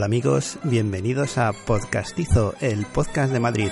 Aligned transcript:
Hola 0.00 0.06
amigos, 0.06 0.58
bienvenidos 0.64 1.36
a 1.36 1.52
Podcastizo, 1.52 2.54
el 2.62 2.86
podcast 2.86 3.34
de 3.34 3.38
Madrid. 3.38 3.68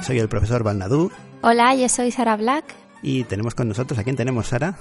Soy 0.00 0.18
el 0.18 0.30
profesor 0.30 0.62
Balnadú 0.62 1.12
Hola, 1.42 1.74
yo 1.74 1.90
soy 1.90 2.10
Sara 2.10 2.38
Black. 2.38 2.64
y 3.02 3.24
tenemos 3.24 3.54
con 3.54 3.68
nosotros, 3.68 3.98
¿a 3.98 4.02
quién 4.02 4.16
tenemos, 4.16 4.46
Sara? 4.46 4.78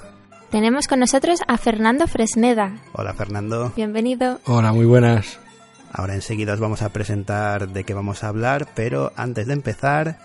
Tenemos 0.49 0.87
con 0.87 1.01
nosotros 1.01 1.41
a 1.45 1.57
Fernando 1.57 2.07
Fresneda. 2.07 2.71
Hola 2.93 3.13
Fernando. 3.13 3.73
Bienvenido. 3.75 4.39
Hola, 4.45 4.71
muy 4.71 4.85
buenas. 4.85 5.39
Ahora 5.91 6.15
enseguida 6.15 6.53
os 6.53 6.61
vamos 6.61 6.83
a 6.83 6.93
presentar 6.93 7.67
de 7.67 7.83
qué 7.83 7.93
vamos 7.93 8.23
a 8.23 8.29
hablar, 8.29 8.69
pero 8.75 9.11
antes 9.17 9.45
de 9.45 9.51
empezar, 9.51 10.19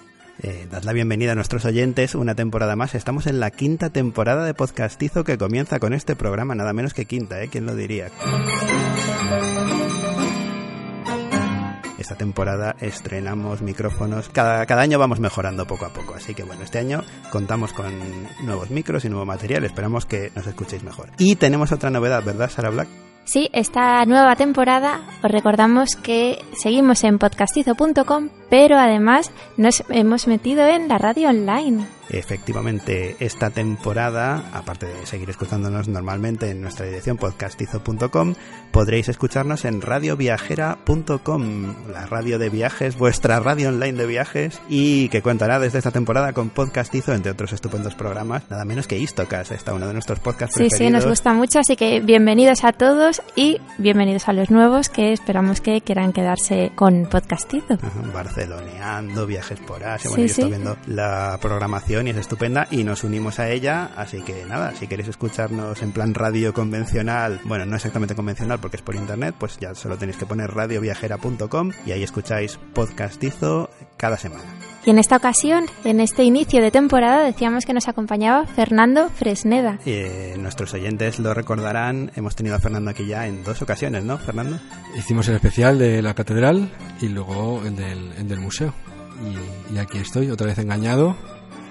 eh, 0.44 0.68
dad 0.70 0.84
la 0.84 0.92
bienvenida 0.92 1.32
a 1.32 1.34
nuestros 1.34 1.64
oyentes 1.64 2.14
una 2.14 2.36
temporada 2.36 2.76
más. 2.76 2.94
Estamos 2.94 3.26
en 3.26 3.40
la 3.40 3.50
quinta 3.50 3.90
temporada 3.90 4.44
de 4.44 4.54
Podcastizo 4.54 5.24
que 5.24 5.38
comienza 5.38 5.80
con 5.80 5.92
este 5.92 6.14
programa, 6.14 6.54
nada 6.54 6.72
menos 6.72 6.94
que 6.94 7.04
quinta, 7.04 7.42
¿eh? 7.42 7.48
¿Quién 7.50 7.66
lo 7.66 7.74
diría? 7.74 8.12
Esta 12.04 12.16
temporada 12.16 12.76
estrenamos 12.80 13.62
micrófonos. 13.62 14.28
Cada, 14.28 14.66
cada 14.66 14.82
año 14.82 14.98
vamos 14.98 15.20
mejorando 15.20 15.66
poco 15.66 15.86
a 15.86 15.88
poco. 15.94 16.12
Así 16.12 16.34
que 16.34 16.42
bueno, 16.42 16.62
este 16.62 16.78
año 16.78 17.02
contamos 17.32 17.72
con 17.72 17.94
nuevos 18.42 18.68
micros 18.68 19.06
y 19.06 19.08
nuevo 19.08 19.24
material. 19.24 19.64
Esperamos 19.64 20.04
que 20.04 20.30
nos 20.36 20.46
escuchéis 20.46 20.82
mejor. 20.82 21.08
Y 21.16 21.36
tenemos 21.36 21.72
otra 21.72 21.88
novedad, 21.88 22.22
¿verdad, 22.22 22.50
Sara 22.50 22.68
Black? 22.68 22.88
Sí, 23.24 23.48
esta 23.54 24.04
nueva 24.04 24.36
temporada 24.36 25.00
os 25.22 25.30
recordamos 25.30 25.96
que 25.96 26.44
seguimos 26.62 27.02
en 27.04 27.18
podcastizo.com, 27.18 28.28
pero 28.50 28.76
además 28.76 29.30
nos 29.56 29.82
hemos 29.88 30.26
metido 30.26 30.66
en 30.66 30.88
la 30.88 30.98
radio 30.98 31.30
online. 31.30 31.86
Efectivamente, 32.10 33.16
esta 33.20 33.50
temporada, 33.50 34.50
aparte 34.52 34.86
de 34.86 35.06
seguir 35.06 35.30
escuchándonos 35.30 35.88
normalmente 35.88 36.50
en 36.50 36.60
nuestra 36.60 36.86
dirección 36.86 37.16
podcastizo.com, 37.16 38.34
podréis 38.72 39.08
escucharnos 39.08 39.64
en 39.64 39.80
radioviajera.com, 39.80 41.74
la 41.92 42.06
radio 42.06 42.38
de 42.38 42.50
viajes, 42.50 42.96
vuestra 42.96 43.40
radio 43.40 43.68
online 43.68 43.92
de 43.98 44.06
viajes, 44.06 44.60
y 44.68 45.08
que 45.08 45.22
contará 45.22 45.58
desde 45.58 45.78
esta 45.78 45.90
temporada 45.90 46.32
con 46.32 46.50
Podcastizo, 46.50 47.14
entre 47.14 47.32
otros 47.32 47.52
estupendos 47.52 47.94
programas, 47.94 48.42
nada 48.50 48.64
menos 48.64 48.86
que 48.86 48.98
Istocas, 48.98 49.50
está 49.52 49.72
uno 49.74 49.86
de 49.86 49.92
nuestros 49.92 50.20
podcasts 50.20 50.56
Sí, 50.56 50.68
sí, 50.70 50.90
nos 50.90 51.06
gusta 51.06 51.32
mucho, 51.32 51.58
así 51.60 51.76
que 51.76 52.00
bienvenidos 52.00 52.64
a 52.64 52.72
todos 52.72 53.22
y 53.34 53.60
bienvenidos 53.78 54.28
a 54.28 54.32
los 54.32 54.50
nuevos 54.50 54.88
que 54.88 55.12
esperamos 55.12 55.60
que 55.60 55.80
quieran 55.80 56.12
quedarse 56.12 56.72
con 56.74 57.06
podcastizo. 57.06 57.74
Ajá, 57.74 57.90
Barceloneando, 58.12 59.26
viajes 59.26 59.58
por 59.60 59.84
Asia, 59.84 60.10
Sí, 60.10 60.16
bueno, 60.16 60.20
yo 60.20 60.26
estoy 60.26 60.44
sí. 60.44 60.50
viendo 60.50 60.76
la 60.86 61.38
programación 61.40 61.93
y 62.02 62.10
es 62.10 62.16
estupenda 62.16 62.66
y 62.70 62.82
nos 62.82 63.04
unimos 63.04 63.38
a 63.38 63.50
ella, 63.50 63.90
así 63.96 64.22
que 64.22 64.44
nada, 64.46 64.74
si 64.74 64.88
queréis 64.88 65.08
escucharnos 65.08 65.80
en 65.80 65.92
plan 65.92 66.12
radio 66.12 66.52
convencional, 66.52 67.40
bueno, 67.44 67.66
no 67.66 67.76
exactamente 67.76 68.16
convencional 68.16 68.58
porque 68.58 68.76
es 68.76 68.82
por 68.82 68.96
internet, 68.96 69.34
pues 69.38 69.58
ya 69.58 69.74
solo 69.74 69.96
tenéis 69.96 70.16
que 70.18 70.26
poner 70.26 70.50
radioviajera.com 70.50 71.70
y 71.86 71.92
ahí 71.92 72.02
escucháis 72.02 72.58
podcastizo 72.74 73.70
cada 73.96 74.16
semana. 74.16 74.42
Y 74.84 74.90
en 74.90 74.98
esta 74.98 75.16
ocasión, 75.16 75.64
en 75.84 76.00
este 76.00 76.24
inicio 76.24 76.60
de 76.60 76.70
temporada, 76.70 77.24
decíamos 77.24 77.64
que 77.64 77.72
nos 77.72 77.88
acompañaba 77.88 78.44
Fernando 78.44 79.08
Fresneda. 79.08 79.78
Eh, 79.86 80.34
nuestros 80.38 80.74
oyentes 80.74 81.18
lo 81.20 81.32
recordarán, 81.32 82.10
hemos 82.16 82.36
tenido 82.36 82.56
a 82.56 82.58
Fernando 82.58 82.90
aquí 82.90 83.06
ya 83.06 83.26
en 83.26 83.44
dos 83.44 83.62
ocasiones, 83.62 84.04
¿no, 84.04 84.18
Fernando? 84.18 84.58
Hicimos 84.96 85.28
el 85.28 85.36
especial 85.36 85.78
de 85.78 86.02
la 86.02 86.12
catedral 86.14 86.70
y 87.00 87.08
luego 87.08 87.62
el 87.64 87.76
del, 87.76 88.12
el 88.18 88.28
del 88.28 88.40
museo. 88.40 88.74
Y, 89.70 89.74
y 89.74 89.78
aquí 89.78 89.98
estoy, 89.98 90.30
otra 90.30 90.48
vez 90.48 90.58
engañado. 90.58 91.16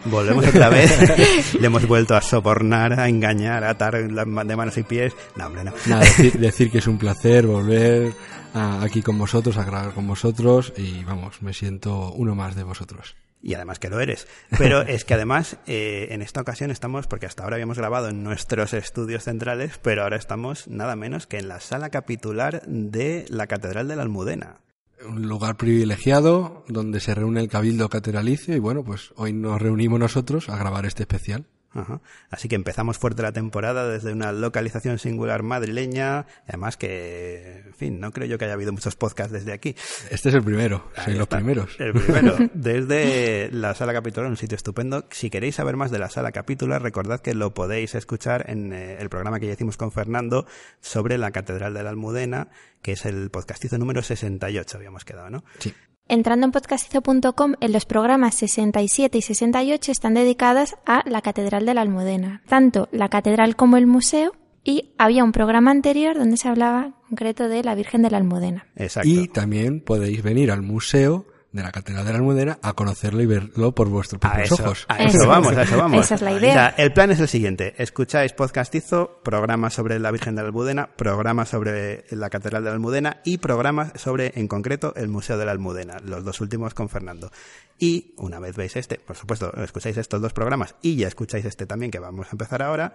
Volvemos 0.05 0.45
otra 0.47 0.69
vez, 0.69 1.53
le 1.59 1.65
hemos 1.67 1.87
vuelto 1.87 2.15
a 2.15 2.21
sobornar, 2.21 2.99
a 2.99 3.07
engañar, 3.07 3.63
a 3.63 3.71
atar 3.71 3.95
de 4.07 4.55
manos 4.55 4.77
y 4.77 4.83
pies. 4.83 5.13
No, 5.35 5.47
hombre, 5.47 5.63
no. 5.63 5.73
Nada, 5.85 6.01
decir, 6.01 6.33
decir 6.39 6.71
que 6.71 6.79
es 6.79 6.87
un 6.87 6.97
placer 6.97 7.47
volver 7.47 8.13
a- 8.53 8.81
aquí 8.83 9.01
con 9.01 9.17
vosotros, 9.17 9.57
a 9.57 9.63
grabar 9.63 9.93
con 9.93 10.07
vosotros 10.07 10.73
y 10.77 11.03
vamos, 11.03 11.41
me 11.41 11.53
siento 11.53 12.11
uno 12.13 12.35
más 12.35 12.55
de 12.55 12.63
vosotros. 12.63 13.15
Y 13.45 13.55
además 13.55 13.77
que 13.79 13.89
lo 13.89 13.99
eres. 13.99 14.25
Pero 14.57 14.83
es 14.83 15.03
que 15.03 15.15
además, 15.15 15.57
eh, 15.67 16.07
en 16.11 16.21
esta 16.21 16.39
ocasión 16.39 16.71
estamos, 16.71 17.07
porque 17.07 17.25
hasta 17.25 17.43
ahora 17.43 17.55
habíamos 17.57 17.77
grabado 17.77 18.07
en 18.07 18.23
nuestros 18.23 18.73
estudios 18.73 19.23
centrales, 19.25 19.79
pero 19.81 20.03
ahora 20.03 20.15
estamos 20.15 20.67
nada 20.69 20.95
menos 20.95 21.27
que 21.27 21.39
en 21.39 21.49
la 21.49 21.59
sala 21.59 21.89
capitular 21.89 22.61
de 22.67 23.25
la 23.27 23.47
Catedral 23.47 23.89
de 23.89 23.97
la 23.97 24.03
Almudena. 24.03 24.59
Un 25.07 25.27
lugar 25.27 25.57
privilegiado 25.57 26.63
donde 26.67 26.99
se 26.99 27.13
reúne 27.13 27.41
el 27.41 27.49
cabildo 27.49 27.89
catedralicio 27.89 28.55
y 28.55 28.59
bueno, 28.59 28.83
pues 28.83 29.11
hoy 29.15 29.33
nos 29.33 29.61
reunimos 29.61 29.99
nosotros 29.99 30.49
a 30.49 30.57
grabar 30.57 30.85
este 30.85 31.03
especial. 31.03 31.45
Ajá. 31.73 32.01
Así 32.29 32.47
que 32.47 32.55
empezamos 32.55 32.97
fuerte 32.97 33.23
la 33.23 33.31
temporada 33.31 33.87
desde 33.87 34.13
una 34.13 34.31
localización 34.31 34.99
singular 34.99 35.43
madrileña. 35.43 36.25
Además 36.47 36.77
que, 36.77 37.63
en 37.65 37.73
fin, 37.73 37.99
no 37.99 38.11
creo 38.11 38.27
yo 38.27 38.37
que 38.37 38.45
haya 38.45 38.53
habido 38.53 38.71
muchos 38.71 38.95
podcasts 38.95 39.33
desde 39.33 39.53
aquí. 39.53 39.75
Este 40.09 40.29
es 40.29 40.35
el 40.35 40.43
primero, 40.43 40.91
soy 41.03 41.15
los 41.15 41.27
primeros. 41.27 41.79
El 41.79 41.93
primero. 41.93 42.35
Desde 42.53 43.49
la 43.51 43.73
sala 43.73 43.93
capitular, 43.93 44.29
un 44.29 44.37
sitio 44.37 44.55
estupendo. 44.55 45.05
Si 45.11 45.29
queréis 45.29 45.55
saber 45.55 45.75
más 45.75 45.91
de 45.91 45.99
la 45.99 46.09
sala 46.09 46.31
capitular, 46.31 46.81
recordad 46.81 47.19
que 47.19 47.33
lo 47.33 47.53
podéis 47.53 47.95
escuchar 47.95 48.49
en 48.49 48.73
eh, 48.73 48.97
el 48.99 49.09
programa 49.09 49.39
que 49.39 49.47
ya 49.47 49.53
hicimos 49.53 49.77
con 49.77 49.91
Fernando 49.91 50.45
sobre 50.81 51.17
la 51.17 51.31
Catedral 51.31 51.73
de 51.73 51.83
la 51.83 51.89
Almudena, 51.89 52.49
que 52.81 52.93
es 52.93 53.05
el 53.05 53.29
podcastizo 53.29 53.77
número 53.77 54.01
68, 54.01 54.77
habíamos 54.77 55.05
quedado, 55.05 55.29
¿no? 55.29 55.43
Sí. 55.59 55.73
Entrando 56.13 56.45
en 56.45 56.51
podcastizo.com, 56.51 57.55
en 57.59 57.71
los 57.71 57.85
programas 57.85 58.35
67 58.35 59.17
y 59.17 59.21
68 59.23 59.91
están 59.91 60.13
dedicadas 60.13 60.75
a 60.85 61.01
la 61.09 61.23
Catedral 61.23 61.65
de 61.65 61.73
la 61.73 61.81
Almudena, 61.81 62.43
tanto 62.47 62.87
la 62.91 63.09
catedral 63.09 63.55
como 63.55 63.77
el 63.77 63.87
museo, 63.87 64.33
y 64.63 64.91
había 64.99 65.23
un 65.23 65.31
programa 65.31 65.71
anterior 65.71 66.15
donde 66.15 66.37
se 66.37 66.47
hablaba 66.47 66.85
en 66.85 66.93
concreto 67.09 67.49
de 67.49 67.63
la 67.63 67.73
Virgen 67.73 68.03
de 68.03 68.11
la 68.11 68.17
Almudena. 68.17 68.67
Exacto. 68.75 69.09
Y 69.09 69.27
también 69.27 69.81
podéis 69.81 70.21
venir 70.21 70.51
al 70.51 70.61
museo 70.61 71.25
de 71.53 71.63
la 71.63 71.71
Catedral 71.71 72.03
de 72.05 72.11
la 72.11 72.17
Almudena 72.17 72.59
a 72.61 72.73
conocerlo 72.73 73.21
y 73.21 73.25
verlo 73.27 73.71
por 73.73 73.87
vuestros 73.87 74.19
A 74.23 74.27
propios 74.31 74.51
eso, 74.51 74.63
ojos. 74.63 74.85
a 74.89 75.03
eso 75.03 75.17
Eso 75.19 75.27
vamos, 75.29 75.55
a 75.55 75.61
eso 75.63 75.77
vamos. 75.77 76.05
Esa 76.05 76.15
es 76.15 76.21
la 76.21 76.31
O 76.33 76.37
idea. 76.37 76.53
sea, 76.53 76.67
el 76.83 76.91
plan 76.91 77.11
es 77.11 77.19
el 77.19 77.27
siguiente. 77.27 77.75
Escucháis 77.77 78.33
Podcastizo, 78.33 79.19
programas 79.23 79.73
sobre 79.73 79.99
la 79.99 80.11
Virgen 80.11 80.35
de 80.35 80.41
la 80.41 80.47
Almudena, 80.49 80.89
programas 80.97 81.49
sobre 81.49 82.03
la 82.09 82.29
Catedral 82.29 82.63
de 82.63 82.69
la 82.71 82.75
Almudena 82.75 83.21
y 83.23 83.37
programas 83.37 83.91
sobre, 83.95 84.33
en 84.35 84.47
concreto, 84.47 84.93
el 84.95 85.07
Museo 85.07 85.37
de 85.37 85.45
la 85.45 85.51
Almudena. 85.51 85.99
Los 86.03 86.25
dos 86.25 86.41
últimos 86.41 86.73
con 86.73 86.89
Fernando. 86.89 87.31
Y 87.79 88.13
una 88.17 88.39
vez 88.39 88.55
veis 88.55 88.75
este, 88.75 88.95
por 88.99 89.15
supuesto, 89.15 89.53
escucháis 89.57 89.97
estos 89.97 90.21
dos 90.21 90.33
programas 90.33 90.75
y 90.81 90.95
ya 90.95 91.07
escucháis 91.07 91.45
este 91.45 91.65
también 91.67 91.91
que 91.91 91.99
vamos 91.99 92.27
a 92.27 92.31
empezar 92.31 92.61
ahora, 92.63 92.93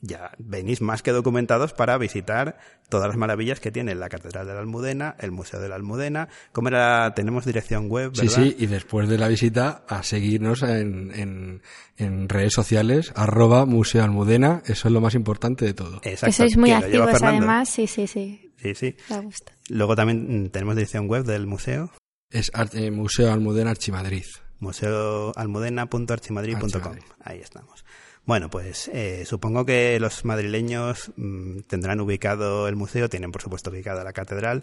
ya 0.00 0.30
venís 0.38 0.80
más 0.80 1.02
que 1.02 1.10
documentados 1.12 1.72
para 1.72 1.98
visitar 1.98 2.58
todas 2.88 3.08
las 3.08 3.16
maravillas 3.16 3.60
que 3.60 3.72
tiene 3.72 3.94
la 3.94 4.08
Catedral 4.08 4.46
de 4.46 4.54
la 4.54 4.60
Almudena, 4.60 5.16
el 5.18 5.32
Museo 5.32 5.60
de 5.60 5.68
la 5.68 5.74
Almudena. 5.74 6.28
¿Cómo 6.52 6.68
era? 6.68 7.12
Tenemos 7.14 7.44
dirección 7.44 7.88
web, 7.88 8.12
¿verdad? 8.16 8.22
Sí, 8.22 8.28
sí, 8.28 8.56
y 8.58 8.66
después 8.66 9.08
de 9.08 9.18
la 9.18 9.28
visita 9.28 9.84
a 9.88 10.02
seguirnos 10.02 10.62
en, 10.62 11.12
en, 11.14 11.62
en 11.96 12.28
redes 12.28 12.52
sociales, 12.52 13.12
arroba 13.16 13.66
Museo 13.66 14.04
Almudena, 14.04 14.62
eso 14.66 14.88
es 14.88 14.94
lo 14.94 15.00
más 15.00 15.14
importante 15.14 15.64
de 15.64 15.74
todo. 15.74 15.96
Exacto, 16.04 16.26
que 16.26 16.32
sois 16.32 16.56
muy 16.56 16.70
activos 16.70 17.22
además, 17.22 17.68
sí, 17.68 17.86
sí, 17.86 18.06
sí, 18.06 18.52
Sí, 18.56 18.74
sí. 18.74 18.96
da 19.08 19.20
gusto. 19.20 19.52
Luego 19.68 19.96
también 19.96 20.44
mm, 20.44 20.48
tenemos 20.50 20.76
dirección 20.76 21.08
web 21.08 21.24
del 21.24 21.46
museo, 21.46 21.90
Es 22.30 22.50
eh, 22.74 22.90
Museo 22.90 23.32
Almudena 23.32 23.70
Archimadrid. 23.70 24.24
museoalmudena.archimadrid.com. 24.58 26.70
Archimadrid. 26.72 27.02
Ahí 27.20 27.38
estamos. 27.40 27.84
Bueno, 28.28 28.48
pues 28.50 28.88
eh, 28.92 29.24
supongo 29.26 29.64
que 29.64 29.98
los 29.98 30.24
madrileños 30.24 31.10
mm, 31.16 31.60
tendrán 31.66 31.98
ubicado 32.00 32.68
el 32.68 32.76
museo, 32.76 33.08
tienen 33.08 33.32
por 33.32 33.42
supuesto 33.42 33.70
ubicada 33.70 34.04
la 34.04 34.12
catedral 34.12 34.62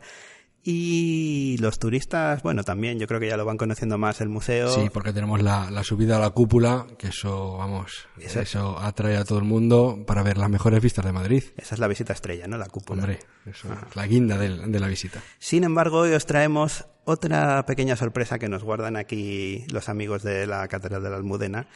Y 0.67 1.57
los 1.59 1.77
turistas, 1.77 2.41
bueno, 2.41 2.63
también 2.63 2.97
yo 2.99 3.05
creo 3.07 3.19
que 3.19 3.27
ya 3.27 3.37
lo 3.37 3.45
van 3.45 3.57
conociendo 3.57 3.97
más 3.99 4.19
el 4.21 4.29
museo. 4.29 4.69
Sí, 4.69 4.89
porque 4.91 5.13
tenemos 5.13 5.41
la, 5.43 5.69
la 5.69 5.83
subida 5.83 6.17
a 6.17 6.19
la 6.19 6.31
cúpula, 6.31 6.87
que 6.97 7.09
eso, 7.09 7.57
vamos, 7.57 8.07
Eso- 8.19 8.39
eso 8.41 8.79
atrae 8.79 9.15
a 9.17 9.23
todo 9.25 9.37
el 9.39 9.45
mundo 9.45 10.03
para 10.07 10.23
ver 10.23 10.37
las 10.39 10.49
mejores 10.49 10.81
vistas 10.81 11.05
de 11.05 11.11
Madrid. 11.11 11.43
Esa 11.57 11.75
es 11.75 11.79
la 11.79 11.87
visita 11.87 12.13
estrella, 12.13 12.47
¿no? 12.47 12.57
La 12.57 12.65
cúpula. 12.67 13.03
Hombre, 13.03 13.19
eso 13.45 13.67
es 13.71 13.95
la 13.95 14.07
guinda 14.07 14.37
del- 14.39 14.71
de, 14.71 14.79
la 14.79 14.87
visita. 14.87 15.21
Sin 15.37 15.63
embargo, 15.63 15.99
hoy 15.99 16.13
os 16.13 16.25
traemos 16.25 16.85
otra 17.03 17.63
pequeña 17.67 17.95
sorpresa 17.95 18.39
que 18.39 18.49
nos 18.49 18.63
guardan 18.63 18.95
aquí 18.95 19.65
los 19.71 19.87
amigos 19.89 20.23
de 20.23 20.47
la 20.47 20.67
Catedral 20.67 21.03
de 21.03 21.09
la 21.11 21.17
Almudena, 21.17 21.67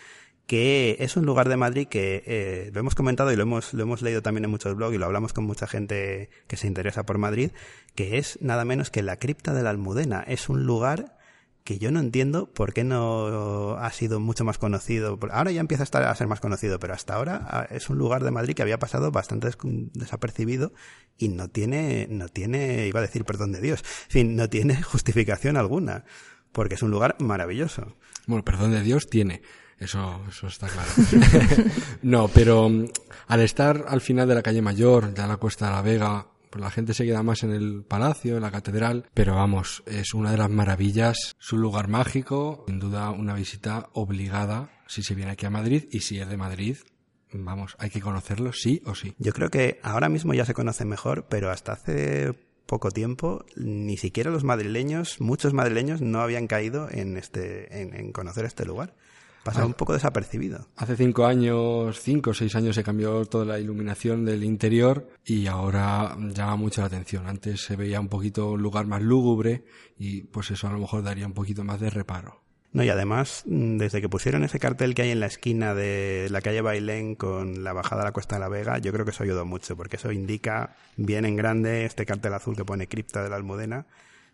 que 0.49 0.97
es 0.99 1.15
un 1.15 1.27
lugar 1.27 1.47
de 1.47 1.57
Madrid 1.57 1.87
que 1.87 2.23
eh, 2.25 2.71
lo 2.73 2.79
hemos 2.79 2.95
comentado 2.95 3.31
y 3.31 3.35
lo 3.35 3.43
hemos, 3.43 3.71
lo 3.75 3.83
hemos 3.83 4.01
leído 4.01 4.23
también 4.23 4.45
en 4.45 4.49
muchos 4.49 4.73
blogs 4.75 4.95
y 4.95 4.97
lo 4.97 5.05
hablamos 5.05 5.31
con 5.31 5.43
mucha 5.43 5.67
gente 5.67 6.31
que 6.47 6.57
se 6.57 6.65
interesa 6.65 7.05
por 7.05 7.19
Madrid, 7.19 7.51
que 7.93 8.17
es 8.17 8.39
nada 8.41 8.65
menos 8.65 8.89
que 8.89 9.03
la 9.03 9.17
cripta 9.17 9.53
de 9.53 9.61
la 9.61 9.69
Almudena. 9.69 10.23
Es 10.25 10.49
un 10.49 10.63
lugar 10.65 11.19
que 11.63 11.77
yo 11.77 11.91
no 11.91 11.99
entiendo 11.99 12.51
por 12.51 12.73
qué 12.73 12.83
no 12.83 13.75
ha 13.77 13.91
sido 13.91 14.19
mucho 14.19 14.43
más 14.43 14.57
conocido. 14.57 15.19
Ahora 15.31 15.51
ya 15.51 15.59
empieza 15.61 15.83
a, 15.83 15.85
estar, 15.85 16.01
a 16.01 16.15
ser 16.15 16.25
más 16.25 16.39
conocido, 16.39 16.79
pero 16.79 16.95
hasta 16.95 17.13
ahora 17.13 17.45
ah, 17.47 17.67
es 17.69 17.91
un 17.91 17.99
lugar 17.99 18.23
de 18.23 18.31
Madrid 18.31 18.55
que 18.55 18.63
había 18.63 18.79
pasado 18.79 19.11
bastante 19.11 19.45
des- 19.45 19.57
desapercibido 19.93 20.73
y 21.15 21.27
no 21.29 21.49
tiene, 21.49 22.07
no 22.09 22.27
tiene, 22.27 22.87
iba 22.87 22.97
a 23.01 23.03
decir 23.03 23.23
perdón 23.23 23.51
de 23.51 23.61
Dios, 23.61 23.83
en 24.05 24.11
fin, 24.11 24.35
no 24.35 24.49
tiene 24.49 24.81
justificación 24.81 25.57
alguna, 25.57 26.05
porque 26.51 26.73
es 26.73 26.81
un 26.81 26.89
lugar 26.89 27.17
maravilloso. 27.19 27.95
Bueno, 28.25 28.43
perdón 28.43 28.71
de 28.71 28.81
Dios 28.81 29.07
tiene. 29.11 29.43
Eso, 29.79 30.21
eso 30.27 30.47
está 30.47 30.67
claro. 30.67 30.89
no, 32.01 32.27
pero 32.27 32.69
mm, 32.69 32.85
al 33.27 33.41
estar 33.41 33.85
al 33.87 34.01
final 34.01 34.27
de 34.27 34.35
la 34.35 34.41
calle 34.41 34.61
Mayor, 34.61 35.13
ya 35.13 35.27
la 35.27 35.37
Cuesta 35.37 35.67
de 35.67 35.71
la 35.71 35.81
Vega, 35.81 36.27
pues 36.49 36.61
la 36.61 36.71
gente 36.71 36.93
se 36.93 37.05
queda 37.05 37.23
más 37.23 37.43
en 37.43 37.51
el 37.51 37.83
palacio, 37.83 38.35
en 38.35 38.41
la 38.41 38.51
catedral, 38.51 39.05
pero 39.13 39.35
vamos, 39.35 39.83
es 39.85 40.13
una 40.13 40.31
de 40.31 40.37
las 40.37 40.49
maravillas, 40.49 41.35
es 41.39 41.53
un 41.53 41.61
lugar 41.61 41.87
mágico, 41.87 42.65
sin 42.67 42.79
duda 42.79 43.11
una 43.11 43.35
visita 43.35 43.89
obligada 43.93 44.69
si 44.87 45.03
se 45.03 45.15
viene 45.15 45.31
aquí 45.31 45.45
a 45.45 45.51
Madrid 45.51 45.87
y 45.91 45.99
si 46.01 46.19
es 46.19 46.27
de 46.27 46.37
Madrid, 46.37 46.77
vamos, 47.31 47.75
hay 47.79 47.89
que 47.89 48.01
conocerlo 48.01 48.51
sí 48.53 48.81
o 48.85 48.95
sí. 48.95 49.13
Yo 49.19 49.33
creo 49.33 49.49
que 49.49 49.79
ahora 49.83 50.09
mismo 50.09 50.33
ya 50.33 50.45
se 50.45 50.55
conoce 50.55 50.85
mejor, 50.85 51.27
pero 51.29 51.51
hasta 51.51 51.73
hace 51.73 52.33
poco 52.65 52.91
tiempo 52.91 53.45
ni 53.55 53.97
siquiera 53.97 54.31
los 54.31 54.43
madrileños, 54.43 55.21
muchos 55.21 55.53
madrileños 55.53 56.01
no 56.01 56.21
habían 56.21 56.47
caído 56.47 56.87
en 56.89 57.17
este, 57.17 57.81
en, 57.81 57.95
en 57.95 58.11
conocer 58.11 58.45
este 58.45 58.65
lugar. 58.65 58.95
Pasaba 59.49 59.65
un 59.67 59.73
poco 59.73 59.93
desapercibido. 59.93 60.67
Hace 60.77 60.95
cinco 60.95 61.25
años, 61.25 61.99
cinco 61.99 62.31
o 62.31 62.33
seis 62.33 62.55
años 62.55 62.75
se 62.75 62.83
cambió 62.83 63.25
toda 63.25 63.45
la 63.45 63.59
iluminación 63.59 64.25
del 64.25 64.43
interior 64.43 65.09
y 65.25 65.47
ahora 65.47 66.15
llama 66.33 66.55
mucho 66.55 66.81
la 66.81 66.87
atención. 66.87 67.27
Antes 67.27 67.61
se 67.61 67.75
veía 67.75 67.99
un 67.99 68.07
poquito 68.09 68.51
un 68.51 68.61
lugar 68.61 68.85
más 68.87 69.01
lúgubre 69.01 69.63
y 69.97 70.21
pues 70.23 70.51
eso 70.51 70.67
a 70.67 70.71
lo 70.71 70.79
mejor 70.79 71.03
daría 71.03 71.25
un 71.27 71.33
poquito 71.33 71.63
más 71.63 71.79
de 71.79 71.89
reparo. 71.89 72.41
No, 72.71 72.83
y 72.83 72.89
además, 72.89 73.41
mm, 73.47 73.77
desde 73.77 73.99
que 73.99 74.09
pusieron 74.09 74.43
ese 74.43 74.59
cartel 74.59 74.93
que 74.93 75.01
hay 75.01 75.09
en 75.09 75.19
la 75.19 75.25
esquina 75.25 75.73
de 75.73 76.27
la 76.29 76.39
calle 76.41 76.61
Bailén 76.61 77.15
con 77.15 77.63
la 77.63 77.73
bajada 77.73 78.03
a 78.03 78.05
la 78.05 78.11
Cuesta 78.11 78.35
de 78.35 78.41
la 78.41 78.47
Vega, 78.49 78.77
yo 78.77 78.91
creo 78.93 79.05
que 79.05 79.11
eso 79.11 79.23
ayudó 79.23 79.43
mucho, 79.43 79.75
porque 79.75 79.95
eso 79.95 80.11
indica 80.11 80.75
bien 80.95 81.25
en 81.25 81.35
grande 81.35 81.85
este 81.85 82.05
cartel 82.05 82.31
azul 82.35 82.55
que 82.55 82.63
pone 82.65 82.87
Cripta 82.87 83.23
de 83.23 83.29
la 83.31 83.37
Almudena, 83.37 83.87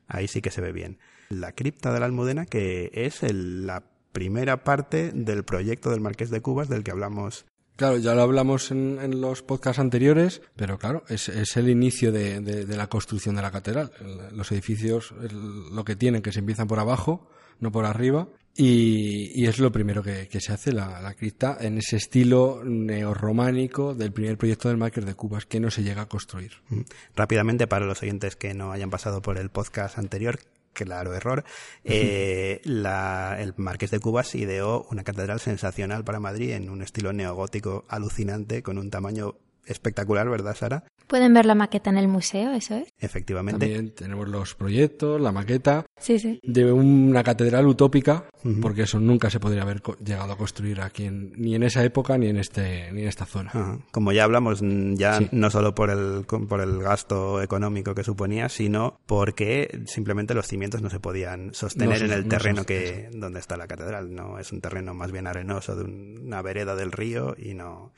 ahí 0.09 0.27
sí 0.27 0.41
que 0.41 0.51
se 0.51 0.59
ve 0.59 0.73
bien. 0.73 0.99
La 1.29 1.53
Cripta 1.53 1.93
de 1.93 2.01
la 2.01 2.07
Almudena, 2.07 2.45
que 2.45 2.91
es 2.93 3.23
el- 3.23 3.65
la 3.67 3.83
primera 4.15 4.63
parte 4.63 5.11
del 5.13 5.43
proyecto 5.43 5.91
del 5.91 5.99
Marqués 5.99 6.29
de 6.31 6.41
Cubas 6.41 6.69
del 6.69 6.83
que 6.83 6.91
hablamos. 6.91 7.45
Claro, 7.75 7.97
ya 7.97 8.15
lo 8.15 8.21
hablamos 8.21 8.71
en, 8.71 8.99
en 9.01 9.19
los 9.19 9.41
podcasts 9.43 9.79
anteriores, 9.81 10.41
pero 10.55 10.77
claro, 10.79 11.03
es, 11.09 11.27
es 11.27 11.57
el 11.57 11.67
inicio 11.69 12.13
de, 12.13 12.39
de- 12.39 12.65
de 12.65 12.77
la 12.77 12.87
construcción 12.87 13.35
de 13.35 13.41
la 13.41 13.51
catedral. 13.51 13.91
Los 14.31 14.49
edificios, 14.53 15.13
el- 15.21 15.75
lo 15.75 15.83
que 15.83 15.97
tienen, 15.97 16.21
que 16.21 16.31
se 16.31 16.39
empiezan 16.39 16.67
por 16.69 16.79
abajo, 16.79 17.27
no 17.59 17.73
por 17.73 17.83
arriba, 17.83 18.29
y, 18.55 19.31
y 19.35 19.47
es 19.47 19.59
lo 19.59 19.73
primero 19.73 20.01
que, 20.01 20.29
que 20.29 20.39
se 20.39 20.53
hace, 20.53 20.71
la, 20.71 21.01
la 21.01 21.13
cripta, 21.15 21.57
en 21.59 21.77
ese 21.77 21.97
estilo 21.97 22.61
neorrománico 22.63 23.93
del 23.93 24.13
primer 24.13 24.37
proyecto 24.37 24.69
del 24.69 24.77
Marqués 24.77 25.05
de 25.05 25.13
Cubas, 25.15 25.45
que 25.45 25.59
no 25.59 25.69
se 25.69 25.83
llega 25.83 26.03
a 26.03 26.07
construir. 26.07 26.51
Mm. 26.69 26.81
Rápidamente, 27.15 27.67
para 27.67 27.85
los 27.85 28.01
oyentes 28.01 28.37
que 28.37 28.53
no 28.53 28.71
hayan 28.71 28.89
pasado 28.89 29.21
por 29.21 29.37
el 29.37 29.49
podcast 29.49 29.97
anterior, 29.97 30.39
claro 30.75 31.15
error, 31.15 31.43
eh, 31.83 32.61
la- 32.63 33.35
el 33.39 33.55
Marqués 33.57 33.89
de 33.89 33.99
Cubas 33.99 34.35
ideó 34.35 34.85
una 34.91 35.03
catedral 35.03 35.39
sensacional 35.39 36.03
para 36.03 36.19
Madrid 36.19 36.51
en 36.51 36.69
un 36.69 36.83
estilo 36.83 37.11
neogótico 37.13 37.85
alucinante, 37.89 38.61
con 38.61 38.77
un 38.77 38.91
tamaño 38.91 39.35
espectacular, 39.65 40.29
¿verdad, 40.29 40.55
Sara? 40.55 40.83
Pueden 41.07 41.33
ver 41.35 41.45
la 41.45 41.53
maqueta 41.53 41.91
en 41.91 41.97
el 41.97 42.07
museo, 42.07 42.51
eso 42.53 42.75
es. 42.75 42.89
Efectivamente. 42.99 43.59
También 43.59 43.91
tenemos 43.93 44.27
los 44.27 44.55
proyectos, 44.55 45.21
la 45.21 45.31
maqueta 45.31 45.85
Sí, 45.99 46.17
sí. 46.17 46.39
de 46.43 46.71
una 46.71 47.23
catedral 47.23 47.67
utópica, 47.67 48.25
porque 48.61 48.83
eso 48.83 48.99
nunca 48.99 49.29
se 49.29 49.39
podría 49.39 49.61
haber 49.61 49.81
llegado 50.03 50.33
a 50.33 50.37
construir 50.37 50.81
aquí, 50.81 51.05
en- 51.05 51.31
ni 51.35 51.53
en 51.53 51.61
esa 51.61 51.83
época 51.83 52.17
ni 52.17 52.27
en 52.27 52.37
este 52.37 52.91
ni 52.91 53.03
en 53.03 53.07
esta 53.07 53.25
zona. 53.27 53.79
Como 53.91 54.11
ya 54.13 54.23
hablamos, 54.23 54.61
ya 54.95 55.19
Sí. 55.19 55.27
no 55.31 55.51
solo 55.51 55.75
por 55.75 55.91
el, 55.91 56.25
con- 56.25 56.47
por 56.47 56.59
el 56.61 56.79
gasto 56.81 57.39
económico 57.41 57.93
que 57.93 58.03
suponía, 58.03 58.49
sino 58.49 58.97
porque 59.05 59.81
simplemente 59.85 60.33
los 60.33 60.47
cimientos 60.47 60.81
no 60.81 60.89
se 60.89 60.99
podían 60.99 61.53
sostener 61.53 61.99
No 61.99 62.05
en 62.07 62.11
el 62.13 62.23
no 62.23 62.29
terreno 62.29 62.63
que 62.65 63.09
donde 63.13 63.39
está 63.39 63.57
la 63.57 63.67
catedral. 63.67 64.13
No 64.15 64.39
es 64.39 64.51
un 64.51 64.59
terreno 64.61 64.95
más 64.95 65.11
bien 65.11 65.27
arenoso 65.27 65.75
de 65.75 65.83
un- 65.83 66.19
una 66.25 66.41
vereda 66.41 66.75
del 66.75 66.91
río 66.91 67.35
y 67.37 67.53
no, 67.53 67.93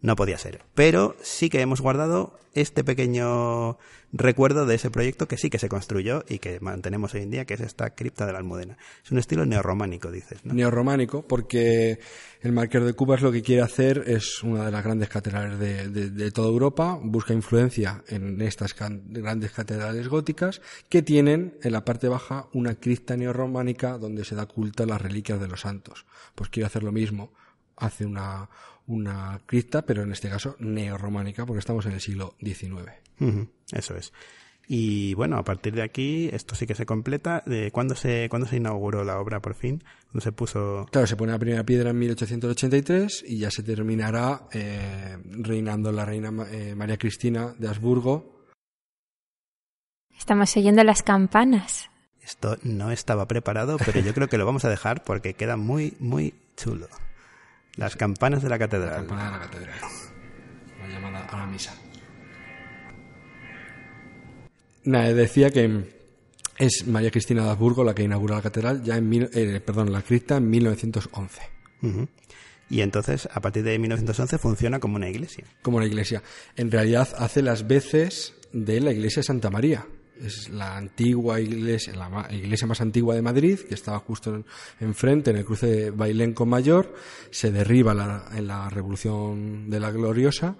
no 0.00 0.16
podía 0.16 0.38
ser. 0.38 0.62
Pero 0.74 1.16
sí 1.22 1.50
que 1.50 1.60
hemos 1.60 1.80
guardado 1.80 2.38
este 2.54 2.82
pequeño 2.84 3.78
recuerdo 4.12 4.64
de 4.64 4.74
ese 4.74 4.90
proyecto 4.90 5.28
que 5.28 5.36
sí 5.36 5.50
que 5.50 5.58
se 5.58 5.68
construyó 5.68 6.24
y 6.28 6.38
que 6.38 6.60
mantenemos 6.60 7.14
hoy 7.14 7.22
en 7.22 7.30
día, 7.30 7.44
que 7.44 7.54
es 7.54 7.60
esta 7.60 7.90
cripta 7.94 8.24
de 8.26 8.32
la 8.32 8.38
Almudena. 8.38 8.78
Es 9.04 9.12
un 9.12 9.18
estilo 9.18 9.44
neorrománico, 9.44 10.10
dices, 10.10 10.44
¿no? 10.44 10.54
Neorrománico, 10.54 11.22
porque 11.26 11.98
el 12.40 12.52
Marqués 12.52 12.84
de 12.84 12.94
Cubas 12.94 13.20
lo 13.22 13.30
que 13.30 13.42
quiere 13.42 13.62
hacer 13.62 14.04
es 14.06 14.42
una 14.42 14.64
de 14.64 14.70
las 14.72 14.82
grandes 14.82 15.08
catedrales 15.08 15.58
de, 15.58 15.88
de- 15.88 16.10
de 16.10 16.30
toda 16.32 16.48
Europa, 16.48 16.98
busca 17.02 17.34
influencia 17.34 18.02
en 18.08 18.40
estas 18.40 18.72
can- 18.74 19.02
grandes 19.08 19.52
catedrales 19.52 20.08
góticas 20.08 20.62
que 20.88 21.02
tienen 21.02 21.58
en 21.62 21.72
la 21.72 21.84
parte 21.84 22.08
baja 22.08 22.46
una 22.54 22.76
cripta 22.76 23.16
neorrománica 23.16 23.98
donde 23.98 24.24
se 24.24 24.34
da 24.34 24.46
culto 24.46 24.84
a 24.84 24.86
las 24.86 25.02
reliquias 25.02 25.38
de 25.40 25.48
los 25.48 25.60
santos. 25.60 26.06
Pues 26.34 26.48
quiere 26.50 26.66
hacer 26.66 26.82
lo 26.82 26.92
mismo, 26.92 27.32
hace 27.76 28.06
una, 28.06 28.48
una 28.88 29.40
cripta, 29.46 29.82
pero 29.82 30.02
en 30.02 30.12
este 30.12 30.28
caso 30.28 30.56
neorrománica, 30.58 31.46
porque 31.46 31.60
estamos 31.60 31.86
en 31.86 31.92
el 31.92 32.00
siglo 32.00 32.34
XIX. 32.40 32.90
Eso 33.70 33.96
es. 33.96 34.12
Y 34.70 35.14
bueno, 35.14 35.38
a 35.38 35.44
partir 35.44 35.74
de 35.74 35.82
aquí, 35.82 36.28
esto 36.30 36.54
sí 36.54 36.66
que 36.66 36.74
se 36.74 36.84
completa. 36.84 37.42
Eh, 37.46 37.70
¿cuándo, 37.72 37.94
se, 37.94 38.28
¿Cuándo 38.28 38.46
se 38.46 38.56
inauguró 38.56 39.02
la 39.02 39.18
obra 39.18 39.40
por 39.40 39.54
fin? 39.54 39.82
¿Cuándo 40.10 40.20
se 40.20 40.32
puso? 40.32 40.86
Claro, 40.90 41.06
se 41.06 41.16
pone 41.16 41.32
la 41.32 41.38
primera 41.38 41.64
piedra 41.64 41.90
en 41.90 41.98
1883 41.98 43.24
y 43.26 43.38
ya 43.38 43.50
se 43.50 43.62
terminará 43.62 44.46
eh, 44.52 45.16
reinando 45.24 45.90
la 45.90 46.04
reina 46.04 46.30
eh, 46.50 46.74
María 46.74 46.98
Cristina 46.98 47.54
de 47.58 47.68
Habsburgo. 47.68 48.46
Estamos 50.18 50.54
oyendo 50.56 50.84
las 50.84 51.02
campanas. 51.02 51.88
Esto 52.20 52.58
no 52.62 52.90
estaba 52.90 53.26
preparado, 53.26 53.78
pero 53.78 54.00
yo 54.00 54.12
creo 54.12 54.28
que 54.28 54.36
lo 54.36 54.44
vamos 54.44 54.66
a 54.66 54.68
dejar 54.68 55.02
porque 55.02 55.32
queda 55.32 55.56
muy, 55.56 55.96
muy 55.98 56.34
chulo. 56.56 56.88
Las 57.78 57.96
campanas 57.96 58.42
de 58.42 58.48
la 58.50 58.58
catedral. 58.58 58.96
campana 59.06 59.24
de 59.24 59.30
la 59.30 59.38
catedral. 59.38 59.78
La 60.80 60.88
llamada 60.88 61.24
a 61.26 61.36
la 61.38 61.46
misa. 61.46 61.72
Nada, 64.84 65.12
decía 65.12 65.50
que 65.50 65.84
es 66.58 66.86
María 66.86 67.10
Cristina 67.10 67.44
de 67.44 67.50
Habsburgo 67.50 67.84
la 67.84 67.94
que 67.94 68.02
inaugura 68.02 68.36
la 68.36 68.42
catedral 68.42 68.82
ya 68.82 68.96
en 68.96 69.08
mil- 69.08 69.30
eh, 69.34 69.60
perdón, 69.60 69.92
la 69.92 70.02
cripta 70.02 70.36
en 70.38 70.48
1911. 70.50 71.40
Ujú. 71.82 72.08
Y 72.70 72.80
entonces, 72.80 73.28
a 73.32 73.40
partir 73.40 73.62
de 73.64 73.78
1911, 73.78 74.38
funciona 74.38 74.78
como 74.78 74.96
una 74.96 75.08
iglesia. 75.08 75.44
como 75.62 75.80
la 75.80 75.86
iglesia. 75.86 76.22
En 76.56 76.70
realidad 76.70 77.08
hace 77.18 77.42
las 77.42 77.66
veces 77.66 78.34
de 78.52 78.80
la 78.80 78.92
iglesia 78.92 79.20
de 79.20 79.24
Santa 79.24 79.50
María. 79.50 79.86
Es 80.22 80.48
la 80.48 80.76
antigua 80.76 81.40
iglesia, 81.40 81.94
la 81.94 82.28
iglesia 82.32 82.66
más 82.66 82.80
antigua 82.80 83.14
de 83.14 83.22
Madrid, 83.22 83.58
que 83.68 83.74
estaba 83.74 83.98
justo 84.00 84.34
en- 84.34 84.44
enfrente, 84.80 85.30
en 85.30 85.36
el 85.38 85.44
cruce 85.44 85.66
de 85.66 85.90
Bailén 85.90 86.34
con 86.34 86.48
Mayor. 86.48 86.94
Se 87.30 87.50
derriba 87.52 87.94
la- 87.94 88.28
en 88.34 88.46
la 88.46 88.68
Revolución 88.68 89.70
de 89.70 89.80
la 89.80 89.90
Gloriosa. 89.90 90.56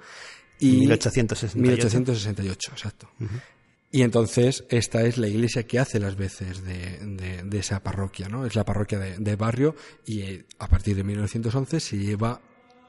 Y 0.61 0.73
1868. 0.81 1.57
1868, 1.59 2.71
exacto. 2.73 3.09
Y 3.91 4.03
entonces 4.03 4.65
esta 4.69 5.03
es 5.03 5.17
la 5.19 5.29
iglesia 5.29 5.63
que 5.67 5.79
hace 5.79 5.99
las 5.99 6.17
veces 6.17 6.63
de, 6.65 6.99
de- 7.01 7.43
de 7.43 7.59
esa 7.59 7.83
parroquia, 7.83 8.29
¿no? 8.29 8.45
Es 8.45 8.55
la 8.55 8.65
parroquia 8.65 8.99
de, 8.99 9.19
de 9.19 9.37
barrio 9.37 9.75
y 10.05 10.21
eh, 10.23 10.45
a 10.59 10.69
partir 10.69 10.95
de 10.97 11.05
1911 11.05 11.81
se 11.81 11.97
lleva 11.97 12.41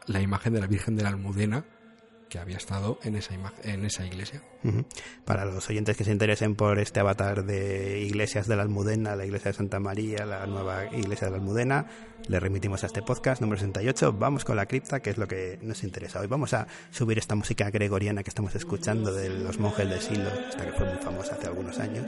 la 0.07 0.21
imagen 0.21 0.53
de 0.53 0.59
la 0.59 0.67
Virgen 0.67 0.95
de 0.95 1.03
la 1.03 1.09
Almudena 1.09 1.63
que 2.29 2.39
había 2.39 2.57
estado 2.57 2.99
en 3.03 3.15
esa, 3.15 3.33
en 3.63 3.85
esa 3.85 4.05
iglesia. 4.05 4.41
Para 5.25 5.45
los 5.45 5.69
oyentes 5.69 5.97
que 5.97 6.03
se 6.03 6.11
interesen 6.11 6.55
por 6.55 6.79
este 6.79 6.99
avatar 6.99 7.43
de 7.43 8.01
iglesias 8.01 8.47
de 8.47 8.55
la 8.55 8.61
Almudena, 8.61 9.15
la 9.15 9.25
iglesia 9.25 9.51
de 9.51 9.57
Santa 9.57 9.79
María, 9.79 10.25
la 10.25 10.45
nueva 10.45 10.85
iglesia 10.95 11.27
de 11.27 11.31
la 11.31 11.37
Almudena, 11.37 11.87
le 12.27 12.39
remitimos 12.39 12.83
a 12.83 12.87
este 12.87 13.01
podcast 13.01 13.41
número 13.41 13.59
68. 13.59 14.13
Vamos 14.13 14.45
con 14.45 14.55
la 14.55 14.67
cripta, 14.67 15.01
que 15.01 15.09
es 15.09 15.17
lo 15.17 15.27
que 15.27 15.59
nos 15.61 15.83
interesa 15.83 16.19
hoy. 16.19 16.27
Vamos 16.27 16.53
a 16.53 16.67
subir 16.91 17.17
esta 17.17 17.35
música 17.35 17.69
gregoriana 17.71 18.23
que 18.23 18.29
estamos 18.29 18.53
escuchando 18.55 19.13
de 19.13 19.29
los 19.29 19.59
monjes 19.59 19.89
del 19.89 20.01
siglo, 20.01 20.29
esta 20.49 20.65
que 20.65 20.71
fue 20.73 20.85
muy 20.85 20.97
famosa 21.03 21.33
hace 21.35 21.47
algunos 21.47 21.79
años. 21.79 22.05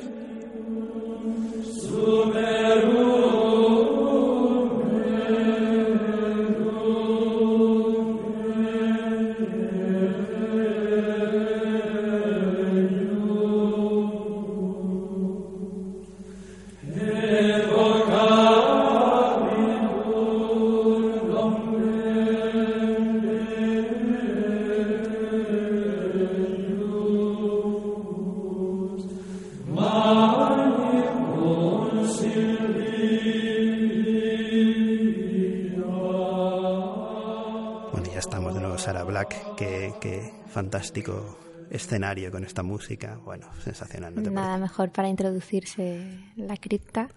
Fantástico 40.81 41.37
escenario 41.69 42.31
con 42.31 42.43
esta 42.43 42.63
música. 42.63 43.19
Bueno, 43.23 43.45
sensacional. 43.63 44.15
Nada 44.33 44.57
mejor 44.57 44.91
para 44.91 45.09
introducirse 45.09 46.19
la 46.35 46.57
cripta. 46.57 47.09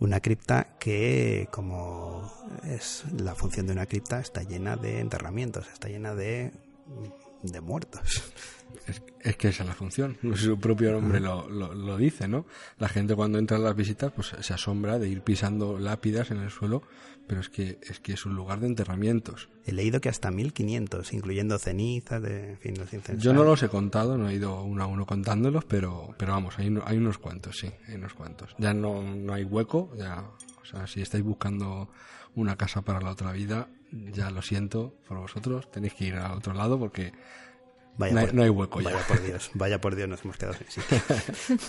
Una 0.00 0.18
cripta 0.18 0.76
que, 0.80 1.48
como 1.52 2.28
es 2.64 3.04
la 3.16 3.36
función 3.36 3.66
de 3.66 3.72
una 3.74 3.86
cripta, 3.86 4.18
está 4.18 4.42
llena 4.42 4.76
de 4.76 4.98
enterramientos, 4.98 5.68
está 5.72 5.88
llena 5.88 6.16
de, 6.16 6.50
de 7.42 7.60
muertos. 7.60 8.22
Es, 9.24 9.36
que 9.36 9.48
esa 9.48 9.62
es 9.62 9.68
la 9.68 9.74
función, 9.74 10.18
su 10.34 10.58
propio 10.58 10.90
nombre 10.92 11.20
lo, 11.20 11.48
lo, 11.48 11.96
dice, 11.96 12.26
¿no? 12.26 12.46
La 12.78 12.88
gente 12.88 13.14
cuando 13.14 13.38
entra 13.38 13.56
a 13.56 13.60
las 13.60 13.76
visitas 13.76 14.10
pues 14.10 14.32
se 14.40 14.54
asombra 14.54 14.98
de 14.98 15.08
ir 15.08 15.22
pisando 15.22 15.78
lápidas 15.78 16.32
en 16.32 16.38
el 16.38 16.50
suelo, 16.50 16.82
pero 17.28 17.40
es 17.40 17.48
que 17.48 17.78
es 17.82 18.00
que 18.00 18.14
es 18.14 18.26
un 18.26 18.34
lugar 18.34 18.58
de 18.58 18.66
enterramientos. 18.66 19.48
He 19.64 19.72
leído 19.72 20.00
que 20.00 20.08
hasta 20.08 20.32
1500, 20.32 21.12
incluyendo 21.12 21.58
cenizas, 21.58 22.20
de, 22.20 22.50
en 22.50 22.58
fin, 22.58 22.74
los 22.76 22.92
incendios. 22.92 23.22
Yo 23.22 23.32
no 23.32 23.44
los 23.44 23.62
he 23.62 23.68
contado, 23.68 24.18
no 24.18 24.28
he 24.28 24.34
ido 24.34 24.62
uno 24.64 24.82
a 24.82 24.86
uno 24.86 25.06
contándolos, 25.06 25.64
pero, 25.64 26.14
pero 26.18 26.32
vamos, 26.32 26.58
hay, 26.58 26.76
hay 26.84 26.96
unos 26.96 27.18
cuantos, 27.18 27.58
sí, 27.58 27.70
hay 27.86 27.94
unos 27.94 28.14
cuantos. 28.14 28.56
Ya 28.58 28.74
no, 28.74 29.02
no 29.02 29.32
hay 29.34 29.44
hueco, 29.44 29.92
ya, 29.96 30.24
o 30.60 30.64
sea, 30.64 30.88
si 30.88 31.02
estáis 31.02 31.22
buscando 31.22 31.88
una 32.34 32.56
casa 32.56 32.82
para 32.82 33.00
la 33.00 33.10
otra 33.10 33.32
vida, 33.32 33.68
ya 33.92 34.30
lo 34.30 34.42
siento 34.42 34.94
por 35.06 35.18
vosotros, 35.18 35.70
tenéis 35.70 35.94
que 35.94 36.06
ir 36.06 36.14
al 36.14 36.32
otro 36.32 36.54
lado 36.54 36.78
porque 36.78 37.12
no, 37.98 38.42
hay, 38.42 38.48
hueco 38.48 38.80
ya. 38.80 38.90
Vaya 38.90 39.06
por 39.06 39.22
Dios, 39.22 39.50
vaya 39.54 39.80
por 39.80 39.94
Dios, 39.96 40.08
nos 40.08 40.24
hemos 40.24 40.36
quedado 40.36 40.54
sin 40.68 40.82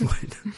bueno. 0.00 0.56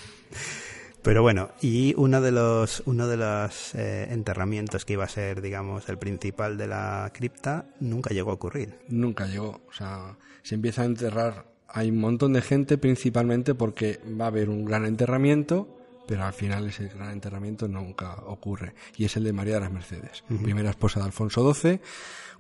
Pero 1.03 1.23
bueno, 1.23 1.51
y 1.61 1.95
uno 1.97 2.21
de 2.21 2.33
los, 2.33 2.83
uno 2.85 3.07
de 3.07 3.17
los 3.17 3.75
eh, 3.77 4.09
enterramientos 4.11 4.85
que 4.85 4.95
iba 4.95 5.05
a 5.05 5.09
ser, 5.09 5.41
digamos, 5.41 5.89
el 5.89 5.99
principal 5.99 6.59
de 6.59 6.67
la 6.67 7.13
cripta, 7.15 7.67
nunca 7.79 8.13
llegó 8.13 8.33
a 8.33 8.35
ocurrir. 8.35 8.75
Nunca 8.89 9.27
llegó. 9.27 9.61
O 9.69 9.73
sea, 9.73 10.17
se 10.43 10.57
empieza 10.57 10.83
a 10.83 10.87
enterrar. 10.87 11.47
Hay 11.69 11.91
un 11.91 12.01
montón 12.01 12.33
de 12.33 12.43
gente, 12.43 12.77
principalmente 12.77 13.55
porque 13.55 14.01
va 14.21 14.25
a 14.25 14.29
haber 14.29 14.49
un 14.49 14.65
gran 14.65 14.85
enterramiento, 14.85 15.76
pero 16.07 16.25
al 16.25 16.33
final 16.33 16.67
ese 16.69 16.89
gran 16.89 17.11
enterramiento 17.11 17.69
nunca 17.69 18.15
ocurre. 18.27 18.75
Y 18.97 19.05
es 19.05 19.17
el 19.17 19.25
de 19.25 19.33
María 19.33 19.55
de 19.55 19.61
las 19.61 19.73
Mercedes, 19.73 20.25
primera 20.43 20.71
esposa 20.71 21.01
de 21.01 21.07
Alfonso 21.07 21.53
XII 21.53 21.81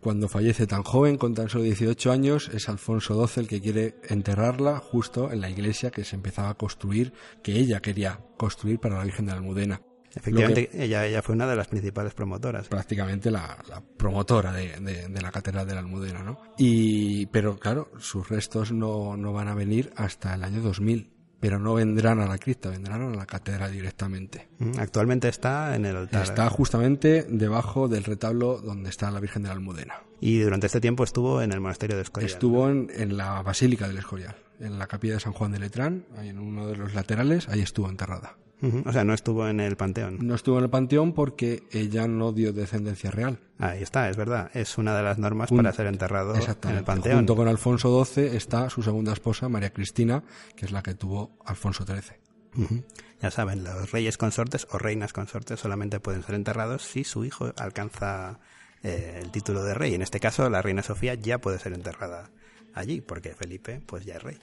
cuando 0.00 0.28
fallece 0.28 0.66
tan 0.66 0.82
joven, 0.82 1.16
con 1.16 1.34
tan 1.34 1.48
solo 1.48 1.64
18 1.64 2.12
años, 2.12 2.50
es 2.54 2.68
Alfonso 2.68 3.26
XII 3.26 3.42
el 3.42 3.48
que 3.48 3.60
quiere 3.60 3.96
enterrarla 4.08 4.78
justo 4.78 5.32
en 5.32 5.40
la 5.40 5.50
iglesia 5.50 5.90
que 5.90 6.04
se 6.04 6.16
empezaba 6.16 6.50
a 6.50 6.54
construir, 6.54 7.12
que 7.42 7.52
ella 7.52 7.80
quería 7.80 8.20
construir 8.36 8.78
para 8.78 8.98
la 8.98 9.04
Virgen 9.04 9.26
de 9.26 9.32
la 9.32 9.38
Almudena. 9.38 9.80
Efectivamente, 10.14 10.70
ella, 10.72 11.04
ella 11.04 11.20
fue 11.22 11.34
una 11.34 11.46
de 11.46 11.56
las 11.56 11.68
principales 11.68 12.14
promotoras. 12.14 12.68
Prácticamente 12.68 13.30
la, 13.30 13.58
promotora 13.98 14.52
de, 14.52 15.08
la 15.20 15.30
Catedral 15.30 15.66
de 15.66 15.74
la 15.74 15.80
Almudena, 15.80 16.22
¿no? 16.22 16.40
Y, 16.56 17.26
pero 17.26 17.58
claro, 17.58 17.90
sus 17.98 18.28
restos 18.28 18.72
no, 18.72 19.16
no 19.16 19.32
van 19.32 19.48
a 19.48 19.54
venir 19.54 19.92
hasta 19.96 20.34
el 20.34 20.44
año 20.44 20.62
2000 20.62 21.15
pero 21.40 21.58
no 21.58 21.74
vendrán 21.74 22.20
a 22.20 22.26
la 22.26 22.38
cripta, 22.38 22.70
vendrán 22.70 23.02
a 23.02 23.14
la 23.14 23.26
catedral 23.26 23.72
directamente. 23.72 24.48
Mm, 24.58 24.78
actualmente 24.78 25.28
está 25.28 25.76
en 25.76 25.84
el 25.84 25.96
altar. 25.96 26.22
Está 26.22 26.48
justamente 26.48 27.26
debajo 27.28 27.88
del 27.88 28.04
retablo 28.04 28.58
donde 28.58 28.90
está 28.90 29.10
la 29.10 29.20
Virgen 29.20 29.42
de 29.42 29.48
la 29.48 29.54
Almudena. 29.54 29.94
Y 30.20 30.38
durante 30.40 30.66
este 30.66 30.80
tiempo 30.80 31.04
estuvo 31.04 31.42
en 31.42 31.52
el 31.52 31.60
monasterio 31.60 31.96
de 31.96 32.02
Escorial. 32.02 32.30
Estuvo 32.30 32.68
en, 32.68 33.16
la 33.16 33.42
Basílica 33.42 33.86
del 33.86 33.98
Escorial, 33.98 34.36
en 34.60 34.78
la 34.78 34.86
capilla 34.86 35.14
de 35.14 35.20
San 35.20 35.32
Juan 35.32 35.52
de 35.52 35.58
Letrán, 35.58 36.06
ahí 36.16 36.30
en 36.30 36.38
uno 36.38 36.66
de 36.66 36.76
los 36.76 36.94
laterales, 36.94 37.48
ahí 37.48 37.60
estuvo 37.60 37.88
enterrada. 37.88 38.36
O 38.62 38.92
sea, 38.92 39.04
no 39.04 39.12
estuvo 39.12 39.46
en 39.48 39.60
el 39.60 39.76
panteón. 39.76 40.18
No 40.26 40.34
estuvo 40.34 40.58
en 40.58 40.64
el 40.64 40.70
panteón 40.70 41.12
porque 41.12 41.64
ella 41.72 42.08
no 42.08 42.32
dio 42.32 42.52
descendencia 42.52 43.10
real. 43.10 43.38
Ahí 43.58 43.82
está, 43.82 44.08
es 44.08 44.16
verdad. 44.16 44.50
Es 44.54 44.78
una 44.78 44.96
de 44.96 45.02
las 45.02 45.18
normas 45.18 45.50
para 45.50 45.72
ser 45.72 45.86
enterrado 45.86 46.34
en 46.34 46.76
el 46.76 46.84
panteón. 46.84 47.16
Junto 47.16 47.36
con 47.36 47.48
Alfonso 47.48 48.04
XII 48.04 48.36
está 48.36 48.70
su 48.70 48.82
segunda 48.82 49.12
esposa, 49.12 49.48
María 49.48 49.72
Cristina, 49.72 50.24
que 50.56 50.64
es 50.64 50.72
la 50.72 50.82
que 50.82 50.94
tuvo 50.94 51.36
Alfonso 51.44 51.84
XIII. 51.84 52.84
Ya 53.20 53.30
saben, 53.30 53.64
los 53.64 53.90
reyes 53.92 54.16
consortes 54.16 54.66
o 54.70 54.78
reinas 54.78 55.12
consortes 55.12 55.60
solamente 55.60 56.00
pueden 56.00 56.22
ser 56.22 56.34
enterrados 56.34 56.82
si 56.82 57.04
su 57.04 57.24
hijo 57.24 57.52
alcanza 57.58 58.40
eh, 58.82 59.20
el 59.22 59.30
título 59.30 59.62
de 59.62 59.74
rey. 59.74 59.94
En 59.94 60.00
este 60.00 60.20
caso, 60.20 60.48
la 60.48 60.62
reina 60.62 60.82
Sofía 60.82 61.14
ya 61.14 61.38
puede 61.38 61.58
ser 61.58 61.74
enterrada 61.74 62.30
allí, 62.76 63.00
porque 63.00 63.34
Felipe 63.34 63.80
pues 63.84 64.04
ya 64.04 64.16
es 64.16 64.22
rey. 64.22 64.38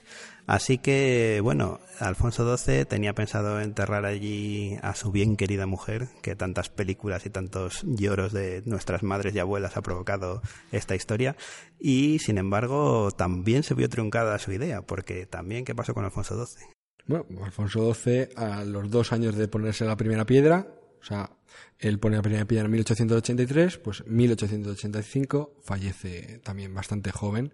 Así 0.46 0.76
que, 0.76 1.40
bueno, 1.42 1.80
Alfonso 2.00 2.56
XII 2.56 2.84
tenía 2.84 3.14
pensado 3.14 3.60
enterrar 3.60 4.04
allí 4.04 4.76
a 4.82 4.94
su 4.94 5.10
bien 5.10 5.36
querida 5.36 5.66
mujer, 5.66 6.08
que 6.20 6.36
tantas 6.36 6.68
películas 6.68 7.24
y 7.24 7.30
tantos 7.30 7.82
lloros 7.84 8.32
de 8.32 8.62
nuestras 8.66 9.02
madres 9.02 9.34
y 9.34 9.38
abuelas 9.38 9.76
ha 9.76 9.82
provocado 9.82 10.42
esta 10.72 10.94
historia, 10.94 11.36
y 11.78 12.18
sin 12.18 12.36
embargo 12.36 13.10
también 13.12 13.62
se 13.62 13.74
vio 13.74 13.88
truncada 13.88 14.38
su 14.38 14.52
idea, 14.52 14.82
porque 14.82 15.24
también, 15.24 15.64
¿qué 15.64 15.74
pasó 15.74 15.94
con 15.94 16.04
Alfonso 16.04 16.44
XII? 16.44 16.66
Bueno, 17.06 17.26
Alfonso 17.44 17.94
XII, 17.94 18.28
a 18.36 18.64
los 18.64 18.90
dos 18.90 19.12
años 19.12 19.36
de 19.36 19.48
ponerse 19.48 19.84
la 19.84 19.96
primera 19.96 20.24
piedra, 20.24 20.66
o 21.04 21.06
sea, 21.06 21.30
él 21.78 21.98
pone 21.98 22.16
la 22.16 22.22
primera 22.22 22.46
piedra 22.46 22.64
en 22.64 22.70
1883, 22.70 23.76
pues 23.76 24.06
1885 24.06 25.60
fallece 25.62 26.40
también 26.42 26.72
bastante 26.72 27.12
joven 27.12 27.52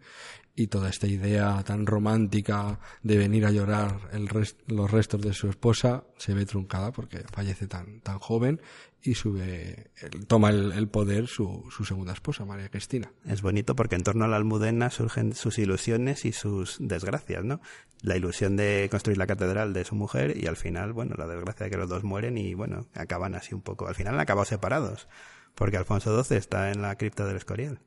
y 0.54 0.68
toda 0.68 0.88
esta 0.88 1.08
idea 1.08 1.60
tan 1.64 1.84
romántica 1.84 2.78
de 3.02 3.18
venir 3.18 3.46
a 3.46 3.50
llorar 3.50 4.08
el 4.12 4.28
los 4.68 4.90
restos 4.90 5.20
de 5.20 5.32
su 5.32 5.48
esposa 5.48 6.04
se 6.16 6.32
ve 6.32 6.46
truncada 6.46 6.92
porque 6.92 7.24
fallece 7.32 7.66
tan, 7.66 8.00
tan 8.02 8.20
joven 8.20 8.60
y 9.02 9.14
sube, 9.14 9.90
toma 10.26 10.50
el, 10.50 10.88
poder 10.88 11.26
su, 11.26 11.66
su, 11.70 11.84
segunda 11.84 12.12
esposa, 12.12 12.44
María 12.44 12.68
Cristina. 12.68 13.12
Es 13.26 13.40
bonito 13.42 13.74
porque 13.74 13.96
en 13.96 14.02
torno 14.02 14.24
a 14.24 14.28
la 14.28 14.36
almudena 14.36 14.90
surgen 14.90 15.34
sus 15.34 15.58
ilusiones 15.58 16.24
y 16.24 16.32
sus 16.32 16.76
desgracias, 16.80 17.44
¿no? 17.44 17.60
La 18.02 18.16
ilusión 18.16 18.56
de 18.56 18.88
construir 18.90 19.18
la 19.18 19.26
catedral 19.26 19.72
de 19.72 19.84
su 19.84 19.94
mujer 19.94 20.36
y 20.36 20.46
al 20.46 20.56
final, 20.56 20.92
bueno, 20.92 21.14
la 21.16 21.26
desgracia 21.26 21.64
de 21.64 21.70
que 21.70 21.76
los 21.76 21.88
dos 21.88 22.04
mueren 22.04 22.36
y, 22.36 22.54
bueno, 22.54 22.86
acaban 22.94 23.34
así 23.34 23.54
un 23.54 23.62
poco. 23.62 23.88
Al 23.88 23.94
final 23.94 24.14
han 24.14 24.20
acabado 24.20 24.44
separados 24.44 25.08
porque 25.54 25.76
Alfonso 25.76 26.22
XII 26.22 26.36
está 26.36 26.70
en 26.70 26.82
la 26.82 26.96
cripta 26.96 27.26
del 27.26 27.36
Escorial 27.36 27.80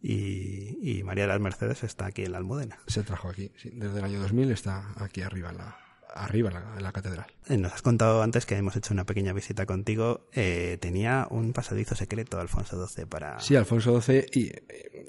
y, 0.00 1.02
María 1.04 1.24
de 1.24 1.28
las 1.28 1.40
Mercedes 1.40 1.82
está 1.82 2.06
aquí 2.06 2.24
en 2.24 2.32
la 2.32 2.38
Almudena. 2.38 2.78
Se 2.86 3.02
trajo 3.02 3.28
aquí, 3.28 3.50
desde 3.72 3.98
el 3.98 4.04
año 4.04 4.20
2000 4.20 4.50
está 4.50 4.92
aquí 4.96 5.22
arriba 5.22 5.50
en 5.50 5.58
la, 5.58 5.83
arriba 6.14 6.50
en 6.76 6.82
la, 6.82 6.92
catedral. 6.92 7.26
Eh, 7.48 7.56
nos 7.58 7.72
has 7.72 7.82
contado 7.82 8.22
antes 8.22 8.46
que 8.46 8.56
hemos 8.56 8.76
hecho 8.76 8.94
una 8.94 9.04
pequeña 9.04 9.32
visita 9.32 9.66
contigo. 9.66 10.28
Eh, 10.32 10.78
tenía 10.80 11.26
un 11.30 11.52
pasadizo 11.52 11.94
secreto 11.94 12.40
Alfonso 12.40 12.86
XII 12.86 13.06
para... 13.06 13.40
Sí, 13.40 13.56
Alfonso 13.56 14.00
XII 14.00 14.52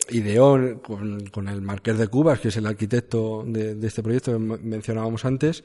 ideó 0.09 0.81
con, 0.81 1.25
con, 1.27 1.47
el 1.47 1.61
Marqués 1.61 1.97
de 1.97 2.07
Cubas, 2.07 2.39
que 2.39 2.49
es 2.49 2.57
el 2.57 2.65
arquitecto 2.65 3.43
de, 3.45 3.77
este 3.85 4.03
proyecto 4.03 4.33
que 4.33 4.39
mencionábamos 4.39 5.25
antes, 5.25 5.63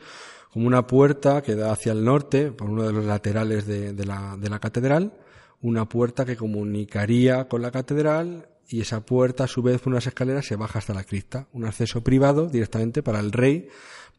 como 0.53 0.67
una 0.67 0.87
puerta 0.87 1.43
que 1.43 1.55
da 1.55 1.73
hacia 1.73 1.93
el 1.93 2.05
norte, 2.05 2.53
por 2.53 2.69
uno 2.69 2.85
de 2.85 2.93
los 2.93 3.05
laterales 3.05 3.67
de, 3.67 3.93
la, 4.05 4.37
de 4.39 4.51
la 4.51 4.59
catedral, 4.59 5.15
una 5.63 5.89
puerta 5.89 6.25
que 6.25 6.37
comunicaría 6.37 7.49
con 7.49 7.63
la 7.63 7.71
catedral 7.71 8.49
y 8.69 8.81
esa 8.81 9.05
puerta 9.05 9.45
a 9.45 9.49
su 9.49 9.63
vez 9.63 9.81
por 9.81 9.93
unas 9.93 10.07
escaleras 10.07 10.47
se 10.47 10.57
baja 10.57 10.79
hasta 10.79 10.95
la 10.95 11.05
cripta, 11.05 11.49
un 11.53 11.65
acceso 11.67 12.03
privado 12.03 12.49
directamente 12.49 13.03
para 13.03 13.21
el 13.21 13.33
rey 13.33 13.69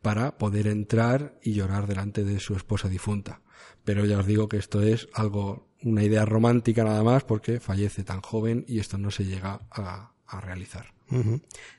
para 0.01 0.37
poder 0.37 0.67
entrar 0.67 1.37
y 1.41 1.53
llorar 1.53 1.87
delante 1.87 2.23
de 2.23 2.39
su 2.39 2.55
esposa 2.55 2.89
difunta. 2.89 3.41
Pero 3.83 4.05
ya 4.05 4.19
os 4.19 4.25
digo 4.25 4.49
que 4.49 4.57
esto 4.57 4.81
es 4.81 5.07
algo, 5.13 5.67
una 5.83 6.03
idea 6.03 6.25
romántica 6.25 6.83
nada 6.83 7.03
más 7.03 7.23
porque 7.23 7.59
fallece 7.59 8.03
tan 8.03 8.21
joven 8.21 8.65
y 8.67 8.79
esto 8.79 8.97
no 8.97 9.11
se 9.11 9.25
llega 9.25 9.61
a, 9.71 10.13
realizar. 10.41 10.93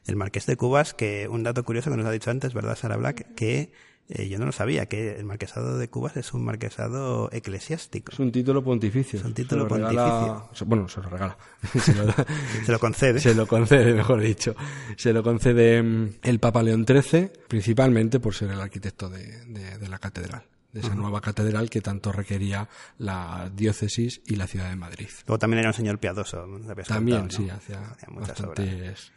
El 0.05 0.17
marqués 0.17 0.45
de 0.45 0.57
Cubas, 0.57 0.93
que 0.93 1.27
un 1.27 1.43
dato 1.43 1.65
curioso 1.65 1.91
que 1.91 1.97
nos 1.97 2.05
ha 2.05 2.11
dicho 2.11 2.31
antes, 2.31 2.53
¿verdad, 2.53 2.77
Sara 2.77 2.99
Black? 2.99 3.35
Que 3.35 3.73
eh, 4.09 4.29
yo 4.29 4.39
no 4.39 4.47
lo 4.47 4.53
sabía, 4.53 4.87
que 4.87 5.17
el 5.17 5.25
marquesado 5.25 5.79
de 5.79 5.89
Cubas 5.89 6.17
es 6.17 6.35
un 6.35 6.45
marquesado 6.45 7.31
eclesiástico. 7.33 8.13
Es 8.13 8.19
un 8.19 8.33
título 8.33 8.63
pontificio. 8.63 9.19
Es 9.19 9.25
un 9.25 9.33
título 9.33 9.67
pontificio. 9.67 10.49
bueno, 10.67 10.89
se 10.89 11.01
lo 11.01 11.09
regala. 11.09 11.37
se, 11.81 12.73
lo, 12.73 12.79
concede. 12.79 13.21
Se 13.21 13.35
lo 13.35 13.47
concede, 13.47 13.95
mejor 13.95 14.21
dicho. 14.21 14.55
Se 14.97 15.13
lo 15.13 15.23
concede 15.23 15.83
mm, 15.83 16.15
el 16.23 16.39
Papa 16.41 16.63
León 16.63 16.85
XIII, 16.87 17.31
principalmente 17.49 18.21
por 18.21 18.35
ser 18.35 18.51
el 18.51 18.61
arquitecto 18.61 19.09
de, 19.09 19.79
la 19.89 19.99
catedral 19.99 20.43
de 20.73 20.81
esa 20.81 20.95
nueva 20.95 21.21
catedral 21.21 21.69
que 21.69 21.83
tanto 21.83 22.13
requería 22.13 22.67
la 22.97 23.51
diócesis 23.55 24.23
y 24.25 24.37
la 24.37 24.47
ciudad 24.47 24.71
de 24.71 24.77
Madrid. 24.77 25.09
Luego 25.27 25.39
también 25.39 25.59
era 25.59 25.69
un 25.69 25.75
señor 25.75 25.99
piadoso. 25.99 26.47
También, 26.89 27.31
sí, 27.31 27.51
hacía, 27.51 27.95
muchas 28.09 28.41
bastantes... 28.41 29.13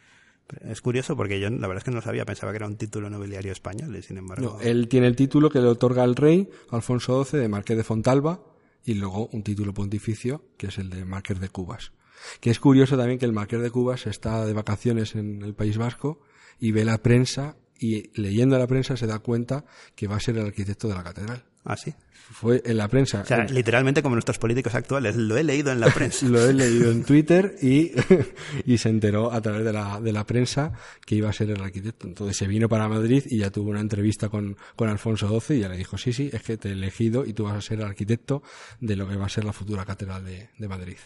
Es 0.60 0.80
curioso 0.80 1.16
porque 1.16 1.40
yo 1.40 1.50
la 1.50 1.66
verdad 1.66 1.78
es 1.78 1.84
que 1.84 1.90
no 1.90 2.00
sabía, 2.00 2.24
pensaba 2.24 2.52
que 2.52 2.56
era 2.56 2.66
un 2.66 2.76
título 2.76 3.10
nobiliario 3.10 3.52
español 3.52 3.96
y 3.96 4.02
sin 4.02 4.18
embargo... 4.18 4.58
No, 4.58 4.60
él 4.60 4.88
tiene 4.88 5.06
el 5.06 5.16
título 5.16 5.50
que 5.50 5.60
le 5.60 5.66
otorga 5.66 6.04
el 6.04 6.14
rey 6.14 6.48
Alfonso 6.70 7.24
XII 7.24 7.40
de 7.40 7.48
Marqués 7.48 7.76
de 7.76 7.84
Fontalba 7.84 8.40
y 8.84 8.94
luego 8.94 9.28
un 9.32 9.42
título 9.42 9.74
pontificio 9.74 10.44
que 10.56 10.68
es 10.68 10.78
el 10.78 10.90
de 10.90 11.04
Marqués 11.04 11.40
de 11.40 11.48
Cubas. 11.48 11.92
Que 12.40 12.50
es 12.50 12.60
curioso 12.60 12.96
también 12.96 13.18
que 13.18 13.26
el 13.26 13.32
Marqués 13.32 13.60
de 13.60 13.70
Cubas 13.70 14.06
está 14.06 14.46
de 14.46 14.52
vacaciones 14.52 15.14
en 15.16 15.42
el 15.42 15.54
País 15.54 15.78
Vasco 15.78 16.20
y 16.58 16.72
ve 16.72 16.84
la 16.84 16.98
prensa 16.98 17.56
y 17.78 18.10
leyendo 18.20 18.58
la 18.58 18.66
prensa 18.66 18.96
se 18.96 19.06
da 19.06 19.18
cuenta 19.18 19.64
que 19.94 20.06
va 20.06 20.16
a 20.16 20.20
ser 20.20 20.38
el 20.38 20.46
arquitecto 20.46 20.88
de 20.88 20.94
la 20.94 21.04
catedral. 21.04 21.44
Ah, 21.66 21.76
sí. 21.76 21.92
Fue 22.12 22.62
en 22.64 22.76
la 22.76 22.88
prensa. 22.88 23.20
O 23.20 23.24
sea, 23.24 23.44
literalmente 23.44 24.02
como 24.02 24.14
nuestros 24.14 24.38
políticos 24.38 24.74
actuales. 24.74 25.16
Lo 25.16 25.36
he 25.36 25.44
leído 25.44 25.70
en 25.70 25.80
la 25.80 25.88
prensa. 25.90 26.26
lo 26.28 26.44
he 26.44 26.52
leído 26.52 26.90
en 26.90 27.04
Twitter 27.04 27.56
y, 27.60 27.92
y 28.64 28.78
se 28.78 28.88
enteró 28.88 29.32
a 29.32 29.40
través 29.40 29.64
de 29.64 29.72
la, 29.72 30.00
de 30.00 30.12
la 30.12 30.24
prensa 30.24 30.72
que 31.04 31.16
iba 31.16 31.28
a 31.28 31.32
ser 31.32 31.50
el 31.50 31.60
arquitecto. 31.60 32.06
Entonces 32.06 32.36
se 32.36 32.46
vino 32.46 32.68
para 32.68 32.88
Madrid 32.88 33.24
y 33.26 33.38
ya 33.38 33.50
tuvo 33.50 33.70
una 33.70 33.80
entrevista 33.80 34.28
con, 34.28 34.56
con 34.74 34.88
Alfonso 34.88 35.28
XII 35.28 35.58
y 35.58 35.60
ya 35.60 35.68
le 35.68 35.76
dijo, 35.76 35.98
sí, 35.98 36.12
sí, 36.12 36.30
es 36.32 36.42
que 36.42 36.56
te 36.56 36.68
he 36.68 36.72
elegido 36.72 37.24
y 37.24 37.32
tú 37.32 37.44
vas 37.44 37.56
a 37.56 37.60
ser 37.60 37.78
el 37.80 37.86
arquitecto 37.86 38.42
de 38.80 38.96
lo 38.96 39.08
que 39.08 39.16
va 39.16 39.26
a 39.26 39.30
ser 39.30 39.44
la 39.44 39.52
futura 39.52 39.84
catedral 39.84 40.24
de, 40.24 40.50
de 40.56 40.68
Madrid. 40.68 40.98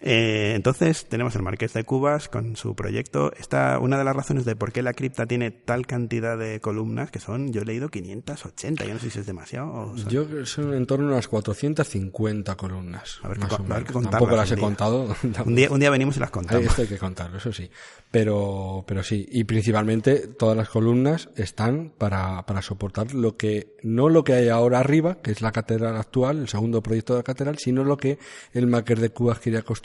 Eh, 0.00 0.52
entonces 0.54 1.06
tenemos 1.08 1.34
el 1.36 1.42
Marqués 1.42 1.72
de 1.72 1.84
Cubas 1.84 2.28
con 2.28 2.56
su 2.56 2.74
proyecto. 2.74 3.32
Esta, 3.38 3.78
una 3.78 3.96
de 3.96 4.04
las 4.04 4.14
razones 4.14 4.44
de 4.44 4.56
por 4.56 4.72
qué 4.72 4.82
la 4.82 4.92
cripta 4.92 5.26
tiene 5.26 5.50
tal 5.50 5.86
cantidad 5.86 6.36
de 6.36 6.60
columnas, 6.60 7.10
que 7.10 7.20
son, 7.20 7.52
yo 7.52 7.62
he 7.62 7.64
leído 7.64 7.88
580, 7.88 8.84
yo 8.84 8.94
no 8.94 9.00
sé 9.00 9.10
si 9.10 9.20
es 9.20 9.26
demasiado. 9.26 9.70
O 9.72 9.96
Yo 9.96 10.26
creo 10.26 10.40
que 10.40 10.46
son 10.46 10.74
en 10.74 10.86
torno 10.86 11.08
a 11.08 11.12
unas 11.12 11.28
450 11.28 12.54
columnas. 12.56 13.20
A 13.22 13.28
ver, 13.28 13.38
más 13.38 13.48
que, 13.48 13.54
o 13.54 13.58
que 13.58 13.92
contarlas 13.92 14.10
Tampoco 14.10 14.36
las 14.36 14.50
he 14.50 14.56
día. 14.56 14.64
contado. 14.64 15.16
Un 15.44 15.54
día, 15.54 15.70
un 15.70 15.80
día 15.80 15.90
venimos 15.90 16.16
y 16.16 16.20
las 16.20 16.30
contamos. 16.30 16.64
Esto 16.66 16.82
hay 16.82 16.88
que 16.88 16.98
contarlo, 16.98 17.38
eso 17.38 17.52
sí. 17.52 17.70
Pero, 18.10 18.84
pero 18.86 19.02
sí, 19.02 19.26
y 19.30 19.44
principalmente 19.44 20.28
todas 20.28 20.56
las 20.56 20.68
columnas 20.68 21.28
están 21.36 21.92
para, 21.96 22.44
para 22.46 22.62
soportar 22.62 23.12
lo 23.14 23.36
que, 23.36 23.74
no 23.82 24.08
lo 24.08 24.22
que 24.24 24.34
hay 24.34 24.48
ahora 24.48 24.78
arriba, 24.78 25.18
que 25.22 25.32
es 25.32 25.42
la 25.42 25.52
catedral 25.52 25.96
actual, 25.96 26.38
el 26.38 26.48
segundo 26.48 26.82
proyecto 26.82 27.14
de 27.14 27.20
la 27.20 27.24
catedral, 27.24 27.58
sino 27.58 27.84
lo 27.84 27.96
que 27.96 28.18
el 28.52 28.66
Marqués 28.66 29.00
de 29.00 29.10
Cubas 29.10 29.40
quería 29.40 29.62
construir, 29.62 29.83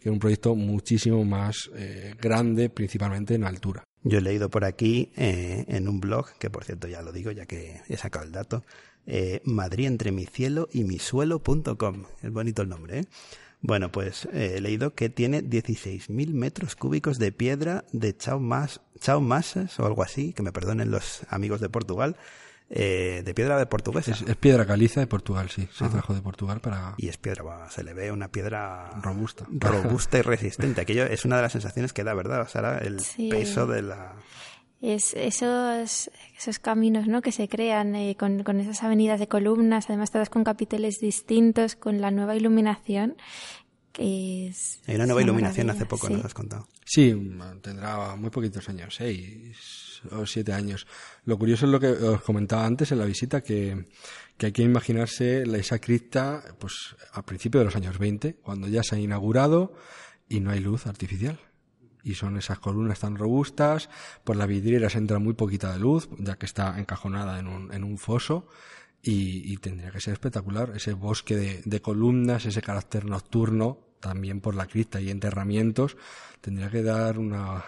que 0.00 0.10
un 0.10 0.18
proyecto 0.18 0.54
muchísimo 0.54 1.24
más 1.24 1.70
eh, 1.74 2.14
grande, 2.20 2.70
principalmente 2.70 3.34
en 3.34 3.44
altura. 3.44 3.84
Yo 4.02 4.18
he 4.18 4.22
leído 4.22 4.48
por 4.48 4.64
aquí 4.64 5.10
eh, 5.16 5.64
en 5.68 5.88
un 5.88 6.00
blog, 6.00 6.26
que 6.38 6.50
por 6.50 6.64
cierto 6.64 6.88
ya 6.88 7.02
lo 7.02 7.12
digo, 7.12 7.30
ya 7.30 7.46
que 7.46 7.80
he 7.88 7.96
sacado 7.96 8.24
el 8.24 8.32
dato, 8.32 8.64
eh, 9.06 9.40
Madrid 9.44 9.86
entre 9.86 10.12
mi 10.12 10.26
cielo 10.26 10.68
y 10.72 10.84
mi. 10.84 10.96
Es 10.96 12.32
bonito 12.32 12.62
el 12.62 12.68
nombre, 12.68 13.00
¿eh? 13.00 13.04
Bueno, 13.60 13.90
pues 13.90 14.28
eh, 14.32 14.54
he 14.56 14.60
leído 14.60 14.94
que 14.94 15.08
tiene 15.08 15.42
16.000 15.42 16.32
metros 16.32 16.76
cúbicos 16.76 17.18
de 17.18 17.32
piedra 17.32 17.84
de 17.92 18.16
chao, 18.16 18.38
mas, 18.38 18.80
o 19.08 19.84
algo 19.84 20.02
así, 20.04 20.32
que 20.32 20.42
me 20.42 20.52
perdonen 20.52 20.92
los 20.92 21.22
amigos 21.28 21.60
de 21.60 21.68
Portugal, 21.68 22.16
eh, 22.70 23.22
de 23.24 23.34
piedra 23.34 23.58
de 23.58 23.66
portuguesa. 23.66 24.12
Es, 24.12 24.22
es 24.22 24.36
piedra 24.36 24.66
caliza 24.66 25.00
de 25.00 25.06
Portugal, 25.06 25.48
sí. 25.50 25.68
Se 25.72 25.88
trajo 25.88 26.14
de 26.14 26.20
Portugal 26.20 26.60
para... 26.60 26.94
Y 26.98 27.08
es 27.08 27.16
piedra, 27.16 27.42
va, 27.42 27.70
se 27.70 27.82
le 27.82 27.94
ve 27.94 28.12
una 28.12 28.28
piedra 28.28 28.90
Robusta. 29.02 29.46
robusta 29.50 30.18
y 30.18 30.22
resistente. 30.22 30.80
Aquello 30.82 31.04
es 31.04 31.24
una 31.24 31.36
de 31.36 31.42
las 31.42 31.52
sensaciones 31.58 31.92
que 31.92 32.04
da, 32.04 32.14
¿verdad, 32.14 32.46
Sara? 32.48 32.78
El 32.78 33.00
Sí. 33.00 33.28
peso 33.30 33.66
de 33.66 33.82
la... 33.82 34.16
Es 34.80 35.12
esos, 35.14 36.08
esos 36.36 36.58
caminos 36.60 37.08
¿no? 37.08 37.20
que 37.20 37.32
se 37.32 37.48
crean 37.48 37.96
eh, 37.96 38.16
con, 38.16 38.44
con 38.44 38.60
esas 38.60 38.80
avenidas 38.84 39.18
de 39.18 39.26
columnas, 39.26 39.86
además 39.88 40.12
todas 40.12 40.30
con 40.30 40.44
capiteles 40.44 41.00
distintos, 41.00 41.74
con 41.74 42.00
la 42.00 42.12
nueva 42.12 42.36
iluminación, 42.36 43.16
que 43.92 44.46
es... 44.46 44.80
Hay 44.86 44.94
una 44.94 45.06
nueva 45.06 45.22
iluminación 45.22 45.66
maravilla, 45.66 45.84
hace 45.84 45.90
poco, 45.90 46.06
sí. 46.06 46.12
nos 46.12 46.24
has 46.26 46.34
contado. 46.34 46.68
Sí, 46.84 47.12
tendrá 47.60 48.14
muy 48.14 48.30
poquitos 48.30 48.68
años, 48.68 48.94
seis 48.94 49.87
o 50.10 50.26
siete 50.26 50.52
años. 50.52 50.86
Lo 51.24 51.38
curioso 51.38 51.66
es 51.66 51.72
lo 51.72 51.80
que 51.80 51.88
os 51.88 52.22
comentaba 52.22 52.66
antes 52.66 52.92
en 52.92 52.98
la 52.98 53.04
visita, 53.04 53.42
que, 53.42 53.88
que 54.36 54.46
hay 54.46 54.52
que 54.52 54.62
imaginarse 54.62 55.42
esa 55.42 55.78
cripta 55.78 56.42
pues, 56.58 56.96
a 57.12 57.24
principios 57.24 57.62
de 57.62 57.64
los 57.66 57.76
años 57.76 57.98
20, 57.98 58.34
cuando 58.36 58.68
ya 58.68 58.82
se 58.82 58.96
ha 58.96 58.98
inaugurado 58.98 59.74
y 60.28 60.40
no 60.40 60.50
hay 60.50 60.60
luz 60.60 60.86
artificial. 60.86 61.38
Y 62.04 62.14
son 62.14 62.38
esas 62.38 62.58
columnas 62.58 63.00
tan 63.00 63.16
robustas, 63.16 63.90
por 64.24 64.36
las 64.36 64.48
vidrieras 64.48 64.94
entra 64.94 65.18
muy 65.18 65.34
poquita 65.34 65.72
de 65.72 65.78
luz, 65.78 66.08
ya 66.18 66.36
que 66.36 66.46
está 66.46 66.78
encajonada 66.78 67.38
en 67.38 67.48
un, 67.48 67.72
en 67.72 67.84
un 67.84 67.98
foso. 67.98 68.46
Y, 69.02 69.52
y 69.52 69.58
tendría 69.58 69.90
que 69.90 70.00
ser 70.00 70.14
espectacular 70.14 70.72
ese 70.74 70.92
bosque 70.92 71.36
de, 71.36 71.62
de 71.64 71.80
columnas, 71.80 72.46
ese 72.46 72.62
carácter 72.62 73.04
nocturno, 73.04 73.88
también 74.00 74.40
por 74.40 74.54
la 74.54 74.66
cripta 74.66 75.00
y 75.00 75.10
enterramientos, 75.10 75.96
tendría 76.40 76.70
que 76.70 76.82
dar 76.82 77.18
una 77.18 77.64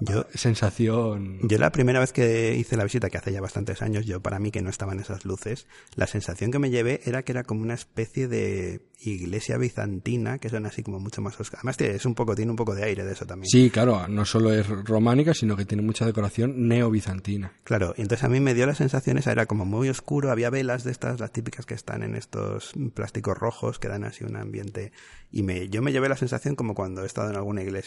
Yo- 0.00 0.26
sensación. 0.34 1.38
Yo 1.48 1.58
la 1.58 1.72
primera 1.72 2.00
vez 2.00 2.12
que 2.12 2.54
hice 2.56 2.76
la 2.76 2.84
visita, 2.84 3.10
que 3.10 3.18
hace 3.18 3.32
ya 3.32 3.40
bastantes 3.40 3.82
años, 3.82 4.06
yo 4.06 4.20
para 4.20 4.38
mí 4.38 4.50
que 4.50 4.62
no 4.62 4.70
estaban 4.70 5.00
esas 5.00 5.24
luces, 5.24 5.66
la 5.96 6.06
sensación 6.06 6.50
que 6.50 6.58
me 6.58 6.70
llevé 6.70 7.00
era 7.04 7.22
que 7.24 7.32
era 7.32 7.42
como 7.44 7.62
una 7.62 7.74
especie 7.74 8.28
de 8.28 8.80
iglesia 9.04 9.58
bizantina, 9.58 10.38
que 10.38 10.48
son 10.48 10.64
así 10.64 10.84
como 10.84 11.00
mucho 11.00 11.20
más 11.22 11.32
oscuras. 11.40 11.60
Además 11.60 11.76
tiene- 11.76 11.94
es 11.96 12.06
un 12.06 12.14
poco, 12.14 12.36
tiene 12.36 12.52
un 12.52 12.56
poco 12.56 12.74
de 12.76 12.84
aire 12.84 13.04
de 13.04 13.12
eso 13.12 13.26
también. 13.26 13.48
Sí, 13.50 13.68
claro, 13.70 14.06
no 14.06 14.24
solo 14.24 14.52
es 14.52 14.68
románica, 14.68 15.34
sino 15.34 15.56
que 15.56 15.64
tiene 15.64 15.82
mucha 15.82 16.06
decoración 16.06 16.68
neobizantina. 16.68 17.52
Claro, 17.64 17.94
y 17.96 18.02
entonces 18.02 18.22
a 18.24 18.28
mí 18.28 18.38
me 18.38 18.54
dio 18.54 18.64
la 18.66 18.76
sensación 18.76 19.18
esa, 19.18 19.32
era 19.32 19.46
como 19.46 19.64
muy 19.64 19.88
oscuro, 19.88 20.30
había 20.30 20.50
velas 20.50 20.84
de 20.84 20.92
estas, 20.92 21.18
las 21.18 21.32
típicas 21.32 21.66
que 21.66 21.74
están 21.74 22.04
en 22.04 22.14
estos 22.14 22.72
plásticos 22.94 23.36
rojos, 23.36 23.80
que 23.80 23.88
dan 23.88 24.04
así 24.04 24.22
un 24.22 24.36
ambiente, 24.36 24.92
y 25.32 25.42
me, 25.42 25.68
yo 25.68 25.82
me 25.82 25.90
llevé 25.90 26.08
la 26.08 26.16
sensación 26.16 26.54
como 26.54 26.74
cuando 26.74 27.02
he 27.02 27.06
estado 27.06 27.30
en 27.30 27.36
alguna 27.36 27.62
iglesia 27.62 27.81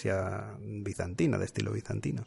bizantina, 0.60 1.38
de 1.38 1.46
estilo 1.46 1.72
bizantino. 1.72 2.26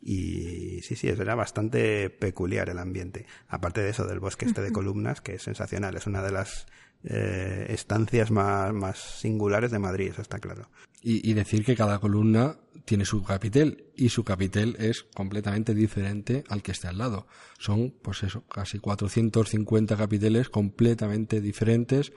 Y 0.00 0.80
sí, 0.82 0.94
sí, 0.94 1.08
era 1.08 1.34
bastante 1.34 2.08
peculiar 2.10 2.68
el 2.68 2.78
ambiente. 2.78 3.26
Aparte 3.48 3.80
de 3.82 3.90
eso, 3.90 4.06
del 4.06 4.20
bosque 4.20 4.46
este 4.46 4.62
de 4.62 4.72
columnas, 4.72 5.20
que 5.20 5.34
es 5.34 5.42
sensacional, 5.42 5.96
es 5.96 6.06
una 6.06 6.22
de 6.22 6.32
las 6.32 6.66
eh, 7.04 7.66
estancias 7.70 8.30
más, 8.30 8.72
más 8.72 8.98
singulares 8.98 9.70
de 9.70 9.78
Madrid, 9.78 10.10
eso 10.10 10.22
está 10.22 10.38
claro. 10.38 10.68
Y, 11.02 11.28
y 11.28 11.34
decir 11.34 11.64
que 11.64 11.76
cada 11.76 11.98
columna 11.98 12.58
tiene 12.84 13.04
su 13.04 13.22
capitel 13.22 13.86
y 13.96 14.08
su 14.08 14.24
capitel 14.24 14.76
es 14.78 15.04
completamente 15.14 15.74
diferente 15.74 16.44
al 16.48 16.62
que 16.62 16.72
esté 16.72 16.88
al 16.88 16.98
lado. 16.98 17.26
Son, 17.58 17.94
pues 18.02 18.22
eso, 18.22 18.44
casi 18.46 18.78
450 18.78 19.96
capiteles 19.96 20.48
completamente 20.48 21.40
diferentes, 21.40 22.12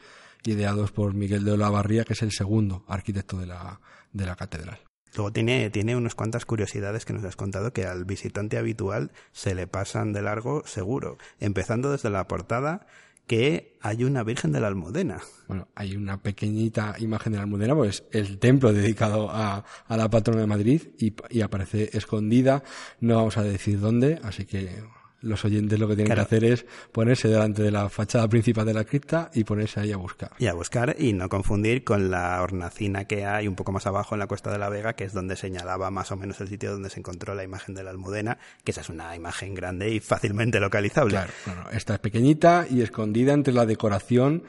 ideados 0.45 0.91
por 0.91 1.13
Miguel 1.13 1.43
de 1.43 1.51
Olavarría, 1.51 2.05
que 2.05 2.13
es 2.13 2.21
el 2.21 2.31
segundo 2.31 2.85
arquitecto 2.87 3.37
de 3.37 3.47
la, 3.47 3.81
de 4.13 4.25
la 4.25 4.35
catedral. 4.35 4.79
Luego 5.15 5.31
tiene, 5.31 5.69
tiene 5.69 5.95
unas 5.95 6.15
cuantas 6.15 6.45
curiosidades 6.45 7.05
que 7.05 7.13
nos 7.13 7.23
has 7.23 7.35
contado 7.35 7.73
que 7.73 7.85
al 7.85 8.05
visitante 8.05 8.57
habitual 8.57 9.11
se 9.31 9.55
le 9.55 9.67
pasan 9.67 10.13
de 10.13 10.21
largo 10.21 10.63
seguro. 10.65 11.17
Empezando 11.39 11.91
desde 11.91 12.09
la 12.09 12.27
portada 12.27 12.87
que 13.27 13.77
hay 13.81 14.03
una 14.03 14.23
Virgen 14.23 14.51
de 14.51 14.59
la 14.59 14.67
Almudena. 14.67 15.21
Bueno, 15.47 15.67
hay 15.75 15.95
una 15.95 16.21
pequeñita 16.21 16.95
imagen 16.99 17.31
de 17.31 17.37
la 17.37 17.43
Almudena, 17.43 17.75
pues 17.75 18.03
el 18.11 18.39
templo 18.39 18.73
dedicado 18.73 19.29
a, 19.31 19.63
a 19.87 19.97
la 19.97 20.09
patrona 20.09 20.41
de 20.41 20.47
Madrid 20.47 20.81
y, 20.97 21.13
y 21.29 21.41
aparece 21.41 21.89
escondida, 21.93 22.63
no 22.99 23.15
vamos 23.15 23.37
a 23.37 23.43
decir 23.43 23.79
dónde, 23.79 24.19
así 24.23 24.45
que 24.45 24.83
los 25.21 25.45
oyentes 25.45 25.79
lo 25.79 25.87
que 25.87 25.95
tienen 25.95 26.13
Claro. 26.13 26.27
que 26.27 26.35
hacer 26.35 26.43
es 26.51 26.65
ponerse 26.91 27.27
delante 27.27 27.61
de 27.63 27.71
la 27.71 27.89
fachada 27.89 28.27
principal 28.27 28.65
de 28.65 28.73
la 28.73 28.83
cripta 28.83 29.29
y 29.33 29.43
ponerse 29.43 29.79
ahí 29.79 29.91
a 29.91 29.97
buscar. 29.97 30.31
Y 30.39 30.47
a 30.47 30.53
buscar 30.53 30.95
y 30.97 31.13
no 31.13 31.29
confundir 31.29 31.83
con 31.83 32.09
la 32.11 32.41
hornacina 32.41 33.05
que 33.05 33.25
hay 33.25 33.47
un 33.47 33.55
poco 33.55 33.71
más 33.71 33.85
abajo 33.87 34.15
en 34.15 34.19
la 34.19 34.27
Cuesta 34.27 34.51
de 34.51 34.57
la 34.57 34.69
Vega, 34.69 34.93
que 34.93 35.03
es 35.03 35.13
donde 35.13 35.35
señalaba 35.35 35.91
más 35.91 36.11
o 36.11 36.17
menos 36.17 36.41
el 36.41 36.47
sitio 36.47 36.71
donde 36.71 36.89
se 36.89 36.99
encontró 36.99 37.35
la 37.35 37.43
imagen 37.43 37.75
de 37.75 37.83
la 37.83 37.91
Almudena, 37.91 38.37
que 38.63 38.71
esa 38.71 38.81
es 38.81 38.89
una 38.89 39.15
imagen 39.15 39.53
grande 39.53 39.91
y 39.91 39.99
fácilmente 39.99 40.59
localizable. 40.59 41.11
Claro, 41.11 41.31
bueno, 41.45 41.65
esta 41.71 41.93
es 41.93 41.99
pequeñita 41.99 42.65
y 42.69 42.81
escondida 42.81 43.33
entre 43.33 43.53
la 43.53 43.65
decoración 43.65 44.43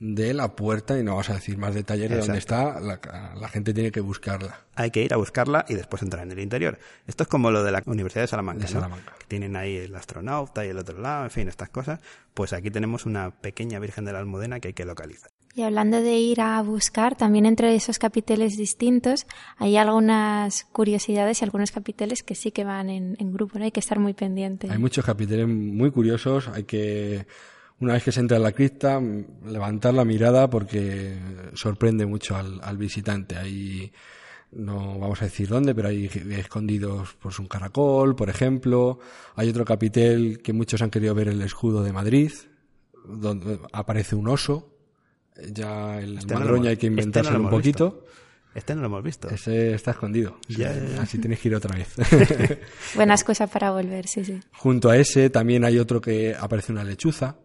de 0.00 0.32
la 0.32 0.56
puerta 0.56 0.98
y 0.98 1.02
no 1.02 1.12
vamos 1.12 1.28
a 1.28 1.34
decir 1.34 1.58
más 1.58 1.74
detalles 1.74 2.08
de 2.08 2.16
dónde 2.16 2.38
está, 2.38 2.80
la, 2.80 2.98
la 3.38 3.48
gente 3.48 3.74
tiene 3.74 3.92
que 3.92 4.00
buscarla. 4.00 4.60
Hay 4.74 4.90
que 4.90 5.02
ir 5.04 5.12
a 5.12 5.18
buscarla 5.18 5.66
y 5.68 5.74
después 5.74 6.00
entrar 6.02 6.24
en 6.24 6.32
el 6.32 6.38
interior. 6.40 6.78
Esto 7.06 7.24
es 7.24 7.28
como 7.28 7.50
lo 7.50 7.62
de 7.62 7.70
la 7.70 7.82
Universidad 7.84 8.22
de 8.22 8.28
Salamanca, 8.28 8.66
De 8.66 8.72
¿no? 8.74 8.80
Salamanca. 8.80 9.12
que 9.18 9.26
tienen 9.26 9.56
ahí 9.56 9.76
el 9.76 9.94
astronauta 9.94 10.64
y 10.64 10.70
el 10.70 10.78
otro 10.78 10.98
lado, 10.98 11.24
en 11.24 11.30
fin, 11.30 11.48
estas 11.48 11.68
cosas. 11.68 12.00
Pues 12.32 12.54
aquí 12.54 12.70
tenemos 12.70 13.04
una 13.04 13.30
pequeña 13.30 13.78
Virgen 13.78 14.06
de 14.06 14.14
la 14.14 14.20
Almudena 14.20 14.58
que 14.58 14.68
hay 14.68 14.74
que 14.74 14.86
localizar. 14.86 15.30
Y 15.54 15.62
hablando 15.62 16.00
de 16.00 16.12
ir 16.12 16.40
a 16.40 16.62
buscar, 16.62 17.14
también 17.14 17.44
entre 17.44 17.74
esos 17.74 17.98
capiteles 17.98 18.56
distintos 18.56 19.26
hay 19.58 19.76
algunas 19.76 20.64
curiosidades 20.72 21.42
y 21.42 21.44
algunos 21.44 21.72
capiteles 21.72 22.22
que 22.22 22.34
sí 22.34 22.52
que 22.52 22.64
van 22.64 22.88
en, 22.88 23.16
en 23.18 23.32
grupo, 23.34 23.58
¿no? 23.58 23.66
Hay 23.66 23.72
que 23.72 23.80
estar 23.80 23.98
muy 23.98 24.14
pendiente. 24.14 24.68
Hay 24.70 24.78
muchos 24.78 25.04
capiteles 25.04 25.46
muy 25.46 25.90
curiosos, 25.90 26.48
hay 26.48 26.62
que, 26.64 27.26
una 27.80 27.94
vez 27.94 28.04
que 28.04 28.12
se 28.12 28.20
entra 28.20 28.36
en 28.36 28.42
la 28.42 28.52
cripta, 28.52 28.96
m- 28.96 29.24
levantar 29.46 29.94
la 29.94 30.04
mirada 30.04 30.48
porque 30.50 31.16
sorprende 31.54 32.06
mucho 32.06 32.36
al, 32.36 32.60
al 32.62 32.76
visitante. 32.76 33.36
Hay, 33.36 33.92
no 34.52 34.98
vamos 34.98 35.20
a 35.22 35.24
decir 35.26 35.48
dónde, 35.48 35.74
pero 35.74 35.88
hay 35.88 36.06
escondidos 36.30 37.16
pues 37.20 37.38
un 37.38 37.46
caracol, 37.48 38.14
por 38.16 38.28
ejemplo. 38.30 38.98
Hay 39.36 39.48
otro 39.48 39.64
capitel 39.64 40.40
que 40.42 40.52
muchos 40.52 40.82
han 40.82 40.90
querido 40.90 41.14
ver 41.14 41.28
el 41.28 41.40
escudo 41.42 41.82
de 41.82 41.92
Madrid. 41.92 42.32
donde 43.06 43.58
aparece 43.72 44.14
un 44.14 44.28
oso. 44.28 44.76
Ya 45.52 45.98
el 46.00 46.18
Este 46.18 46.34
madroña 46.34 46.56
hemos- 46.56 46.68
hay 46.70 46.76
que 46.76 46.86
este 46.86 46.90
no 46.96 47.00
inventárselo 47.02 47.40
un 47.44 47.50
poquito. 47.50 48.04
Este 48.54 48.74
no 48.74 48.80
lo 48.82 48.88
hemos 48.88 49.04
visto. 49.04 49.28
Ese 49.30 49.72
está 49.74 49.92
escondido. 49.92 50.38
Ya, 50.48 50.74
ya, 50.74 50.84
ya. 50.96 51.02
Así 51.02 51.18
tienes 51.18 51.38
que 51.40 51.48
ir 51.48 51.54
otra 51.54 51.74
vez. 51.76 51.94
Buena 52.96 53.14
excusa 53.14 53.46
para 53.46 53.70
volver, 53.70 54.06
sí, 54.08 54.24
sí. 54.24 54.40
Junto 54.52 54.90
a 54.90 54.96
ese 54.98 55.30
también 55.30 55.64
hay 55.64 55.78
otro 55.78 56.00
que 56.00 56.34
aparece 56.38 56.72
una 56.72 56.82
lechuza, 56.84 57.36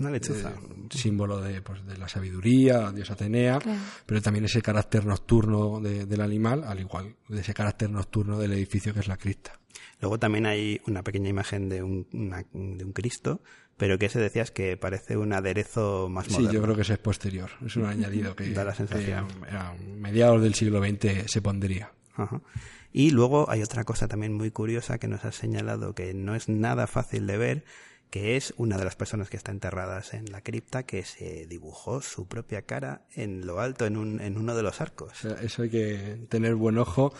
Una 0.00 0.10
lechuza. 0.10 0.50
eh, 0.50 0.86
símbolo 0.90 1.40
de, 1.40 1.62
pues, 1.62 1.84
de 1.86 1.96
la 1.96 2.08
sabiduría, 2.08 2.90
diosa 2.92 3.12
Atenea, 3.12 3.58
Claro. 3.58 3.78
pero 4.06 4.20
también 4.22 4.44
ese 4.46 4.62
carácter 4.62 5.04
nocturno 5.06 5.80
de- 5.80 6.06
del 6.06 6.20
animal, 6.20 6.64
al 6.64 6.80
igual 6.80 7.14
de 7.28 7.40
ese 7.40 7.54
carácter 7.54 7.90
nocturno 7.90 8.38
del 8.38 8.52
edificio 8.52 8.92
que 8.94 9.00
es 9.00 9.08
la 9.08 9.16
cripta. 9.16 9.58
Luego 10.00 10.18
también 10.18 10.46
hay 10.46 10.80
una 10.86 11.02
pequeña 11.02 11.28
imagen 11.28 11.68
de 11.68 11.82
un, 11.82 12.06
una- 12.12 12.44
de 12.52 12.84
un 12.84 12.92
Cristo, 12.92 13.42
pero 13.76 13.98
que 13.98 14.08
se 14.08 14.18
decías 14.18 14.50
que 14.50 14.76
parece 14.76 15.16
un 15.16 15.32
aderezo 15.32 16.08
más 16.08 16.26
Sí, 16.26 16.32
moderno. 16.32 16.52
yo 16.52 16.62
creo 16.62 16.74
que 16.76 16.82
ese 16.82 16.94
es 16.94 16.98
posterior. 16.98 17.50
Es 17.64 17.76
un 17.76 17.84
añadido 17.86 18.34
que, 18.36 18.50
Da 18.52 18.64
la 18.64 18.74
sensación. 18.74 19.28
que 19.28 19.50
a, 19.56 19.70
a 19.70 19.74
mediados 19.74 20.42
del 20.42 20.54
siglo 20.54 20.82
XX 20.82 21.30
se 21.30 21.40
pondría. 21.42 21.92
Ajá. 22.14 22.40
Y 22.92 23.10
luego 23.10 23.48
hay 23.48 23.62
otra 23.62 23.84
cosa 23.84 24.08
también 24.08 24.32
muy 24.34 24.50
curiosa 24.50 24.98
que 24.98 25.06
nos 25.08 25.24
has 25.24 25.36
señalado 25.36 25.94
que 25.94 26.12
no 26.12 26.34
es 26.34 26.48
nada 26.48 26.86
fácil 26.88 27.26
de 27.26 27.38
ver, 27.38 27.64
que 28.10 28.36
es 28.36 28.52
una 28.56 28.76
de 28.76 28.84
las 28.84 28.96
personas 28.96 29.30
que 29.30 29.36
está 29.36 29.52
enterradas 29.52 30.14
en 30.14 30.30
la 30.32 30.42
cripta 30.42 30.82
que 30.82 31.04
se 31.04 31.46
dibujó 31.46 32.02
su 32.02 32.26
propia 32.26 32.62
cara 32.62 33.02
en 33.14 33.46
lo 33.46 33.60
alto, 33.60 33.86
en, 33.86 33.96
un, 33.96 34.20
en 34.20 34.36
uno 34.36 34.54
de 34.54 34.62
los 34.62 34.80
arcos. 34.80 35.24
Eso 35.24 35.62
hay 35.62 35.70
que 35.70 36.26
tener 36.28 36.56
buen 36.56 36.76
ojo. 36.78 37.14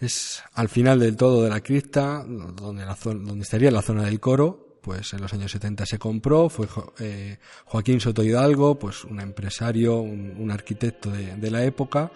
Es 0.00 0.42
al 0.54 0.68
final 0.68 1.00
del 1.00 1.16
todo 1.16 1.42
de 1.42 1.50
la 1.50 1.60
cripta, 1.60 2.24
donde, 2.24 2.86
la 2.86 2.94
zona, 2.94 3.24
donde 3.24 3.42
estaría 3.42 3.70
la 3.70 3.82
zona 3.82 4.04
del 4.04 4.20
coro, 4.20 4.78
pues 4.80 5.12
en 5.14 5.20
los 5.20 5.32
años 5.32 5.50
70 5.50 5.84
se 5.84 5.98
compró, 5.98 6.48
fue 6.48 6.68
eh, 7.00 7.38
Joaquín 7.64 8.00
Soto 8.00 8.22
Hidalgo, 8.22 8.78
pues 8.78 9.04
un 9.04 9.20
empresario, 9.20 9.98
un, 10.00 10.48
arquitecto 10.52 11.10
de, 11.10 11.34
de 11.34 11.50
la 11.50 11.64
época, 11.64 12.12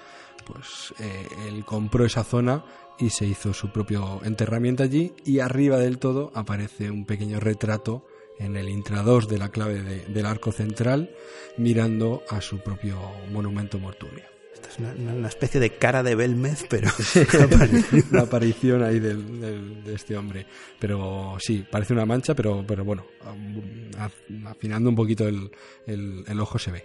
pues 0.46 0.94
eh, 1.00 1.26
él 1.48 1.64
compró 1.64 2.04
esa 2.04 2.22
zona 2.22 2.64
y 3.00 3.10
se 3.10 3.26
hizo 3.26 3.52
su 3.52 3.72
propio 3.72 4.20
enterramiento 4.24 4.84
allí 4.84 5.14
y 5.24 5.40
arriba 5.40 5.78
del 5.78 5.98
todo 5.98 6.30
aparece 6.34 6.90
un 6.90 7.06
pequeño 7.06 7.40
retrato 7.40 8.04
en 8.40 8.56
el 8.56 8.68
intradós 8.68 9.28
de 9.28 9.38
la 9.38 9.50
clave 9.50 9.82
de- 9.82 10.04
del 10.06 10.26
arco 10.26 10.50
central 10.50 11.10
mirando 11.56 12.24
a 12.28 12.40
su 12.40 12.58
propio 12.58 12.98
monumento 13.30 13.78
mortuorio. 13.78 14.24
Esto 14.52 14.68
es 14.68 14.78
una, 14.78 15.12
una 15.12 15.28
especie 15.28 15.60
de 15.60 15.70
cara 15.76 16.02
de 16.02 16.14
Belmez, 16.16 16.64
pero 16.68 16.90
la 18.10 18.22
aparición 18.22 18.82
ahí 18.82 18.98
del, 18.98 19.40
del- 19.40 19.84
de 19.84 19.94
este 19.94 20.16
hombre. 20.16 20.46
Pero 20.78 21.36
sí, 21.38 21.64
parece 21.70 21.92
una 21.92 22.04
mancha, 22.06 22.34
pero, 22.34 22.64
pero 22.66 22.84
bueno, 22.84 23.06
afinando 24.46 24.90
un 24.90 24.96
poquito 24.96 25.28
el, 25.28 25.50
el- 25.86 26.24
el 26.26 26.40
ojo 26.40 26.58
se 26.58 26.70
ve. 26.72 26.84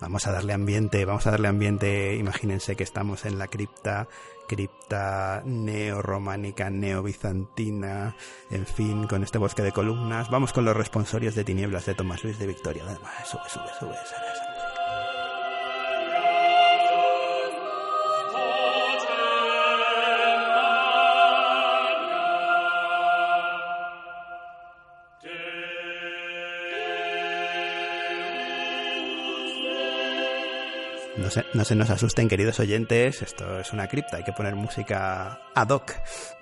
Vamos 0.00 0.26
a 0.26 0.32
darle 0.32 0.52
ambiente, 0.52 1.04
vamos 1.04 1.26
a 1.26 1.30
darle 1.30 1.48
ambiente. 1.48 2.16
Imagínense 2.16 2.76
que 2.76 2.84
estamos 2.84 3.24
en 3.24 3.38
la 3.38 3.48
cripta, 3.48 4.08
cripta 4.46 5.42
neorrománica, 5.44 6.70
neobizantina, 6.70 8.16
en 8.50 8.66
fin, 8.66 9.06
con 9.06 9.22
este 9.22 9.38
bosque 9.38 9.62
de 9.62 9.72
columnas. 9.72 10.30
Vamos 10.30 10.52
con 10.52 10.64
los 10.64 10.76
responsorios 10.76 11.34
de 11.34 11.44
tinieblas 11.44 11.86
de 11.86 11.94
Tomás 11.94 12.24
Luis 12.24 12.38
de 12.38 12.46
Victoria. 12.46 12.84
Además, 12.86 13.28
sube, 13.28 13.48
sube, 13.48 13.68
sube. 13.78 13.92
esa 13.92 14.53
No 31.16 31.30
se, 31.30 31.44
no 31.54 31.64
se 31.64 31.76
nos 31.76 31.90
asusten, 31.90 32.28
queridos 32.28 32.58
oyentes, 32.58 33.22
esto 33.22 33.60
es 33.60 33.72
una 33.72 33.86
cripta, 33.86 34.16
hay 34.16 34.24
que 34.24 34.32
poner 34.32 34.56
música 34.56 35.40
ad 35.54 35.68
hoc. 35.68 35.92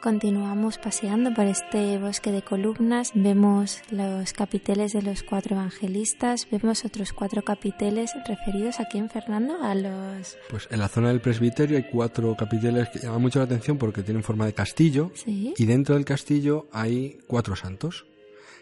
Continuamos 0.00 0.78
paseando 0.78 1.34
por 1.34 1.44
este 1.44 1.98
bosque 1.98 2.32
de 2.32 2.40
columnas, 2.40 3.12
vemos 3.14 3.82
los 3.90 4.32
capiteles 4.32 4.94
de 4.94 5.02
los 5.02 5.22
cuatro 5.24 5.56
evangelistas, 5.56 6.48
vemos 6.50 6.86
otros 6.86 7.12
cuatro 7.12 7.42
capiteles 7.42 8.12
referidos 8.26 8.80
a 8.80 8.86
quién, 8.86 9.10
Fernando, 9.10 9.62
a 9.62 9.74
los... 9.74 10.38
Pues 10.48 10.68
en 10.70 10.78
la 10.78 10.88
zona 10.88 11.08
del 11.08 11.20
presbiterio 11.20 11.76
hay 11.76 11.84
cuatro 11.84 12.34
capiteles 12.34 12.88
que 12.88 13.00
llaman 13.00 13.20
mucho 13.20 13.40
la 13.40 13.44
atención 13.44 13.76
porque 13.76 14.02
tienen 14.02 14.22
forma 14.22 14.46
de 14.46 14.54
castillo 14.54 15.12
Sí, 15.14 15.52
y 15.54 15.66
dentro 15.66 15.96
del 15.96 16.06
castillo 16.06 16.66
hay 16.72 17.18
cuatro 17.26 17.56
santos 17.56 18.06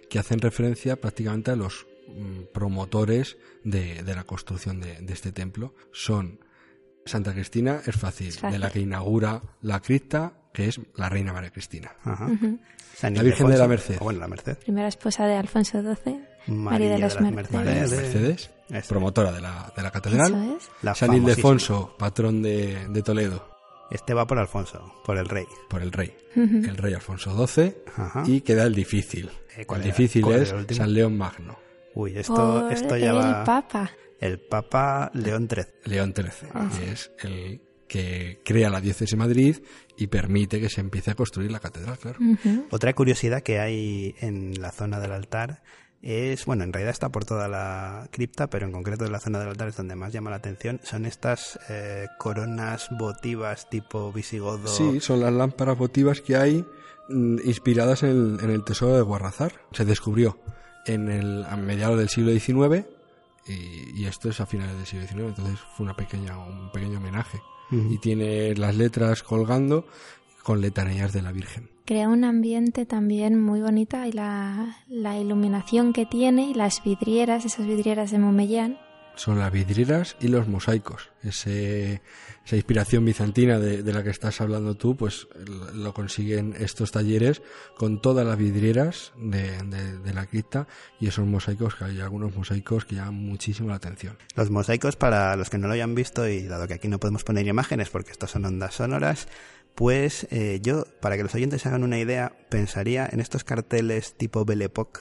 que 0.08 0.18
hacen 0.18 0.40
referencia 0.40 0.96
prácticamente 0.96 1.52
a 1.52 1.56
los 1.56 1.86
promotores 2.52 3.36
de, 3.64 4.02
de 4.02 4.14
la 4.14 4.24
construcción 4.24 4.80
de, 4.80 5.00
de 5.00 5.12
este 5.12 5.32
templo. 5.32 5.74
Son 5.92 6.40
Santa 7.04 7.32
Cristina, 7.32 7.80
es 7.86 7.96
fácil, 7.96 8.28
Es 8.28 8.38
fácil. 8.38 8.52
de 8.60 8.66
la 8.66 8.70
que 8.70 8.80
inaugura 8.80 9.42
la 9.62 9.80
cripta, 9.80 10.34
que 10.52 10.68
es 10.68 10.80
la 10.96 11.08
reina 11.08 11.32
María 11.32 11.50
Cristina. 11.50 11.92
Ajá. 12.04 12.26
Ujú. 12.26 12.58
San 12.94 13.14
La 13.14 13.22
Virgen 13.22 13.46
de 13.48 13.56
la 13.56 13.66
Merced. 13.68 13.96
O 14.00 14.04
bueno, 14.04 14.20
la 14.20 14.28
Merced. 14.28 14.58
primera 14.58 14.88
esposa 14.88 15.26
de 15.26 15.34
Alfonso 15.34 15.80
XII, 15.80 16.20
María, 16.48 16.54
María 16.54 16.90
de 16.90 16.98
las 16.98 17.14
de 17.14 17.20
las 17.22 17.32
Mercedes. 17.32 17.64
Mercedes. 17.90 18.50
Mercedes, 18.68 18.86
promotora 18.88 19.32
de 19.32 19.40
la, 19.40 19.72
de 19.74 19.82
la 19.82 19.90
catedral. 19.90 20.26
Eso 20.34 20.56
es. 20.56 20.70
La 20.82 20.94
San. 20.94 21.14
Ildefonso, 21.14 21.96
patrón 21.98 22.42
de, 22.42 22.86
de 22.88 23.02
Toledo, 23.02 23.48
Este 23.90 24.12
va 24.12 24.26
por 24.26 24.38
Alfonso, 24.38 25.00
por 25.04 25.16
el 25.16 25.26
rey. 25.28 25.46
por 25.70 25.80
el 25.82 25.92
rey. 25.92 26.14
El 26.36 26.76
rey 26.76 26.92
Alfonso 26.92 27.46
XII. 27.46 27.74
Ajá. 27.96 28.22
Y 28.26 28.42
queda 28.42 28.64
el 28.64 28.74
difícil. 28.74 29.30
Eh, 29.56 29.64
¿cuál 29.66 29.80
el 29.80 29.86
difícil 29.86 30.22
¿Cuál 30.22 30.42
era 30.46 30.60
es? 30.68 30.76
San 30.76 30.92
León 30.92 31.16
Magno, 31.16 31.58
Uy, 31.94 32.16
esto, 32.16 32.34
Por 32.34 32.72
esto 32.72 32.96
ya 32.96 33.10
el 33.10 33.16
va... 33.16 33.44
Papa. 33.44 33.90
El 34.20 34.38
Papa 34.38 35.10
León 35.14 35.48
XIII. 35.48 35.66
León 35.86 36.12
XIII, 36.14 36.50
que 36.78 36.92
es 36.92 37.10
el 37.20 37.60
que 37.90 38.40
crea 38.44 38.70
la 38.70 38.80
diócesis 38.80 39.10
de 39.10 39.16
Madrid 39.16 39.56
y 39.96 40.06
permite 40.06 40.60
que 40.60 40.68
se 40.68 40.80
empiece 40.80 41.10
a 41.10 41.14
construir 41.14 41.50
la 41.50 41.58
catedral, 41.58 41.98
claro. 41.98 42.18
Otra 42.70 42.94
curiosidad 42.94 43.42
que 43.42 43.58
hay 43.58 44.14
en 44.20 44.60
la 44.60 44.70
zona 44.70 45.00
del 45.00 45.10
altar 45.10 45.62
es, 46.00 46.46
bueno, 46.46 46.62
en 46.62 46.72
realidad 46.72 46.92
está 46.92 47.08
por 47.08 47.24
toda 47.24 47.48
la 47.48 48.08
cripta, 48.12 48.48
pero 48.48 48.66
en 48.66 48.72
concreto 48.72 49.04
en 49.04 49.12
la 49.12 49.18
zona 49.18 49.40
del 49.40 49.48
altar 49.48 49.68
es 49.68 49.76
donde 49.76 49.96
más 49.96 50.12
llama 50.12 50.30
la 50.30 50.36
atención, 50.36 50.80
son 50.84 51.04
estas 51.04 51.58
eh, 51.68 52.06
coronas 52.16 52.88
votivas 52.96 53.68
tipo 53.68 54.12
visigodo. 54.12 54.68
Sí, 54.68 55.00
son 55.00 55.20
las 55.20 55.32
lámparas 55.32 55.76
votivas 55.76 56.20
que 56.20 56.36
hay 56.36 56.64
mm, 57.08 57.38
inspiradas 57.44 58.04
en 58.04 58.10
el, 58.10 58.38
en 58.40 58.50
el 58.50 58.64
tesoro 58.64 58.94
de 58.94 59.02
Guarrazar. 59.02 59.52
Se 59.72 59.84
descubrió 59.84 60.38
en 60.86 61.08
el, 61.08 61.44
a 61.44 61.56
mediados 61.56 61.98
del 61.98 62.08
siglo 62.08 62.32
XIX 62.32 62.86
y, 63.46 64.00
y 64.00 64.06
esto 64.06 64.28
es 64.28 64.40
a 64.40 64.46
finales 64.46 64.76
del 64.76 64.86
siglo 64.86 65.06
XIX, 65.06 65.20
entonces 65.28 65.58
fue 65.76 65.84
una 65.84 65.94
pequeña, 65.94 66.38
un 66.38 66.70
pequeño 66.72 66.98
homenaje. 66.98 67.40
Y 67.72 67.98
tiene 67.98 68.56
las 68.56 68.74
letras 68.74 69.22
colgando 69.22 69.86
con 70.42 70.60
letanías 70.60 71.12
de 71.12 71.22
la 71.22 71.30
Virgen. 71.30 71.70
Crea 71.84 72.08
un 72.08 72.24
ambiente 72.24 72.84
también 72.84 73.40
muy 73.40 73.60
bonito 73.60 73.96
y 74.04 74.10
la, 74.10 74.78
la 74.88 75.18
iluminación 75.18 75.92
que 75.92 76.04
tiene 76.04 76.50
y 76.50 76.54
las 76.54 76.82
vidrieras, 76.82 77.44
esas 77.44 77.66
vidrieras 77.66 78.10
de 78.10 78.18
Momellán. 78.18 78.78
Son 79.20 79.38
las 79.38 79.52
vidrieras 79.52 80.16
y 80.18 80.28
los 80.28 80.48
mosaicos. 80.48 81.10
Ese, 81.22 82.00
esa 82.46 82.56
inspiración 82.56 83.04
bizantina 83.04 83.58
de, 83.58 83.82
de 83.82 83.92
la 83.92 84.02
que 84.02 84.08
estás 84.08 84.40
hablando 84.40 84.76
tú, 84.76 84.96
pues 84.96 85.28
lo 85.74 85.92
consiguen 85.92 86.54
estos 86.58 86.90
talleres 86.90 87.42
con 87.76 88.00
todas 88.00 88.26
las 88.26 88.38
vidrieras 88.38 89.12
de, 89.18 89.58
de- 89.64 90.14
la 90.14 90.24
cripta 90.26 90.66
y 90.98 91.06
esos 91.08 91.26
mosaicos, 91.26 91.74
que 91.74 91.84
hay 91.84 92.00
algunos 92.00 92.34
mosaicos 92.34 92.86
que 92.86 92.94
llaman 92.94 93.14
muchísimo 93.14 93.68
la 93.68 93.76
atención. 93.76 94.16
Los 94.34 94.50
mosaicos, 94.50 94.96
para 94.96 95.36
los 95.36 95.50
que 95.50 95.58
no 95.58 95.68
lo 95.68 95.74
hayan 95.74 95.94
visto, 95.94 96.26
y 96.26 96.44
dado 96.44 96.66
que 96.66 96.74
aquí 96.74 96.88
no 96.88 96.98
podemos 96.98 97.22
poner 97.22 97.46
imágenes 97.46 97.90
porque 97.90 98.10
estos 98.12 98.30
son 98.30 98.46
ondas 98.46 98.74
sonoras, 98.74 99.28
pues 99.74 100.26
eh, 100.30 100.60
yo, 100.62 100.84
para 101.00 101.16
que 101.16 101.22
los 101.22 101.34
oyentes 101.34 101.64
hagan 101.66 101.84
una 101.84 101.98
idea, 101.98 102.32
pensaría 102.48 103.08
en 103.12 103.20
estos 103.20 103.44
carteles 103.44 104.16
tipo 104.16 104.44
Belle 104.44 104.64
Époque, 104.64 105.00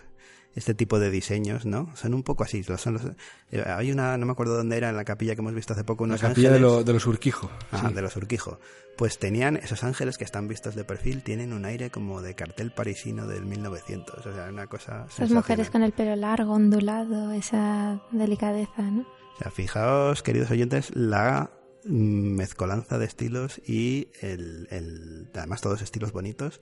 este 0.55 0.73
tipo 0.73 0.99
de 0.99 1.09
diseños, 1.11 1.65
¿no? 1.65 1.95
Son 1.95 2.13
un 2.13 2.23
poco 2.23 2.43
así. 2.43 2.63
Son 2.63 2.93
los, 2.93 3.03
eh, 3.51 3.63
hay 3.65 3.91
una, 3.91 4.17
no 4.17 4.25
me 4.25 4.31
acuerdo 4.31 4.55
dónde 4.57 4.77
era, 4.77 4.89
en 4.89 4.95
la 4.97 5.05
capilla 5.05 5.35
que 5.35 5.41
hemos 5.41 5.53
visto 5.53 5.73
hace 5.73 5.83
poco, 5.83 6.05
La 6.05 6.11
unos 6.13 6.21
capilla 6.21 6.49
de, 6.49 6.55
ángeles. 6.57 6.73
lo- 6.77 6.83
de 6.83 6.93
los 6.93 7.05
Urquijo. 7.07 7.49
Ajá, 7.71 7.89
sí. 7.89 7.93
de 7.95 8.01
los 8.01 8.15
Urquijo. 8.17 8.59
Pues 8.97 9.19
tenían 9.19 9.55
esos 9.57 9.83
ángeles 9.83 10.17
que 10.17 10.25
están 10.25 10.47
vistos 10.47 10.75
de 10.75 10.83
perfil, 10.83 11.23
tienen 11.23 11.53
un 11.53 11.63
aire 11.65 11.89
como 11.89 12.21
de 12.21 12.35
cartel 12.35 12.71
parisino 12.71 13.27
del 13.27 13.45
1900. 13.45 14.25
O 14.25 14.33
sea, 14.33 14.49
una 14.49 14.67
cosa. 14.67 15.05
Esas 15.09 15.31
mujeres 15.31 15.69
con 15.69 15.83
el 15.83 15.93
pelo 15.93 16.15
largo, 16.15 16.53
ondulado, 16.53 17.31
esa 17.31 18.01
delicadeza, 18.11 18.81
¿no? 18.81 19.01
O 19.01 19.37
sea, 19.41 19.51
fijaos, 19.51 20.21
queridos 20.23 20.51
oyentes, 20.51 20.93
la 20.95 21.51
mezcolanza 21.85 22.97
de 22.97 23.05
estilos 23.05 23.61
y 23.65 24.09
el, 24.21 24.67
el- 24.69 25.29
además 25.33 25.61
todos 25.61 25.81
estilos 25.81 26.11
bonitos. 26.11 26.59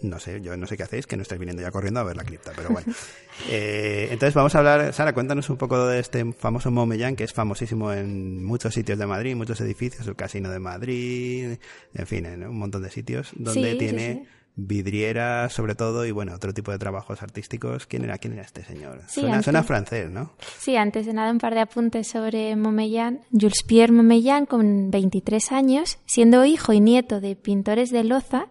No 0.00 0.20
sé, 0.20 0.40
yo 0.40 0.56
no 0.56 0.66
sé 0.66 0.76
qué 0.76 0.84
hacéis, 0.84 1.06
que 1.06 1.16
no 1.16 1.22
estáis 1.22 1.38
viniendo 1.40 1.60
ya 1.62 1.70
corriendo 1.72 1.98
a 2.00 2.04
ver 2.04 2.16
la 2.16 2.24
cripta, 2.24 2.52
pero 2.56 2.70
bueno. 2.70 2.92
Eh, 3.48 4.08
entonces 4.10 4.34
vamos 4.34 4.52
a 4.56 4.58
hablar, 4.58 4.92
Sara, 4.92 5.12
cuéntanos 5.14 5.48
un 5.48 5.56
poco 5.56 5.86
de 5.86 6.00
este 6.00 6.32
famoso 6.32 6.72
Momellán, 6.72 7.14
que 7.14 7.22
es 7.22 7.32
famosísimo 7.32 7.92
en 7.92 8.44
muchos 8.44 8.74
sitios 8.74 8.98
de 8.98 9.06
Madrid, 9.06 9.36
muchos 9.36 9.60
edificios, 9.60 10.08
el 10.08 10.16
Casino 10.16 10.50
de 10.50 10.58
Madrid, 10.58 11.56
en 11.94 12.06
fin, 12.08 12.26
en 12.26 12.44
un 12.44 12.58
montón 12.58 12.82
de 12.82 12.90
sitios, 12.90 13.30
donde 13.36 13.62
Sí, 13.62 13.70
sí, 13.70 13.78
tiene 13.78 14.12
sí. 14.24 14.28
vidrieras 14.56 15.52
sobre 15.52 15.74
todo 15.76 16.04
y 16.04 16.10
bueno, 16.10 16.34
otro 16.34 16.52
tipo 16.52 16.72
de 16.72 16.78
trabajos 16.78 17.22
artísticos. 17.22 17.86
¿Quién 17.86 18.02
era, 18.04 18.18
quién 18.18 18.32
era 18.34 18.42
este 18.42 18.64
señor? 18.64 19.02
Sí, 19.06 19.20
suena, 19.20 19.34
antes- 19.36 19.44
suena 19.44 19.62
francés, 19.62 20.10
¿no? 20.10 20.32
Sí, 20.58 20.74
antes 20.76 21.06
de 21.06 21.12
nada 21.12 21.30
un 21.30 21.38
par 21.38 21.54
de 21.54 21.60
apuntes 21.60 22.08
sobre 22.08 22.56
Montmellán. 22.56 23.20
Jules 23.30 23.62
Pierre 23.64 23.92
Montmellán, 23.92 24.46
con 24.46 24.90
23 24.90 25.52
años, 25.52 25.98
siendo 26.06 26.44
hijo 26.44 26.72
y 26.72 26.80
nieto 26.80 27.20
de 27.20 27.36
pintores 27.36 27.90
de 27.90 28.02
Loza, 28.02 28.46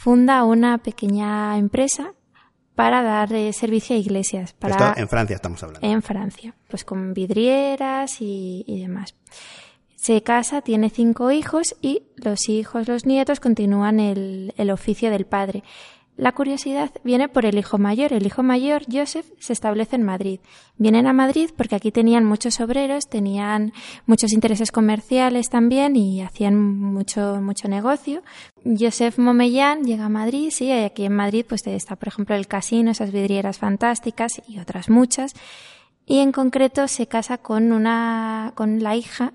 funda 0.00 0.44
una 0.44 0.78
pequeña 0.78 1.58
empresa 1.58 2.14
para 2.74 3.02
dar 3.02 3.34
eh, 3.34 3.52
servicio 3.52 3.94
a 3.94 3.98
iglesias. 3.98 4.54
Para 4.54 4.74
Esto 4.74 5.00
en 5.02 5.08
Francia 5.10 5.36
estamos 5.36 5.62
hablando. 5.62 5.86
en 5.86 6.00
Francia, 6.00 6.54
pues 6.68 6.84
con 6.84 7.12
vidrieras 7.12 8.22
y, 8.22 8.64
y 8.66 8.80
demás. 8.80 9.14
Se 9.96 10.22
casa, 10.22 10.62
tiene 10.62 10.88
cinco 10.88 11.30
hijos 11.30 11.76
y 11.82 12.04
los 12.16 12.48
hijos, 12.48 12.88
los 12.88 13.04
nietos 13.04 13.40
continúan 13.40 14.00
el, 14.00 14.54
el 14.56 14.70
oficio 14.70 15.10
del 15.10 15.26
padre. 15.26 15.62
La 16.20 16.32
curiosidad 16.32 16.90
viene 17.02 17.30
por 17.30 17.46
el 17.46 17.56
hijo 17.56 17.78
mayor. 17.78 18.12
El 18.12 18.26
hijo 18.26 18.42
mayor, 18.42 18.82
Joseph, 18.92 19.24
se 19.38 19.54
establece 19.54 19.96
en 19.96 20.02
Madrid. 20.02 20.38
Vienen 20.76 21.06
a 21.06 21.14
Madrid 21.14 21.48
porque 21.56 21.76
aquí 21.76 21.92
tenían 21.92 22.26
muchos 22.26 22.60
obreros, 22.60 23.08
tenían 23.08 23.72
muchos 24.04 24.34
intereses 24.34 24.70
comerciales 24.70 25.48
también 25.48 25.96
y 25.96 26.20
hacían 26.20 26.58
mucho, 26.58 27.40
mucho 27.40 27.68
negocio. 27.68 28.22
Joseph 28.66 29.16
Momellán 29.18 29.84
llega 29.84 30.04
a 30.04 30.08
Madrid, 30.10 30.50
sí, 30.52 30.66
y 30.66 30.72
aquí 30.72 31.06
en 31.06 31.16
Madrid 31.16 31.46
pues 31.48 31.66
está, 31.66 31.96
por 31.96 32.08
ejemplo, 32.08 32.36
el 32.36 32.46
casino, 32.46 32.90
esas 32.90 33.12
vidrieras 33.12 33.56
fantásticas 33.56 34.42
y 34.46 34.58
otras 34.58 34.90
muchas. 34.90 35.32
Y 36.04 36.18
en 36.18 36.32
concreto 36.32 36.86
se 36.86 37.06
casa 37.06 37.38
con 37.38 37.72
una, 37.72 38.52
con 38.56 38.82
la 38.82 38.94
hija 38.94 39.32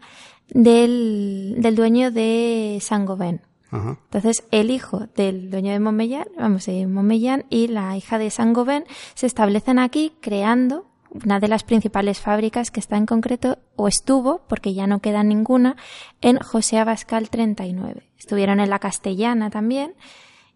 del, 0.50 1.56
del 1.58 1.76
dueño 1.76 2.12
de 2.12 2.78
Saint-Gobain. 2.80 3.42
Entonces, 3.76 4.44
el 4.52 4.72
hijo 4.72 5.08
del 5.16 5.50
dueño 5.50 5.72
de 5.72 5.80
Montmellán, 5.80 6.28
vamos, 6.38 6.66
de 6.66 6.88
Montmellán 6.88 7.46
y 7.50 7.68
la 7.68 7.96
hija 7.98 8.18
de 8.18 8.30
Saint-Gobain 8.30 8.86
se 9.14 9.28
establecen 9.28 9.80
aquí 9.80 10.14
creando 10.22 10.86
una 11.24 11.40
de 11.40 11.48
las 11.48 11.64
principales 11.64 12.20
fábricas 12.20 12.72
que 12.72 12.80
está 12.80 12.98
en 12.98 13.06
concreto, 13.06 13.58
o 13.76 13.88
estuvo, 13.88 14.42
porque 14.48 14.74
ya 14.74 14.86
no 14.86 15.00
queda 15.00 15.24
ninguna, 15.24 15.78
en 16.22 16.38
José 16.40 16.78
Abascal 16.78 17.30
39. 17.30 18.10
Estuvieron 18.18 18.60
en 18.60 18.70
la 18.70 18.80
Castellana 18.80 19.50
también 19.50 19.94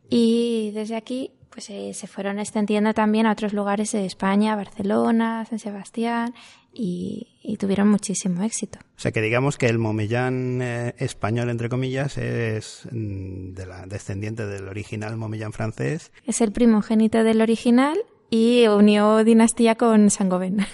y 0.09 0.71
desde 0.71 0.95
aquí 0.95 1.31
pues 1.49 1.69
eh, 1.69 1.93
se 1.93 2.07
fueron 2.07 2.39
extendiendo 2.39 2.93
también 2.93 3.25
a 3.25 3.31
otros 3.31 3.53
lugares 3.53 3.91
de 3.91 4.05
España, 4.05 4.55
Barcelona, 4.55 5.45
San 5.45 5.59
Sebastián 5.59 6.33
y, 6.73 7.27
y 7.41 7.57
tuvieron 7.57 7.89
muchísimo 7.89 8.43
éxito. 8.43 8.79
O 8.97 8.99
sea 8.99 9.11
que 9.11 9.21
digamos 9.21 9.57
que 9.57 9.67
el 9.67 9.79
Momellán 9.79 10.61
eh, 10.61 10.95
español, 10.97 11.49
entre 11.49 11.69
comillas, 11.69 12.17
es 12.17 12.81
mm, 12.91 13.53
de 13.53 13.65
la 13.65 13.85
descendiente 13.85 14.45
del 14.45 14.67
original 14.67 15.15
Momellán 15.17 15.53
francés 15.53 16.11
Es 16.25 16.41
el 16.41 16.51
primogénito 16.51 17.23
del 17.23 17.41
original 17.41 17.97
y 18.31 18.67
unió 18.67 19.23
dinastía 19.23 19.73
con 19.75 20.09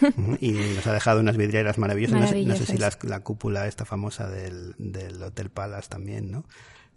ujú, 0.17 0.38
y 0.41 0.51
nos 0.51 0.86
ha 0.88 0.93
dejado 0.93 1.21
unas 1.21 1.38
vidrieras 1.38 1.77
maravillosas. 1.77 2.19
No 2.19 2.27
sé- 2.27 2.43
No, 2.43 2.55
sé, 2.55 2.65
si 2.65 2.77
las- 2.77 3.01
la, 3.03 3.21
cúpula 3.21 3.67
esta 3.67 3.86
famosa 3.86 4.29
del, 4.29 4.75
del 4.77 5.23
Hotel 5.23 5.49
Palace 5.49 5.88
también, 5.89 6.31
¿no? 6.31 6.43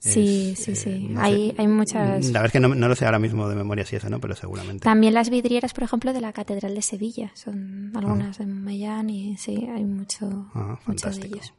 Sí, 0.00 0.50
Es, 0.52 0.64
sí, 0.64 0.72
eh, 0.72 0.76
sí. 0.76 1.06
no 1.10 1.20
hay, 1.20 1.50
sé. 1.50 1.54
hay 1.58 1.66
muchas. 1.68 2.26
La 2.26 2.40
verdad 2.40 2.46
es 2.46 2.52
que 2.52 2.60
no, 2.60 2.74
no 2.74 2.88
lo 2.88 2.94
sé 2.94 3.04
ahora 3.04 3.18
mismo 3.18 3.48
de 3.48 3.56
memoria 3.56 3.84
si 3.84 3.96
eso, 3.96 4.08
¿no? 4.08 4.20
Pero 4.20 4.36
seguramente. 4.36 4.84
También 4.84 5.12
las 5.14 5.28
vidrieras, 5.30 5.72
por 5.74 5.82
ejemplo, 5.84 6.12
de 6.12 6.20
la 6.20 6.32
Catedral 6.32 6.74
de 6.74 6.82
Sevilla. 6.82 7.30
Son 7.34 7.92
algunas 7.96 8.38
de 8.38 8.46
Montmellán 8.46 9.10
y 9.10 9.36
sí, 9.36 9.66
hay 9.74 9.84
mucho, 9.84 10.50
Ah, 10.54 10.78
muchos 10.86 11.18
de 11.20 11.26
ellos. 11.26 11.52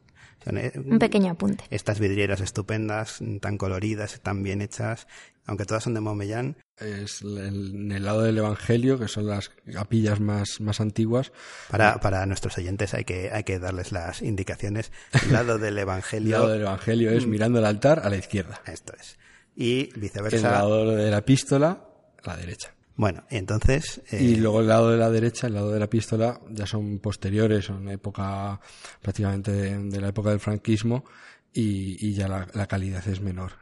Son, 0.43 0.57
eh, 0.57 0.71
Un 0.75 0.99
pequeño 0.99 1.31
apunte. 1.31 1.63
Estas 1.69 1.99
vidrieras 1.99 2.39
estupendas, 2.41 3.19
tan 3.41 3.57
coloridas, 3.57 4.19
tan 4.21 4.41
bien 4.43 4.61
hechas, 4.61 5.07
aunque 5.45 5.65
todas 5.65 5.83
son 5.83 5.93
de 5.95 5.99
Momellán. 5.99 6.55
Es 6.77 7.21
el- 7.21 7.37
en 7.39 7.91
el 7.91 8.05
lado 8.05 8.21
del 8.23 8.37
Evangelio, 8.37 8.97
que 8.97 9.07
son 9.09 9.27
las 9.27 9.49
capillas 9.73 10.19
más, 10.21 10.61
más 10.61 10.79
antiguas. 10.79 11.31
Para, 11.69 11.99
para 11.99 12.25
nuestros 12.25 12.57
oyentes 12.57 12.93
hay 12.93 13.03
que, 13.03 13.31
hay 13.31 13.43
que 13.43 13.59
darles 13.59 13.91
las 13.91 14.21
indicaciones. 14.21 14.91
El 15.25 15.33
lado 15.33 15.57
del 15.57 15.73
El 15.77 15.79
Evangelio. 15.79 16.37
lado 16.37 16.47
del 16.49 16.61
Evangelio 16.61 17.11
Mm. 17.11 17.15
es 17.17 17.27
mirando 17.27 17.59
el 17.59 17.65
altar 17.65 18.01
a 18.03 18.09
la 18.09 18.15
izquierda. 18.17 18.61
Esto 18.65 18.93
es. 18.99 19.17
Y 19.55 19.89
El 19.93 19.99
viceversa. 19.99 20.51
lado 20.51 20.89
de 20.95 21.11
la 21.11 21.17
epístola 21.17 21.83
a 22.23 22.27
la 22.29 22.37
derecha. 22.37 22.73
Bueno, 22.99 23.23
entonces. 23.29 24.01
eh, 24.11 24.21
Y 24.21 24.35
luego 24.35 24.59
el 24.59 24.67
lado 24.67 24.91
de 24.91 24.97
la 24.97 25.09
derecha, 25.09 25.47
el 25.47 25.53
lado 25.53 25.71
de 25.71 25.79
la 25.79 25.85
epístola, 25.85 26.41
ya 26.51 26.65
son 26.65 26.99
posteriores, 26.99 27.63
son 27.63 27.87
época 27.87 28.59
prácticamente 29.01 29.53
de, 29.53 29.77
de 29.89 30.01
la 30.01 30.09
época 30.09 30.31
del 30.31 30.41
franquismo 30.41 31.05
y, 31.53 31.95
y 32.05 32.13
ya 32.13 32.27
la, 32.27 32.45
la 32.53 32.67
calidad 32.67 33.07
es 33.07 33.21
menor. 33.21 33.53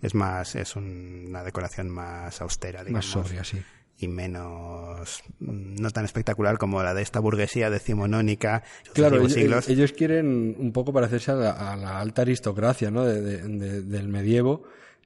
Es 0.00 0.14
más, 0.14 0.54
es 0.56 0.76
un- 0.76 1.26
una 1.28 1.44
decoración 1.44 1.90
más 1.90 2.40
austera, 2.40 2.82
digamos. 2.84 3.04
más 3.04 3.12
sobria, 3.26 3.44
sí. 3.44 3.58
Y 3.98 4.08
menos. 4.08 5.22
mm, 5.40 5.74
no 5.82 5.90
tan 5.90 6.06
espectacular 6.06 6.56
como 6.56 6.82
la 6.82 6.94
de 6.94 7.02
esta 7.02 7.20
burguesía 7.20 7.68
decimonónica. 7.68 8.62
Claro, 8.94 9.16
ellos, 9.18 9.32
siglos. 9.34 9.68
ellos 9.68 9.92
quieren 9.92 10.56
un 10.58 10.72
poco 10.72 10.92
parecerse 10.94 11.32
a 11.32 11.34
la, 11.34 11.50
a 11.72 11.76
la 11.76 12.00
alta 12.00 12.22
aristocracia 12.22 12.90
¿no? 12.90 13.04
de- 13.04 13.20
de- 13.20 13.42
de- 13.46 13.82
del 13.82 14.08
medievo 14.08 14.62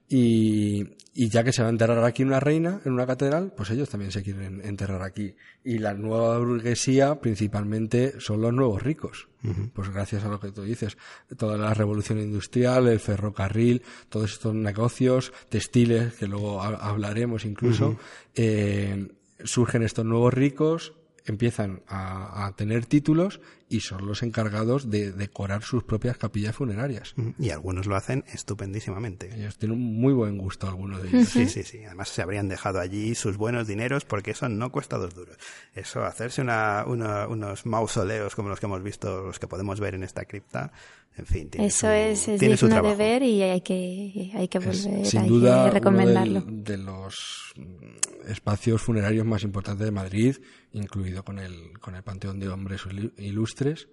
y, 0.09 0.83
y 1.13 1.29
ya 1.29 1.43
que 1.43 1.51
se 1.53 1.61
va 1.61 1.67
a 1.69 1.71
enterrar 1.71 2.03
aquí 2.03 2.23
una 2.23 2.39
reina 2.39 2.81
en 2.85 2.93
una 2.93 3.05
catedral, 3.07 3.53
pues 3.55 3.69
ellos 3.71 3.89
también 3.89 4.11
se 4.11 4.21
quieren 4.23 4.61
enterrar 4.63 5.01
aquí. 5.01 5.35
Y 5.63 5.77
la 5.79 5.93
nueva 5.93 6.37
burguesía 6.39 7.19
principalmente 7.19 8.19
son 8.19 8.41
los 8.41 8.53
nuevos 8.53 8.81
ricos. 8.83 9.27
Pues 9.73 9.89
gracias 9.89 10.23
a 10.23 10.29
lo 10.29 10.39
que 10.39 10.51
tú 10.51 10.63
dices, 10.63 10.97
toda 11.37 11.57
la 11.57 11.73
revolución 11.73 12.19
industrial, 12.19 12.87
el 12.87 12.99
ferrocarril, 12.99 13.81
todos 14.09 14.31
estos 14.33 14.55
negocios, 14.55 15.33
textiles, 15.49 16.13
que 16.13 16.27
luego 16.27 16.61
ha- 16.61 16.75
hablaremos 16.89 17.43
incluso, 17.45 17.97
eh, 18.35 19.07
surgen 19.43 19.83
estos 19.83 20.05
nuevos 20.05 20.33
ricos, 20.33 20.93
empiezan 21.25 21.81
a, 21.87 22.45
a 22.45 22.55
tener 22.55 22.85
títulos 22.85 23.39
y 23.69 23.79
son 23.79 24.05
los 24.05 24.21
encargados 24.23 24.89
de 24.91 25.11
decorar 25.11 25.63
sus 25.63 25.83
propias 25.83 26.17
capillas 26.17 26.55
funerarias. 26.55 27.13
Ujú. 27.17 27.33
Y 27.39 27.49
algunos 27.49 27.87
lo 27.87 27.95
hacen 27.95 28.23
estupendísimamente. 28.31 29.33
Ellos 29.35 29.57
tienen 29.57 29.77
un 29.77 29.99
muy 29.99 30.13
buen 30.13 30.37
gusto, 30.37 30.67
algunos 30.67 31.01
de 31.01 31.09
ellos. 31.09 31.29
Sí, 31.29 31.47
sí, 31.47 31.63
sí. 31.63 31.83
Además 31.85 32.09
se 32.09 32.21
habrían 32.21 32.47
dejado 32.49 32.79
allí 32.79 33.15
sus 33.15 33.37
buenos 33.37 33.67
dineros 33.67 34.05
porque 34.05 34.31
eso 34.31 34.47
no 34.49 34.71
cuesta 34.71 34.97
dos 34.97 35.15
duros. 35.15 35.37
Eso, 35.73 36.03
hacerse 36.05 36.41
una, 36.41 36.83
una- 36.85 37.27
unos 37.27 37.65
mausoleos 37.65 38.35
como 38.35 38.49
los 38.49 38.59
que 38.59 38.65
hemos 38.67 38.83
visto, 38.83 39.23
los 39.25 39.39
que 39.39 39.47
podemos 39.47 39.79
ver 39.79 39.95
en 39.95 40.03
esta 40.03 40.25
cripta, 40.25 40.71
en 41.17 41.25
fin. 41.25 41.49
Tiene 41.49 41.67
Eso 41.67 41.87
su- 41.87 41.87
es, 41.87 42.27
es 42.27 42.39
tiene 42.39 42.57
su 42.57 42.65
digno 42.67 42.75
de 42.77 42.81
trabajo. 42.81 42.97
ver 42.97 43.23
y 43.23 43.41
hay 43.43 43.61
que, 43.61 44.31
hay 44.35 44.47
que 44.47 44.57
Es, 44.59 44.85
volver, 44.85 45.05
sin 45.05 45.21
hay 45.21 45.27
duda, 45.29 45.55
que 45.55 45.61
uno 45.63 45.73
recomendarlo. 45.73 46.41
del- 46.41 46.63
de 46.63 46.77
los 46.77 47.53
mm, 47.55 48.29
espacios 48.31 48.81
funerarios 48.81 49.25
más 49.25 49.43
importantes 49.43 49.85
de 49.85 49.91
Madrid, 49.91 50.35
incluido 50.71 51.23
con 51.23 51.39
el, 51.39 51.77
con 51.79 51.95
el 51.95 52.03
Panteón 52.03 52.39
de 52.39 52.49
Hombres 52.49 52.81
Ilu- 52.85 53.13
Ilustres, 53.17 53.87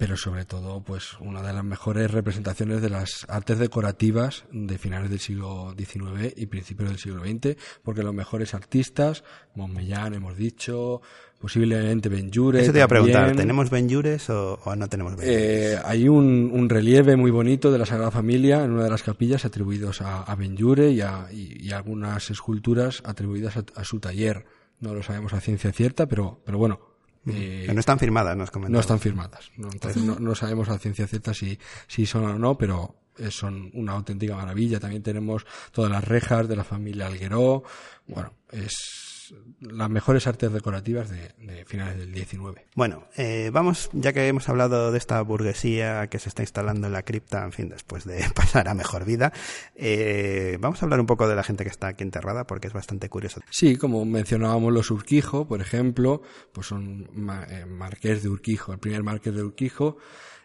pero 0.00 0.16
sobre 0.16 0.46
todo, 0.46 0.82
pues, 0.82 1.12
una 1.20 1.42
de 1.42 1.52
las 1.52 1.62
mejores 1.62 2.10
representaciones 2.10 2.80
de 2.80 2.88
las 2.88 3.26
artes 3.28 3.58
decorativas 3.58 4.44
de 4.50 4.78
finales 4.78 5.10
del 5.10 5.20
siglo 5.20 5.74
XIX 5.76 6.32
y 6.38 6.46
principios 6.46 6.88
del 6.88 6.98
siglo 6.98 7.20
XX, 7.22 7.58
porque 7.82 8.02
los 8.02 8.14
mejores 8.14 8.54
artistas, 8.54 9.24
Montmellán, 9.54 10.14
hemos 10.14 10.38
dicho, 10.38 11.02
posiblemente 11.38 12.08
Benjure. 12.08 12.62
Eso 12.62 12.72
te 12.72 12.78
iba 12.78 12.86
a 12.86 12.88
preguntar. 12.88 13.36
¿tenemos 13.36 13.68
Benjures 13.68 14.30
o, 14.30 14.54
o 14.64 14.74
no 14.74 14.88
tenemos 14.88 15.16
Benjures? 15.16 15.38
Eh, 15.38 15.78
hay 15.84 16.08
un, 16.08 16.50
un 16.50 16.70
relieve 16.70 17.16
muy 17.16 17.30
bonito 17.30 17.70
de 17.70 17.76
la 17.76 17.84
Sagrada 17.84 18.10
Familia 18.10 18.64
en 18.64 18.70
una 18.72 18.84
de 18.84 18.90
las 18.90 19.02
capillas 19.02 19.44
atribuidos 19.44 20.00
a, 20.00 20.22
a 20.22 20.34
Benjure 20.34 20.90
y, 20.92 21.02
a, 21.02 21.26
y- 21.30 21.66
y 21.66 21.72
algunas 21.72 22.30
esculturas 22.30 23.02
atribuidas 23.04 23.58
a, 23.58 23.64
a 23.76 23.84
su 23.84 24.00
taller. 24.00 24.46
No 24.80 24.94
lo 24.94 25.02
sabemos 25.02 25.34
a 25.34 25.42
ciencia 25.42 25.72
cierta, 25.72 26.06
pero, 26.06 26.40
pero 26.46 26.56
bueno. 26.56 26.89
Eh, 27.26 27.64
Que 27.66 27.74
no 27.74 27.80
están 27.80 27.98
firmadas, 27.98 28.36
nos 28.36 28.54
no 28.54 28.80
están 28.80 29.00
firmadas. 29.00 29.50
¿no? 29.56 29.70
Entonces 29.70 30.02
no, 30.02 30.18
no 30.18 30.34
sabemos 30.34 30.68
a 30.68 30.78
ciencia 30.78 31.06
cierta 31.06 31.34
si, 31.34 31.58
si 31.86 32.06
son 32.06 32.24
o 32.24 32.38
no, 32.38 32.56
pero 32.56 32.94
eh, 32.94 32.99
son 33.30 33.70
una 33.74 33.92
auténtica 33.92 34.36
maravilla. 34.36 34.80
También 34.80 35.02
tenemos 35.02 35.44
todas 35.72 35.90
las 35.90 36.04
rejas 36.04 36.48
de 36.48 36.56
la 36.56 36.64
familia 36.64 37.06
Algueró. 37.06 37.62
Bueno, 38.06 38.32
es 38.50 39.34
las 39.60 39.88
mejores 39.88 40.26
artes 40.26 40.52
decorativas 40.52 41.08
de, 41.08 41.32
de 41.38 41.64
finales 41.64 41.96
del 41.98 42.10
19. 42.12 42.66
Bueno, 42.74 43.04
eh, 43.16 43.50
vamos, 43.52 43.88
ya 43.92 44.12
que 44.12 44.26
hemos 44.26 44.48
hablado 44.48 44.90
de 44.90 44.98
esta 44.98 45.22
burguesía 45.22 46.08
que 46.08 46.18
se 46.18 46.28
está 46.28 46.42
instalando 46.42 46.88
en 46.88 46.92
la 46.92 47.02
cripta, 47.04 47.44
en 47.44 47.52
fin, 47.52 47.68
después 47.68 48.04
de 48.04 48.24
pasar 48.34 48.66
a 48.66 48.74
mejor 48.74 49.04
vida, 49.04 49.32
eh, 49.76 50.58
vamos 50.60 50.82
a 50.82 50.86
hablar 50.86 50.98
un 50.98 51.06
poco 51.06 51.28
de 51.28 51.36
la 51.36 51.44
gente 51.44 51.62
que 51.62 51.70
está 51.70 51.86
aquí 51.88 52.02
enterrada 52.02 52.44
porque 52.44 52.66
es 52.66 52.72
bastante 52.72 53.08
curioso. 53.08 53.40
Sí, 53.50 53.76
como 53.76 54.04
mencionábamos 54.04 54.72
los 54.72 54.90
Urquijo, 54.90 55.46
por 55.46 55.60
ejemplo, 55.60 56.22
pues 56.52 56.66
son 56.66 57.08
ma- 57.12 57.46
eh, 57.48 57.66
marqués 57.66 58.24
de 58.24 58.30
Urquijo, 58.30 58.72
el 58.72 58.80
primer 58.80 59.04
marqués 59.04 59.32
de 59.34 59.44
Urquijo, 59.44 59.96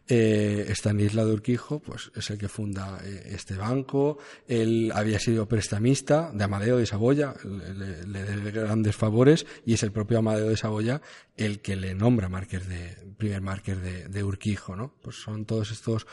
Eh, 0.08 0.68
Stanislao 0.70 1.26
de 1.26 1.34
Urquijo, 1.34 1.80
pues 1.80 2.12
es 2.16 2.30
el 2.30 2.38
que 2.38 2.48
funda 2.48 3.00
eh, 3.04 3.32
este 3.32 3.56
banco. 3.56 4.20
Él 4.48 4.92
había 4.94 5.20
sido 5.20 5.48
prestamista 5.48 6.32
de 6.32 6.44
Amadeo 6.44 6.78
de 6.78 6.86
Saboya, 6.86 7.34
le, 7.44 8.06
le, 8.06 8.24
debe 8.24 8.52
grandes 8.52 8.96
favores 8.96 9.48
y 9.66 9.74
es 9.74 9.82
el 9.82 9.92
propio 9.92 10.20
Amadeo 10.20 10.50
de 10.50 10.58
Saboya 10.58 11.02
el 11.38 11.60
que 11.60 11.76
le 11.76 11.96
nombra 11.96 12.30
Márquez 12.30 12.68
de, 12.68 12.96
primer 13.18 13.42
Márquez 13.42 13.82
de, 13.82 14.08
de 14.08 14.24
Urquijo, 14.24 14.76
¿no? 14.76 14.94
Pues 15.02 15.18
son 15.18 15.46
todos 15.46 15.72
estos 15.72 16.06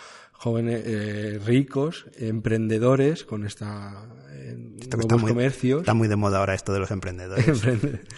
jóvenes 0.43 0.83
eh, 0.85 1.41
ricos, 1.47 2.07
emprendedores 2.19 3.23
con 3.23 3.47
esta 3.47 4.09
eh, 4.33 4.57
Esto 4.81 4.99
está 4.99 5.17
muy, 5.17 5.31
comercios. 5.31 5.83
Está 5.83 5.95
muy 5.95 6.09
de 6.09 6.17
moda 6.17 6.39
ahora 6.39 6.55
esto 6.55 6.73
de 6.73 6.81
los 6.81 6.91
emprendedores. 6.91 7.47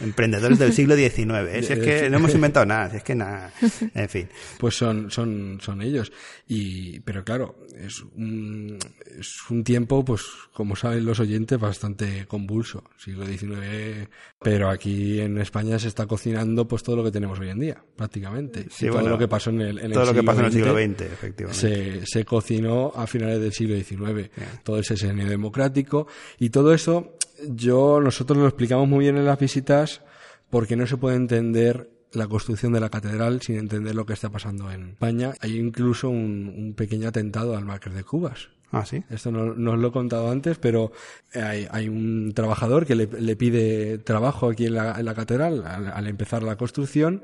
emprendedores 0.00 0.58
del 0.58 0.72
siglo 0.72 0.96
XIX. 0.96 1.18
¿eh? 1.50 1.62
Si 1.62 1.72
es 1.74 1.78
que 1.80 2.08
no 2.08 2.16
hemos 2.16 2.34
inventado 2.34 2.64
nada, 2.74 2.88
si 2.88 2.96
es 2.96 3.02
que 3.02 3.14
nada. 3.14 3.52
En 3.94 4.08
fin. 4.08 4.28
Pues 4.58 4.74
son, 4.74 5.10
son, 5.10 5.60
son 5.64 5.82
ellos. 5.82 6.12
Y, 6.46 7.00
pero 7.00 7.24
claro, 7.24 7.56
es 7.76 8.02
un, 8.16 8.78
es 9.18 9.50
un 9.50 9.64
tiempo, 9.64 10.04
pues, 10.04 10.22
como 10.52 10.76
saben 10.76 11.04
los 11.04 11.20
oyentes, 11.20 11.58
bastante 11.58 12.26
convulso. 12.26 12.84
Siglo 12.96 13.26
XIX. 13.26 14.08
Pero 14.40 14.70
aquí 14.70 15.20
en 15.20 15.38
España 15.38 15.78
se 15.78 15.88
está 15.88 16.06
cocinando, 16.06 16.68
pues, 16.68 16.82
todo 16.82 16.96
lo 16.96 17.04
que 17.04 17.10
tenemos 17.10 17.38
hoy 17.40 17.50
en 17.50 17.60
día, 17.60 17.84
prácticamente. 17.96 18.66
Sí, 18.70 18.88
todo 18.88 19.08
lo 19.08 19.18
que 19.18 19.28
pasó 19.28 19.50
en 19.50 19.60
el, 19.60 19.78
en 19.78 19.92
todo 19.92 20.02
el 20.02 20.08
lo 20.08 20.12
que 20.12 20.20
siglo 20.20 20.24
pasó 20.24 20.40
en 20.40 20.46
el 20.46 20.52
siglo 20.52 20.74
XX 20.74 21.12
efectivamente. 21.12 21.60
se, 21.60 22.06
se 22.06 22.24
cocinó 22.24 22.92
a 22.94 23.06
finales 23.06 23.40
del 23.40 23.52
siglo 23.52 23.76
XIX. 23.76 24.30
Todo 24.62 24.78
el 24.78 24.84
sexenio 24.84 25.28
democrático. 25.28 26.06
Y 26.38 26.50
todo 26.50 26.74
eso, 26.74 27.16
yo, 27.48 28.00
nosotros 28.00 28.38
lo 28.38 28.46
explicamos 28.46 28.88
muy 28.88 29.00
bien 29.00 29.16
en 29.16 29.24
las 29.24 29.38
visitas, 29.38 30.02
porque 30.50 30.76
no 30.76 30.86
se 30.86 30.96
puede 30.96 31.16
entender 31.16 31.93
la 32.14 32.26
construcción 32.26 32.72
de 32.72 32.80
la 32.80 32.88
catedral 32.88 33.42
sin 33.42 33.56
entender 33.56 33.94
lo 33.94 34.06
que 34.06 34.12
está 34.12 34.30
pasando 34.30 34.70
en 34.70 34.90
España. 34.90 35.34
Hay 35.40 35.56
incluso 35.58 36.08
un, 36.08 36.52
un 36.56 36.74
pequeño 36.74 37.08
atentado 37.08 37.56
al 37.56 37.64
Márquez 37.64 37.94
de 37.94 38.04
Cubas. 38.04 38.48
Ah, 38.72 38.84
sí. 38.84 39.04
Esto 39.08 39.30
no, 39.30 39.54
no 39.54 39.72
os 39.72 39.78
lo 39.78 39.88
he 39.88 39.92
contado 39.92 40.30
antes, 40.30 40.58
pero 40.58 40.90
hay, 41.32 41.68
hay 41.70 41.88
un 41.88 42.32
trabajador 42.34 42.86
que 42.86 42.96
le, 42.96 43.06
le 43.06 43.36
pide 43.36 43.98
trabajo 43.98 44.48
aquí 44.48 44.66
en 44.66 44.74
la, 44.74 44.98
en 44.98 45.04
la 45.04 45.14
catedral 45.14 45.64
al, 45.64 45.92
al 45.92 46.06
empezar 46.08 46.42
la 46.42 46.56
construcción. 46.56 47.22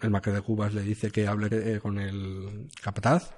El 0.00 0.10
Márquez 0.10 0.32
de 0.34 0.40
Cubas 0.40 0.72
le 0.72 0.82
dice 0.82 1.10
que 1.10 1.26
hable 1.26 1.48
eh, 1.50 1.80
con 1.80 1.98
el 1.98 2.68
capataz 2.82 3.36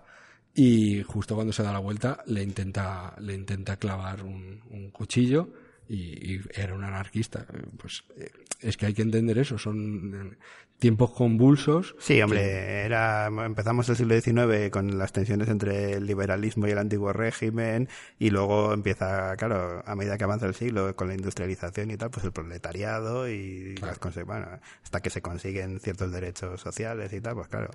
y 0.54 1.02
justo 1.02 1.34
cuando 1.34 1.52
se 1.52 1.62
da 1.62 1.72
la 1.72 1.80
vuelta 1.80 2.22
le 2.26 2.42
intenta, 2.42 3.14
le 3.20 3.34
intenta 3.34 3.76
clavar 3.76 4.22
un, 4.22 4.62
un 4.70 4.90
cuchillo 4.90 5.50
y, 5.88 6.34
y 6.34 6.40
era 6.54 6.74
un 6.74 6.84
anarquista. 6.84 7.44
Pues 7.76 8.04
eh, 8.16 8.30
es 8.60 8.76
que 8.76 8.86
hay 8.86 8.94
que 8.94 9.02
entender 9.02 9.38
eso, 9.38 9.58
son 9.58 10.32
eh, 10.32 10.36
tiempos 10.78 11.10
convulsos. 11.12 11.94
Sí, 11.98 12.20
hombre, 12.22 12.84
era, 12.84 13.26
empezamos 13.26 13.88
el 13.88 13.96
siglo 13.96 14.14
XIX 14.20 14.70
con 14.70 14.98
las 14.98 15.12
tensiones 15.12 15.48
entre 15.48 15.92
el 15.94 16.06
liberalismo 16.06 16.66
y 16.66 16.70
el 16.70 16.78
antiguo 16.78 17.12
régimen 17.12 17.88
y 18.18 18.30
luego 18.30 18.72
empieza, 18.72 19.34
claro, 19.36 19.82
a 19.86 19.94
medida 19.94 20.18
que 20.18 20.24
avanza 20.24 20.46
el 20.46 20.54
siglo 20.54 20.94
con 20.96 21.08
la 21.08 21.14
industrialización 21.14 21.90
y 21.90 21.96
tal, 21.96 22.10
pues 22.10 22.24
el 22.24 22.32
proletariado 22.32 23.28
y 23.28 23.76
las 23.76 24.00
conse- 24.00 24.24
bueno, 24.24 24.46
hasta 24.82 25.00
que 25.00 25.10
se 25.10 25.22
consiguen 25.22 25.80
ciertos 25.80 26.12
derechos 26.12 26.60
sociales 26.60 27.12
y 27.12 27.20
tal, 27.20 27.34
pues 27.34 27.48
claro. 27.48 27.70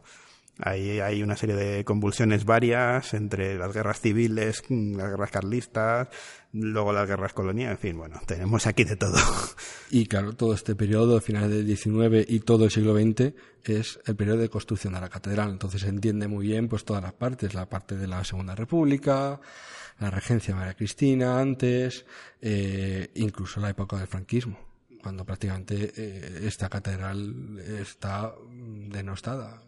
Ahí 0.59 0.99
hay 0.99 1.23
una 1.23 1.35
serie 1.35 1.55
de 1.55 1.83
convulsiones 1.85 2.45
varias 2.45 3.13
entre 3.13 3.57
las 3.57 3.73
guerras 3.73 3.99
civiles, 4.01 4.63
mm, 4.67 4.95
las 4.95 5.09
guerras 5.09 5.31
carlistas, 5.31 6.09
luego 6.51 6.93
las 6.93 7.07
guerras 7.07 7.33
coloniales, 7.33 7.77
en 7.77 7.81
fin, 7.81 7.97
bueno, 7.97 8.21
tenemos 8.27 8.67
aquí 8.67 8.83
de 8.83 8.95
todo. 8.95 9.17
Y 9.93 10.05
claro, 10.05 10.33
todo 10.33 10.53
este 10.53 10.73
periodo, 10.73 11.19
finales 11.19 11.49
del 11.49 11.67
XIX 11.67 12.25
y 12.25 12.39
todo 12.39 12.63
el 12.63 12.71
siglo 12.71 12.95
XX, 12.95 13.33
es 13.65 13.99
el 14.05 14.15
periodo 14.15 14.37
de 14.37 14.49
construcción 14.49 14.93
de 14.93 15.01
la 15.01 15.09
catedral. 15.09 15.49
Entonces 15.49 15.81
se 15.81 15.89
entiende 15.89 16.29
muy 16.29 16.47
bien 16.47 16.69
pues 16.69 16.85
todas 16.85 17.03
las 17.03 17.11
partes, 17.11 17.53
la 17.53 17.67
parte 17.67 17.97
de 17.97 18.07
la 18.07 18.23
Segunda 18.23 18.55
República, 18.55 19.41
la 19.99 20.09
regencia 20.09 20.53
de 20.53 20.59
María 20.61 20.75
Cristina 20.75 21.41
antes, 21.41 22.05
eh, 22.41 23.09
incluso 23.15 23.59
la 23.59 23.69
época 23.69 23.97
del 23.97 24.07
franquismo, 24.07 24.57
cuando 25.01 25.25
prácticamente 25.25 25.91
eh, 25.95 26.47
esta 26.47 26.69
catedral 26.69 27.59
está 27.59 28.33
denostada 28.49 29.61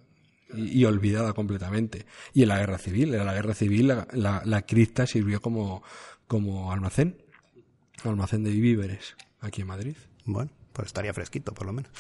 y, 0.56 0.80
y 0.80 0.86
olvidada 0.86 1.34
completamente. 1.34 2.06
Y 2.34 2.44
en 2.44 2.50
la 2.50 2.60
guerra 2.60 2.78
civil, 2.78 3.14
en 3.14 3.26
la 3.26 3.34
guerra 3.34 3.54
civil 3.54 3.88
la, 3.88 4.08
la, 4.14 4.42
la 4.46 4.62
cripta 4.64 5.08
sirvió 5.08 5.42
como, 5.42 5.84
como 6.28 6.72
almacén, 6.72 7.22
almacén 8.04 8.44
de 8.44 8.52
víveres 8.52 9.16
aquí 9.40 9.62
en 9.62 9.68
Madrid. 9.68 9.96
Bueno, 10.26 10.52
pues 10.72 10.88
estaría 10.88 11.14
fresquito, 11.14 11.54
por 11.54 11.68
lo 11.68 11.74
menos. 11.74 11.92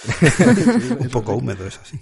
Un 1.00 1.10
poco 1.10 1.36
húmedo, 1.36 1.68
eso 1.68 1.82
sí. 1.84 2.00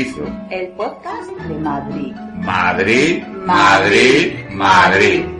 El 0.00 0.68
podcast 0.78 1.30
de 1.30 1.58
Madrid. 1.58 2.14
Madrid, 2.36 3.22
Madrid, 3.44 4.32
Madrid. 4.50 5.39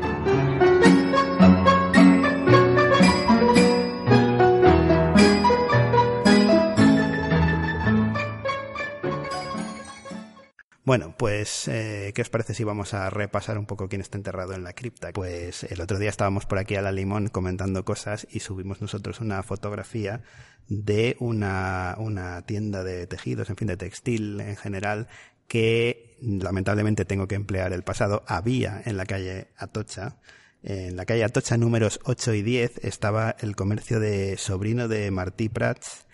Bueno, 10.91 11.15
pues, 11.17 11.69
eh, 11.69 12.11
¿qué 12.17 12.23
os 12.23 12.31
parece 12.31 12.53
si 12.53 12.65
vamos 12.65 12.95
a 12.95 13.11
repasar 13.11 13.59
un 13.59 13.67
poco 13.67 13.89
quién 13.89 14.01
está 14.01 14.19
enterrado 14.19 14.55
en 14.55 14.65
la 14.65 14.73
cripta? 14.73 15.13
Pues 15.13 15.63
el 15.63 15.81
otro 15.81 16.01
día 16.01 16.11
estábamos 16.11 16.47
por 16.47 16.59
aquí 16.59 16.75
a 16.75 16.83
la 16.83 16.91
limón 16.91 17.29
comentando 17.29 17.85
cosas 17.85 18.27
y 18.29 18.41
subimos 18.41 18.81
nosotros 18.81 19.21
una 19.21 19.41
fotografía 19.45 20.23
de 20.67 21.17
una, 21.21 21.95
una 21.97 22.43
tienda 22.45 22.83
de 22.83 23.07
tejidos, 23.07 23.51
en 23.51 23.57
fin, 23.57 23.69
de 23.69 23.77
textil 23.77 24.41
en 24.41 24.57
general, 24.57 25.07
que 25.47 26.17
lamentablemente 26.21 27.05
tengo 27.05 27.29
que 27.29 27.37
emplear 27.37 27.73
el 27.73 27.85
pasado. 27.85 28.25
Había 28.27 28.83
en 28.85 28.97
la 28.97 29.07
calle 29.07 29.47
Atocha, 29.59 30.17
en 30.65 30.97
la 30.97 31.07
calle 31.07 31.23
Atocha 31.23 31.57
números 31.57 32.01
8 32.03 32.35
y 32.35 32.43
10 32.43 32.85
estaba 32.85 33.37
el 33.39 33.55
comercio 33.55 34.01
de 34.01 34.37
sobrino 34.37 34.89
de 34.89 35.09
Martí 35.13 35.49
Prats, 35.51 36.09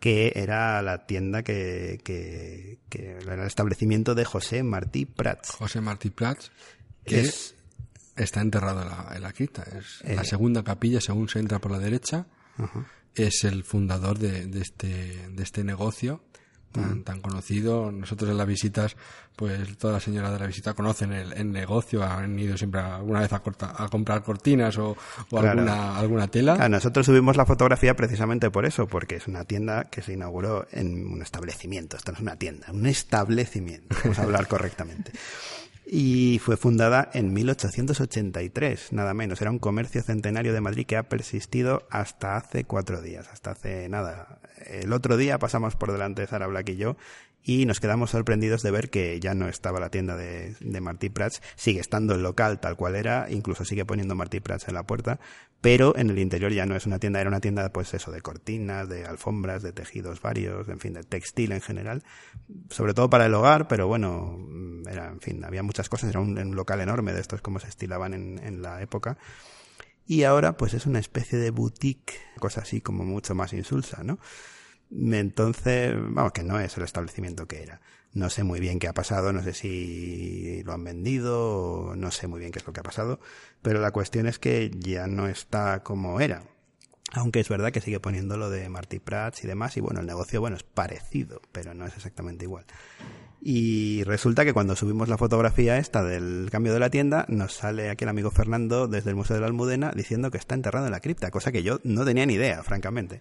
que 0.00 0.32
era 0.36 0.80
la 0.82 1.06
tienda 1.06 1.42
que, 1.42 2.00
que, 2.04 2.78
que 2.88 3.12
era 3.22 3.34
el 3.34 3.40
establecimiento 3.46 4.14
de 4.14 4.24
José 4.24 4.62
Martí 4.62 5.06
Prats. 5.06 5.50
José 5.50 5.80
Martí 5.80 6.10
Prats, 6.10 6.52
que 7.04 7.20
Es- 7.20 7.54
está 8.16 8.40
enterrado 8.40 8.82
en 8.82 8.88
la, 8.88 9.12
en 9.16 9.22
la 9.22 9.32
cripta. 9.32 9.62
Es 9.62 10.00
Eh. 10.04 10.14
la 10.14 10.24
segunda 10.24 10.62
capilla, 10.64 11.00
según 11.00 11.28
se 11.28 11.38
entra 11.38 11.58
por 11.60 11.70
la 11.72 11.78
derecha. 11.78 12.26
Es 13.14 13.44
el 13.44 13.64
fundador 13.64 14.18
de, 14.18 14.46
de 14.46 14.60
este, 14.60 15.28
de 15.30 15.42
este 15.42 15.64
negocio 15.64 16.22
tan, 16.72 17.02
tan 17.04 17.20
conocido. 17.20 17.90
Nosotros 17.90 18.30
en 18.30 18.36
las 18.38 18.46
visitas, 18.46 18.96
pues 19.34 19.76
todas 19.78 19.94
las 19.94 20.02
señoras 20.02 20.32
de 20.32 20.38
la 20.38 20.46
visita 20.46 20.74
conocen 20.74 21.12
el, 21.12 21.32
el 21.32 21.50
negocio, 21.52 22.02
han 22.02 22.38
ido 22.38 22.56
siempre 22.56 22.80
alguna 22.80 23.20
vez 23.20 23.32
a, 23.32 23.40
corta- 23.42 23.74
a 23.76 23.88
comprar 23.88 24.22
cortinas 24.22 24.76
o, 24.78 24.90
o 24.90 24.96
Claro. 25.28 25.50
alguna, 25.50 25.98
alguna 25.98 26.28
tela. 26.28 26.56
Ah, 26.60 26.68
nosotros 26.68 27.06
subimos 27.06 27.36
la 27.36 27.46
fotografía 27.46 27.94
precisamente 27.96 28.50
por 28.50 28.66
eso, 28.66 28.86
porque 28.86 29.16
es 29.16 29.26
una 29.26 29.44
tienda 29.44 29.84
que 29.84 30.02
se 30.02 30.12
inauguró 30.14 30.66
en 30.72 31.06
un 31.06 31.22
establecimiento. 31.22 31.96
Esto 31.96 32.12
no 32.12 32.16
es 32.16 32.22
una 32.22 32.36
tienda, 32.36 32.66
un 32.72 32.86
establecimiento. 32.86 33.96
Vamos 34.02 34.18
a 34.18 34.22
hablar 34.22 34.46
correctamente. 34.48 35.12
Y 35.88 36.40
fue 36.40 36.56
fundada 36.56 37.08
en 37.14 37.32
1883, 37.32 38.92
nada 38.92 39.14
menos. 39.14 39.40
Era 39.40 39.52
un 39.52 39.60
comercio 39.60 40.02
centenario 40.02 40.52
de 40.52 40.60
Madrid 40.60 40.84
que 40.84 40.96
ha 40.96 41.08
persistido 41.08 41.86
hasta 41.90 42.36
hace 42.36 42.64
cuatro 42.64 43.00
días, 43.00 43.28
hasta 43.28 43.52
hace 43.52 43.88
nada. 43.88 44.40
El 44.66 44.92
otro 44.92 45.16
día 45.16 45.38
pasamos 45.38 45.76
por 45.76 45.92
delante 45.92 46.22
de 46.22 46.26
Sara 46.26 46.48
Black 46.48 46.70
y 46.70 46.76
yo 46.76 46.96
y 47.46 47.64
nos 47.64 47.78
quedamos 47.78 48.10
sorprendidos 48.10 48.64
de 48.64 48.72
ver 48.72 48.90
que 48.90 49.20
ya 49.20 49.34
no 49.34 49.46
estaba 49.48 49.78
la 49.78 49.88
tienda 49.88 50.16
de, 50.16 50.56
de 50.58 50.80
Martí 50.80 51.08
Prats, 51.08 51.40
sigue 51.54 51.78
estando 51.78 52.16
el 52.16 52.22
local 52.24 52.58
tal 52.58 52.74
cual 52.74 52.96
era, 52.96 53.28
incluso 53.30 53.64
sigue 53.64 53.84
poniendo 53.84 54.16
Martí 54.16 54.40
Prats 54.40 54.66
en 54.66 54.74
la 54.74 54.82
puerta, 54.82 55.20
pero 55.66 55.96
en 55.96 56.10
el 56.10 56.20
interior 56.20 56.52
ya 56.52 56.64
no 56.64 56.76
es 56.76 56.86
una 56.86 57.00
tienda, 57.00 57.20
era 57.20 57.28
una 57.28 57.40
tienda 57.40 57.72
pues 57.72 57.92
eso, 57.92 58.12
de 58.12 58.20
cortinas, 58.20 58.88
de 58.88 59.04
alfombras, 59.04 59.64
de 59.64 59.72
tejidos 59.72 60.22
varios, 60.22 60.68
en 60.68 60.78
fin, 60.78 60.92
de 60.92 61.02
textil 61.02 61.50
en 61.50 61.60
general, 61.60 62.04
sobre 62.70 62.94
todo 62.94 63.10
para 63.10 63.26
el 63.26 63.34
hogar, 63.34 63.66
pero 63.66 63.88
bueno, 63.88 64.36
mm, 64.38 64.86
era, 64.86 65.08
en 65.08 65.20
fin, 65.20 65.44
había 65.44 65.64
muchas 65.64 65.88
cosas, 65.88 66.10
era 66.10 66.20
un, 66.20 66.54
local 66.54 66.80
enorme 66.82 67.12
de 67.12 67.20
estos 67.20 67.42
como 67.42 67.58
se 67.58 67.66
estilaban 67.66 68.14
en, 68.14 68.38
en 68.44 68.62
la 68.62 68.80
época. 68.80 69.18
Y 70.06 70.22
ahora 70.22 70.56
pues 70.56 70.72
es 70.72 70.86
una 70.86 71.00
especie 71.00 71.36
de 71.36 71.50
boutique, 71.50 72.14
cosa 72.38 72.60
así 72.60 72.80
como 72.80 73.02
mucho 73.02 73.34
más 73.34 73.52
insulsa, 73.52 74.04
¿no? 74.04 74.20
Entonces, 74.92 75.96
vamos, 75.96 76.30
que 76.30 76.44
no 76.44 76.60
es 76.60 76.76
el 76.76 76.84
establecimiento 76.84 77.48
que 77.48 77.64
era. 77.64 77.80
No 78.16 78.30
sé 78.30 78.44
muy 78.44 78.60
bien 78.60 78.78
qué 78.78 78.88
ha 78.88 78.94
pasado, 78.94 79.34
no 79.34 79.42
sé 79.42 79.52
si 79.52 80.62
lo 80.64 80.72
han 80.72 80.82
vendido, 80.82 81.92
no 81.98 82.10
sé 82.10 82.26
muy 82.28 82.40
bien 82.40 82.50
qué 82.50 82.60
es 82.60 82.66
lo 82.66 82.72
que 82.72 82.80
ha 82.80 82.82
pasado, 82.82 83.20
pero 83.60 83.78
la 83.78 83.90
cuestión 83.90 84.26
es 84.26 84.38
que 84.38 84.70
ya 84.74 85.06
no 85.06 85.28
está 85.28 85.82
como 85.82 86.18
era. 86.18 86.42
Aunque 87.12 87.40
es 87.40 87.48
verdad 87.50 87.72
que 87.72 87.82
sigue 87.82 88.00
poniendo 88.00 88.38
lo 88.38 88.48
de 88.48 88.70
Marty 88.70 89.00
Prats 89.00 89.44
y 89.44 89.46
demás, 89.46 89.76
y 89.76 89.80
bueno, 89.80 90.00
el 90.00 90.06
negocio, 90.06 90.40
bueno, 90.40 90.56
es 90.56 90.62
parecido, 90.62 91.42
pero 91.52 91.74
no 91.74 91.84
es 91.84 91.94
exactamente 91.94 92.46
igual. 92.46 92.64
Y 93.42 94.02
resulta 94.04 94.46
que 94.46 94.54
cuando 94.54 94.76
subimos 94.76 95.10
la 95.10 95.18
fotografía 95.18 95.76
esta 95.76 96.02
del 96.02 96.48
cambio 96.50 96.72
de 96.72 96.80
la 96.80 96.88
tienda, 96.88 97.26
nos 97.28 97.52
sale 97.52 97.90
aquí 97.90 98.04
el 98.04 98.08
amigo 98.08 98.30
Fernando 98.30 98.88
desde 98.88 99.10
el 99.10 99.16
Museo 99.16 99.34
de 99.34 99.40
la 99.42 99.46
Almudena 99.48 99.92
diciendo 99.94 100.30
que 100.30 100.38
está 100.38 100.54
enterrado 100.54 100.86
en 100.86 100.92
la 100.92 101.00
cripta, 101.00 101.30
cosa 101.30 101.52
que 101.52 101.62
yo 101.62 101.80
no 101.84 102.06
tenía 102.06 102.24
ni 102.24 102.32
idea, 102.32 102.62
francamente. 102.62 103.20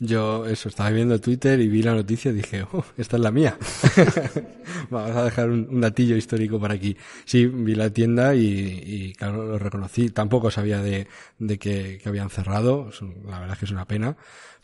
Yo 0.00 0.46
eso 0.46 0.68
estaba 0.68 0.90
viendo 0.90 1.20
Twitter 1.20 1.58
y 1.60 1.66
vi 1.66 1.82
la 1.82 1.92
noticia 1.92 2.30
y 2.30 2.34
dije, 2.34 2.64
oh, 2.72 2.84
esta 2.96 3.16
es 3.16 3.22
la 3.22 3.32
mía. 3.32 3.58
Vamos 4.90 5.16
a 5.16 5.24
dejar 5.24 5.50
un, 5.50 5.66
un, 5.68 5.80
datillo 5.80 6.16
histórico 6.16 6.60
para 6.60 6.74
aquí. 6.74 6.96
Sí, 7.24 7.46
vi 7.46 7.74
la 7.74 7.90
tienda 7.90 8.34
y, 8.36 8.80
y 8.86 9.12
claro, 9.14 9.44
lo 9.44 9.58
reconocí. 9.58 10.10
Tampoco 10.10 10.52
sabía 10.52 10.80
de, 10.80 11.08
de 11.40 11.58
que, 11.58 11.98
que, 12.00 12.08
habían 12.08 12.30
cerrado. 12.30 12.90
La 13.26 13.40
verdad 13.40 13.54
es 13.54 13.58
que 13.58 13.64
es 13.64 13.72
una 13.72 13.86
pena. 13.86 14.16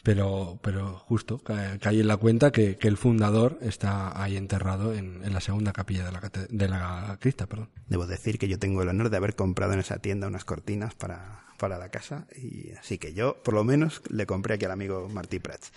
Pero, 0.04 0.60
pero 0.62 0.98
justo 0.98 1.40
caí 1.42 2.00
en 2.00 2.06
la 2.06 2.18
cuenta 2.18 2.52
que, 2.52 2.76
que, 2.76 2.88
el 2.88 2.98
fundador 2.98 3.58
está 3.62 4.22
ahí 4.22 4.36
enterrado 4.36 4.92
en, 4.92 5.24
en 5.24 5.32
la 5.32 5.40
segunda 5.40 5.72
capilla 5.72 6.04
de 6.04 6.12
la, 6.12 6.30
de 6.48 6.68
la 6.68 7.16
cripta. 7.20 7.46
Perdón. 7.46 7.70
Debo 7.88 8.06
decir 8.06 8.38
que 8.38 8.46
yo 8.46 8.58
tengo 8.58 8.82
el 8.82 8.88
honor 8.88 9.08
de 9.08 9.16
haber 9.16 9.34
comprado 9.34 9.72
en 9.72 9.80
esa 9.80 9.98
tienda 9.98 10.28
unas 10.28 10.44
cortinas 10.44 10.94
para, 10.94 11.43
para 11.58 11.78
la 11.78 11.88
casa 11.90 12.26
y 12.36 12.72
así 12.72 12.98
que 12.98 13.14
yo 13.14 13.42
por 13.42 13.54
lo 13.54 13.64
menos 13.64 14.02
le 14.10 14.26
compré 14.26 14.54
aquí 14.54 14.64
al 14.64 14.72
amigo 14.72 15.08
Martí 15.08 15.38
Prats. 15.38 15.72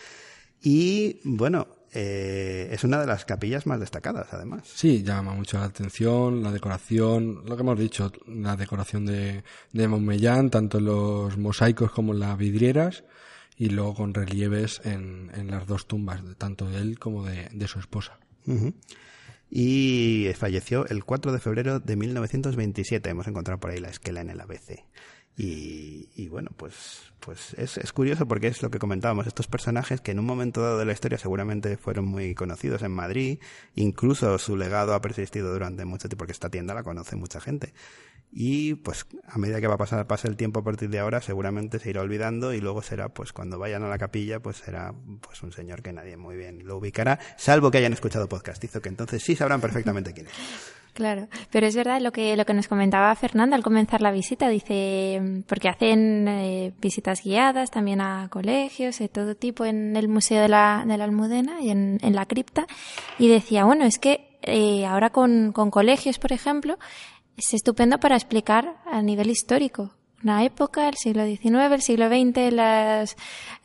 Y 0.61 1.19
bueno, 1.23 1.67
eh, 1.93 2.69
es 2.71 2.83
una 2.83 2.99
de 2.99 3.07
las 3.07 3.25
capillas 3.25 3.65
más 3.65 3.79
destacadas 3.79 4.27
además. 4.31 4.67
Sí, 4.67 5.03
llama 5.03 5.33
mucho 5.33 5.57
la 5.57 5.65
atención, 5.65 6.43
la 6.43 6.51
decoración, 6.51 7.43
lo 7.45 7.55
que 7.55 7.61
hemos 7.61 7.79
dicho, 7.79 8.11
la 8.27 8.55
decoración 8.55 9.05
de, 9.05 9.43
de 9.71 9.87
Montmellán, 9.87 10.49
tanto 10.49 10.79
en 10.79 10.85
los 10.85 11.37
mosaicos 11.37 11.91
como 11.91 12.13
en 12.13 12.19
las 12.19 12.37
vidrieras 12.37 13.03
y 13.55 13.69
luego 13.69 13.95
con 13.95 14.13
relieves 14.13 14.81
en, 14.83 15.31
en 15.33 15.49
las 15.49 15.65
dos 15.65 15.87
tumbas, 15.87 16.21
tanto 16.37 16.69
de 16.69 16.77
él 16.79 16.99
como 16.99 17.25
de, 17.25 17.49
de 17.51 17.67
su 17.67 17.79
esposa. 17.79 18.19
Uh 18.45 18.53
-huh. 18.53 18.73
Y 19.49 20.29
falleció 20.35 20.85
el 20.87 21.05
4 21.05 21.31
de 21.31 21.39
febrero 21.39 21.79
de 21.79 21.95
1927. 21.95 23.09
Hemos 23.09 23.27
encontrado 23.27 23.59
por 23.59 23.71
ahí 23.71 23.79
la 23.79 23.89
esquela 23.89 24.21
en 24.21 24.29
el 24.29 24.41
ABC. 24.41 24.83
Y, 25.39 26.09
y, 26.15 26.29
bueno, 26.29 26.49
pues, 26.57 27.13
pues 27.19 27.53
es, 27.59 27.77
es, 27.77 27.93
curioso 27.93 28.27
porque 28.27 28.47
es 28.47 28.63
lo 28.63 28.71
que 28.71 28.79
comentábamos, 28.79 29.27
estos 29.27 29.45
personajes 29.45 30.01
que 30.01 30.09
en 30.09 30.17
un 30.17 30.25
momento 30.25 30.63
dado 30.63 30.79
de 30.79 30.85
la 30.85 30.93
historia 30.93 31.19
seguramente 31.19 31.77
fueron 31.77 32.05
muy 32.05 32.33
conocidos 32.33 32.81
en 32.81 32.91
Madrid, 32.91 33.37
incluso 33.75 34.39
su 34.39 34.57
legado 34.57 34.95
ha 34.95 35.01
persistido 35.01 35.53
durante 35.53 35.85
mucho 35.85 36.09
tiempo, 36.09 36.21
porque 36.21 36.31
esta 36.31 36.49
tienda 36.49 36.73
la 36.73 36.81
conoce 36.81 37.15
mucha 37.15 37.39
gente. 37.39 37.75
Y 38.31 38.73
pues 38.75 39.05
a 39.27 39.37
medida 39.37 39.61
que 39.61 39.67
va 39.67 39.75
a 39.75 39.77
pasar 39.77 40.07
pase 40.07 40.27
el 40.27 40.37
tiempo 40.37 40.61
a 40.61 40.63
partir 40.63 40.89
de 40.89 40.97
ahora, 40.97 41.21
seguramente 41.21 41.77
se 41.77 41.91
irá 41.91 42.01
olvidando 42.01 42.51
y 42.51 42.59
luego 42.59 42.81
será, 42.81 43.09
pues 43.09 43.31
cuando 43.31 43.59
vayan 43.59 43.83
a 43.83 43.89
la 43.89 43.99
capilla, 43.99 44.39
pues 44.39 44.57
será 44.57 44.91
pues 45.21 45.43
un 45.43 45.51
señor 45.51 45.83
que 45.83 45.93
nadie 45.93 46.17
muy 46.17 46.35
bien 46.35 46.65
lo 46.65 46.77
ubicará, 46.77 47.19
salvo 47.37 47.69
que 47.69 47.77
hayan 47.77 47.93
escuchado 47.93 48.27
podcastizo, 48.27 48.81
que 48.81 48.89
entonces 48.89 49.21
sí 49.21 49.35
sabrán 49.35 49.61
perfectamente 49.61 50.13
quién 50.13 50.25
es. 50.25 50.33
Claro, 50.97 51.27
pero 51.51 51.67
es 51.67 51.75
verdad 51.75 52.01
lo 52.01 52.11
que 52.11 52.35
lo 52.35 52.43
que 52.43 52.55
nos 52.55 52.67
comentaba 52.67 53.13
Fernanda 53.13 53.55
al 53.55 53.61
comenzar 53.61 54.01
la 54.01 54.09
visita, 54.09 54.49
dice 54.49 55.43
porque 55.47 55.69
hacen 55.69 56.27
eh, 56.27 56.73
visitas 56.81 57.21
guiadas 57.23 57.69
también 57.69 58.01
a 58.01 58.29
colegios 58.29 58.97
de 58.97 59.07
todo 59.07 59.35
tipo 59.35 59.63
en 59.63 59.95
el 59.95 60.07
museo 60.07 60.41
de 60.41 60.47
la, 60.47 60.83
de 60.87 60.95
Almudena 60.95 61.61
y 61.61 61.69
en, 61.69 61.99
en 62.01 62.15
la 62.15 62.25
cripta. 62.25 62.65
Y 63.19 63.27
decía 63.27 63.63
bueno 63.65 63.85
es 63.85 63.99
que 63.99 64.39
eh, 64.41 64.87
ahora 64.87 65.11
con, 65.11 65.51
con 65.51 65.69
colegios 65.69 66.17
por 66.17 66.33
ejemplo 66.33 66.79
es 67.37 67.53
estupendo 67.53 67.99
para 67.99 68.15
explicar 68.15 68.77
a 68.87 69.03
nivel 69.03 69.29
histórico. 69.29 69.91
Una 70.23 70.43
época, 70.43 70.89
el 70.89 70.95
siglo 70.95 71.25
XIX, 71.25 71.71
el 71.71 71.81
siglo 71.83 72.09
XX, 72.09 72.51
las, 72.51 73.15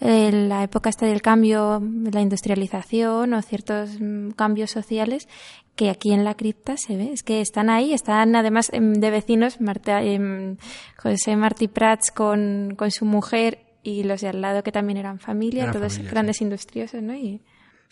eh, 0.00 0.30
la 0.30 0.62
época 0.62 0.90
esta 0.90 1.06
del 1.06 1.22
cambio, 1.22 1.80
la 1.80 2.20
industrialización 2.20 3.32
o 3.32 3.40
ciertos 3.40 3.98
mm, 3.98 4.32
cambios 4.32 4.70
sociales 4.70 5.28
que 5.76 5.90
aquí 5.90 6.12
en 6.12 6.24
la 6.24 6.34
cripta 6.34 6.76
se 6.76 6.96
ve. 6.96 7.12
Es 7.12 7.22
que 7.22 7.40
están 7.40 7.70
ahí, 7.70 7.92
están 7.92 8.36
además 8.36 8.70
de 8.72 9.10
vecinos 9.10 9.60
Marta, 9.60 10.02
eh, 10.02 10.56
José 10.96 11.36
Martí 11.36 11.68
Prats 11.68 12.10
con, 12.10 12.74
con 12.76 12.90
su 12.90 13.04
mujer 13.04 13.60
y 13.82 14.04
los 14.04 14.20
de 14.20 14.28
al 14.28 14.40
lado 14.40 14.62
que 14.62 14.72
también 14.72 14.98
eran 14.98 15.18
familia, 15.18 15.64
Era 15.64 15.72
todos 15.72 15.94
familia, 15.94 16.10
grandes 16.10 16.36
sí. 16.36 16.44
industriosos, 16.44 17.02
¿no? 17.02 17.14
Y, 17.14 17.40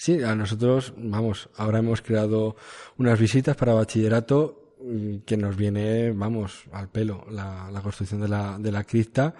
Sí, 0.00 0.22
a 0.22 0.34
nosotros, 0.34 0.94
vamos, 0.96 1.50
ahora 1.58 1.80
hemos 1.80 2.00
creado 2.00 2.56
unas 2.96 3.20
visitas 3.20 3.54
para 3.54 3.74
bachillerato 3.74 4.76
que 5.26 5.36
nos 5.36 5.56
viene, 5.56 6.10
vamos, 6.12 6.64
al 6.72 6.88
pelo, 6.88 7.26
la, 7.30 7.70
la 7.70 7.82
construcción 7.82 8.22
de 8.22 8.28
la, 8.28 8.56
de 8.58 8.72
la 8.72 8.84
cripta 8.84 9.34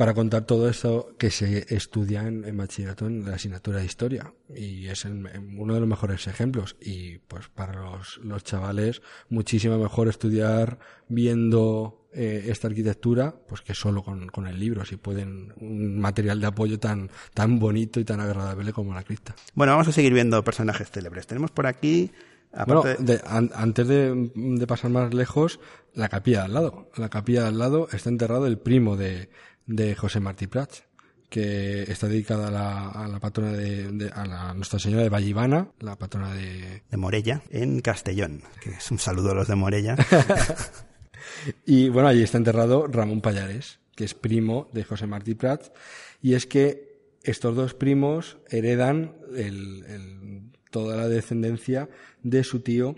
para 0.00 0.14
contar 0.14 0.46
todo 0.46 0.66
esto 0.66 1.14
que 1.18 1.30
se 1.30 1.74
estudia 1.74 2.26
en, 2.26 2.46
en, 2.46 2.56
bachillerato 2.56 3.06
en 3.06 3.26
la 3.26 3.34
asignatura 3.34 3.80
de 3.80 3.84
historia. 3.84 4.32
Y 4.48 4.86
es 4.86 5.04
el, 5.04 5.28
uno 5.58 5.74
de 5.74 5.80
los 5.80 5.86
mejores 5.86 6.26
ejemplos. 6.26 6.74
Y 6.80 7.18
pues 7.18 7.48
para 7.48 7.74
los, 7.74 8.16
los 8.24 8.42
chavales 8.42 9.02
muchísimo 9.28 9.76
mejor 9.76 10.08
estudiar 10.08 10.78
viendo 11.08 12.08
eh, 12.14 12.46
esta 12.46 12.68
arquitectura 12.68 13.34
pues 13.46 13.60
que 13.60 13.74
solo 13.74 14.02
con, 14.02 14.28
con, 14.28 14.46
el 14.46 14.58
libro 14.58 14.86
si 14.86 14.96
pueden 14.96 15.52
un 15.60 16.00
material 16.00 16.40
de 16.40 16.46
apoyo 16.46 16.80
tan 16.80 17.10
tan 17.34 17.58
bonito 17.58 18.00
y 18.00 18.04
tan 18.04 18.20
agradable 18.20 18.72
como 18.72 18.94
la 18.94 19.04
cripta 19.04 19.36
bueno 19.54 19.72
vamos 19.72 19.86
a 19.86 19.92
seguir 19.92 20.12
viendo 20.12 20.42
personajes 20.42 20.90
célebres. 20.90 21.26
Tenemos 21.28 21.52
por 21.52 21.66
aquí 21.66 22.10
Aparte... 22.52 22.96
Bueno, 22.96 23.04
de, 23.04 23.20
an, 23.26 23.50
antes 23.54 23.86
de, 23.86 24.30
de, 24.34 24.66
pasar 24.66 24.90
más 24.90 25.14
lejos, 25.14 25.60
la 25.94 26.08
capilla 26.08 26.40
de 26.40 26.44
al 26.46 26.54
lado. 26.54 26.90
La 26.96 27.08
capilla 27.08 27.42
de 27.42 27.48
al 27.48 27.58
lado 27.58 27.88
está 27.92 28.08
enterrado 28.08 28.48
el 28.48 28.58
primo 28.58 28.96
de, 28.96 29.28
de 29.70 29.94
José 29.94 30.20
Martí 30.20 30.48
Prats, 30.48 30.84
que 31.28 31.82
está 31.82 32.08
dedicada 32.08 32.48
a 32.48 32.50
la, 32.50 32.88
a 32.88 33.08
la 33.08 33.20
patrona 33.20 33.52
de, 33.52 33.92
de, 33.92 34.10
a 34.10 34.26
la 34.26 34.52
Nuestra 34.52 34.80
Señora 34.80 35.04
de 35.04 35.08
Vallivana, 35.08 35.68
la 35.78 35.96
patrona 35.96 36.34
de... 36.34 36.82
De 36.90 36.96
Morella, 36.96 37.42
en 37.50 37.80
Castellón, 37.80 38.42
que 38.60 38.70
es 38.70 38.90
un 38.90 38.98
saludo 38.98 39.30
a 39.30 39.34
los 39.34 39.48
de 39.48 39.54
Morella. 39.54 39.96
y 41.66 41.88
bueno, 41.88 42.08
allí 42.08 42.22
está 42.22 42.36
enterrado 42.36 42.88
Ramón 42.88 43.20
Payares, 43.20 43.78
que 43.94 44.04
es 44.04 44.14
primo 44.14 44.68
de 44.72 44.82
José 44.82 45.06
Martí 45.06 45.34
Prats, 45.34 45.70
y 46.20 46.34
es 46.34 46.46
que 46.46 46.90
estos 47.22 47.54
dos 47.54 47.74
primos 47.74 48.38
heredan 48.48 49.14
el, 49.36 49.84
el, 49.86 50.42
toda 50.70 50.96
la 50.96 51.08
descendencia 51.08 51.88
de 52.24 52.42
su 52.42 52.60
tío, 52.60 52.96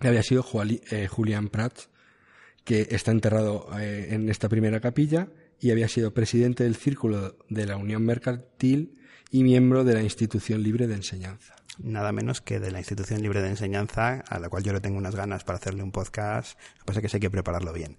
que 0.00 0.08
había 0.08 0.22
sido 0.22 0.42
eh, 0.90 1.06
Julián 1.06 1.48
Prats, 1.50 1.90
que 2.64 2.88
está 2.90 3.10
enterrado 3.10 3.68
eh, 3.78 4.08
en 4.12 4.30
esta 4.30 4.48
primera 4.48 4.80
capilla 4.80 5.28
y 5.62 5.70
había 5.70 5.86
sido 5.86 6.12
presidente 6.12 6.64
del 6.64 6.74
Círculo 6.74 7.36
de 7.48 7.66
la 7.66 7.76
Unión 7.76 8.04
Mercantil 8.04 8.98
y 9.30 9.44
miembro 9.44 9.84
de 9.84 9.94
la 9.94 10.02
Institución 10.02 10.64
Libre 10.64 10.88
de 10.88 10.96
Enseñanza. 10.96 11.54
Nada 11.78 12.10
menos 12.10 12.40
que 12.40 12.58
de 12.58 12.72
la 12.72 12.80
Institución 12.80 13.22
Libre 13.22 13.42
de 13.42 13.48
Enseñanza, 13.48 14.24
a 14.28 14.40
la 14.40 14.48
cual 14.48 14.64
yo 14.64 14.72
le 14.72 14.80
tengo 14.80 14.98
unas 14.98 15.14
ganas 15.14 15.44
para 15.44 15.58
hacerle 15.58 15.84
un 15.84 15.92
podcast, 15.92 16.58
lo 16.58 16.80
que 16.80 16.84
pasa 16.86 16.98
es 16.98 17.02
que 17.02 17.08
sé 17.10 17.20
que 17.20 17.30
prepararlo 17.30 17.72
bien. 17.72 17.96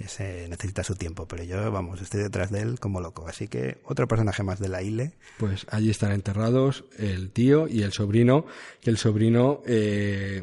Ese 0.00 0.48
necesita 0.48 0.82
su 0.82 0.94
tiempo, 0.94 1.28
pero 1.28 1.44
yo, 1.44 1.70
vamos, 1.70 2.00
estoy 2.00 2.22
detrás 2.22 2.50
de 2.50 2.62
él 2.62 2.80
como 2.80 3.00
loco. 3.00 3.28
Así 3.28 3.48
que 3.48 3.78
otro 3.84 4.08
personaje 4.08 4.42
más 4.42 4.58
de 4.58 4.68
la 4.68 4.82
ILE. 4.82 5.12
Pues 5.38 5.66
allí 5.70 5.90
están 5.90 6.12
enterrados 6.12 6.84
el 6.96 7.30
tío 7.30 7.68
y 7.68 7.82
el 7.82 7.92
sobrino, 7.92 8.46
que 8.80 8.88
el 8.88 8.96
sobrino 8.96 9.62
eh, 9.66 10.42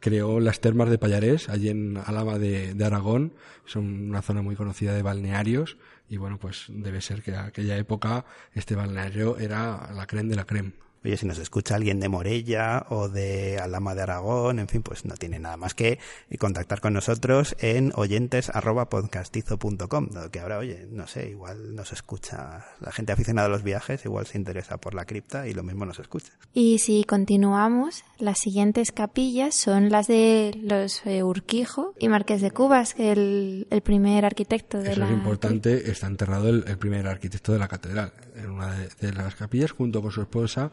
creó 0.00 0.40
las 0.40 0.60
termas 0.60 0.88
de 0.88 0.96
Payarés, 0.96 1.50
allí 1.50 1.68
en 1.68 1.94
de, 1.94 2.74
de 2.74 2.84
Aragón. 2.84 3.34
Son 3.66 4.08
una 4.08 4.22
zona 4.22 4.40
muy 4.40 4.56
conocida 4.56 4.94
de 4.94 5.02
balnearios 5.02 5.76
y 6.08 6.16
bueno, 6.16 6.38
pues 6.38 6.66
debe 6.68 7.00
ser 7.00 7.22
que 7.22 7.32
en 7.32 7.38
aquella 7.38 7.76
época 7.76 8.24
este 8.54 8.74
balneario 8.74 9.38
era 9.38 9.90
la 9.94 10.06
creme 10.06 10.30
de 10.30 10.36
la 10.36 10.44
creme. 10.44 10.72
Oye, 11.04 11.18
si 11.18 11.26
nos 11.26 11.38
escucha 11.38 11.74
alguien 11.74 12.00
de 12.00 12.08
Morella 12.08 12.86
o 12.88 13.10
de 13.10 13.58
Alama 13.58 13.94
de 13.94 14.00
Aragón, 14.02 14.58
en 14.58 14.68
fin, 14.68 14.82
pues 14.82 15.04
no 15.04 15.16
tiene 15.16 15.38
nada 15.38 15.58
más 15.58 15.74
que 15.74 15.98
contactar 16.38 16.80
con 16.80 16.94
nosotros 16.94 17.54
en 17.58 17.92
oyentes.podcastizo.com, 17.94 20.08
que 20.32 20.40
ahora, 20.40 20.56
oye, 20.58 20.88
no 20.90 21.06
sé, 21.06 21.28
igual 21.28 21.76
nos 21.76 21.92
escucha 21.92 22.64
la 22.80 22.90
gente 22.90 23.12
aficionada 23.12 23.48
a 23.48 23.50
los 23.50 23.62
viajes, 23.62 24.02
igual 24.06 24.24
se 24.24 24.38
interesa 24.38 24.78
por 24.78 24.94
la 24.94 25.04
cripta 25.04 25.46
y 25.46 25.52
lo 25.52 25.62
mismo 25.62 25.84
nos 25.84 25.98
escucha. 25.98 26.32
Y 26.54 26.78
si 26.78 27.04
continuamos, 27.04 28.02
las 28.18 28.38
siguientes 28.38 28.90
capillas 28.90 29.54
son 29.54 29.90
las 29.90 30.06
de 30.06 30.58
los 30.62 31.04
eh, 31.04 31.22
Urquijo 31.22 31.92
y 31.98 32.08
Marqués 32.08 32.40
de 32.40 32.50
Cubas, 32.50 32.94
que 32.94 33.12
el, 33.12 33.66
el 33.68 33.82
primer 33.82 34.24
arquitecto 34.24 34.78
de 34.78 34.92
Eso 34.92 35.00
la... 35.00 35.08
es 35.08 35.12
importante, 35.12 35.90
está 35.90 36.06
enterrado 36.06 36.48
el, 36.48 36.64
el, 36.66 36.78
primer 36.78 37.06
arquitecto 37.06 37.52
de 37.52 37.58
la 37.58 37.68
catedral, 37.68 38.14
en 38.36 38.48
una 38.48 38.74
de, 38.74 38.88
de 39.00 39.12
las 39.12 39.34
capillas, 39.34 39.72
junto 39.72 40.00
con 40.00 40.10
su 40.10 40.22
esposa 40.22 40.72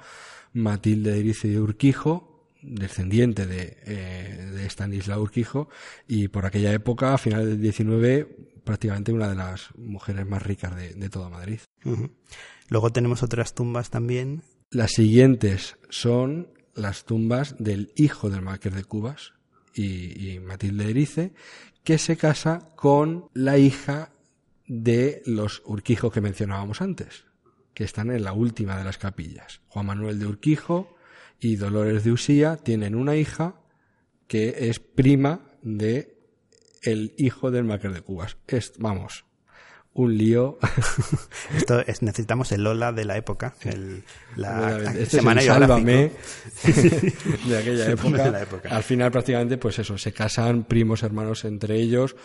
Matilde 0.54 1.12
de 1.12 1.20
Irice 1.20 1.48
de 1.48 1.60
Urquijo, 1.60 2.50
descendiente 2.62 3.46
de, 3.46 3.78
eh, 3.86 4.52
de 4.54 4.66
Stanislao 4.66 5.22
Urquijo, 5.22 5.70
y 6.08 6.28
por 6.28 6.46
aquella 6.46 6.74
época, 6.74 7.14
a 7.14 7.18
finales 7.18 7.48
del 7.48 7.62
19, 7.62 8.26
prácticamente 8.64 9.12
una 9.12 9.30
de 9.30 9.36
las 9.36 9.70
mujeres 9.76 10.26
más 10.28 10.44
ricas 10.44 10.76
de, 10.76 10.94
de 10.94 11.10
toda 11.10 11.30
Madrid. 11.30 11.60
Uh 11.86 11.92
-huh. 11.92 12.12
Luego 12.70 12.92
tenemos 12.92 13.24
otras 13.24 13.54
tumbas 13.54 13.90
también. 13.90 14.44
Las 14.70 14.92
siguientes 14.92 15.78
son 15.90 16.48
las 16.74 17.06
tumbas 17.06 17.56
del 17.60 17.92
hijo 17.96 18.30
del 18.30 18.42
Marqués 18.42 18.74
de 18.74 18.84
Cubas 18.84 19.34
y, 19.74 20.34
y 20.34 20.40
Matilde 20.40 20.86
de 20.86 20.92
Erice, 20.92 21.34
que 21.84 21.98
se 21.98 22.16
casa 22.16 22.70
con 22.76 23.30
la 23.34 23.58
hija 23.58 24.14
de 24.68 25.22
los 25.26 25.62
Urquijo 25.66 26.12
que 26.12 26.22
mencionábamos 26.22 26.82
antes, 26.82 27.26
que 27.74 27.84
están 27.84 28.12
en 28.12 28.24
la 28.24 28.34
última 28.34 28.78
de 28.78 28.84
las 28.84 28.98
capillas. 28.98 29.62
Juan 29.68 29.86
Manuel 29.86 30.20
de 30.20 30.28
Urquijo 30.28 30.96
y 31.40 31.56
Dolores 31.56 32.04
de 32.04 32.12
Usía 32.12 32.58
tienen 32.58 32.96
una 32.96 33.16
hija 33.16 33.56
que 34.28 34.70
es 34.70 34.80
prima 34.80 35.42
de 35.62 36.18
el 36.84 37.14
hijo 37.18 37.52
del 37.52 37.64
Máquer 37.64 37.94
de 37.94 38.02
Cubas. 38.02 38.38
Es, 38.48 38.74
vamos, 38.78 39.26
un 39.94 40.18
lío. 40.18 40.58
Esto 41.56 41.80
es, 41.86 42.02
necesitamos 42.02 42.52
el 42.52 42.64
Lola 42.64 42.92
de 42.92 43.06
la 43.06 43.18
época, 43.18 43.56
el, 43.64 44.04
la 44.36 44.78
este 44.94 45.18
es 45.18 45.26
el 45.26 45.42
Sálvame 45.42 46.12
de 47.46 47.58
aquella 47.58 47.86
De 47.86 47.92
época. 47.94 48.32
la 48.32 48.42
época. 48.42 48.70
Al 48.70 48.84
final 48.84 49.12
prácticamente 49.12 49.58
pues 49.58 49.80
eso, 49.80 49.98
se 49.98 50.14
casan 50.14 50.64
primos 50.64 51.04
hermanos 51.04 51.46
entre 51.46 51.76
ellos 51.76 52.16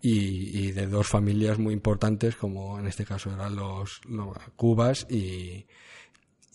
y, 0.00 0.66
y 0.66 0.72
de 0.72 0.86
dos 0.86 1.08
familias 1.08 1.58
muy 1.58 1.74
importantes 1.74 2.36
como 2.36 2.78
en 2.78 2.86
este 2.86 3.04
caso 3.04 3.32
eran 3.32 3.56
los, 3.56 4.00
los 4.08 4.36
Cubas 4.56 5.06
y, 5.10 5.66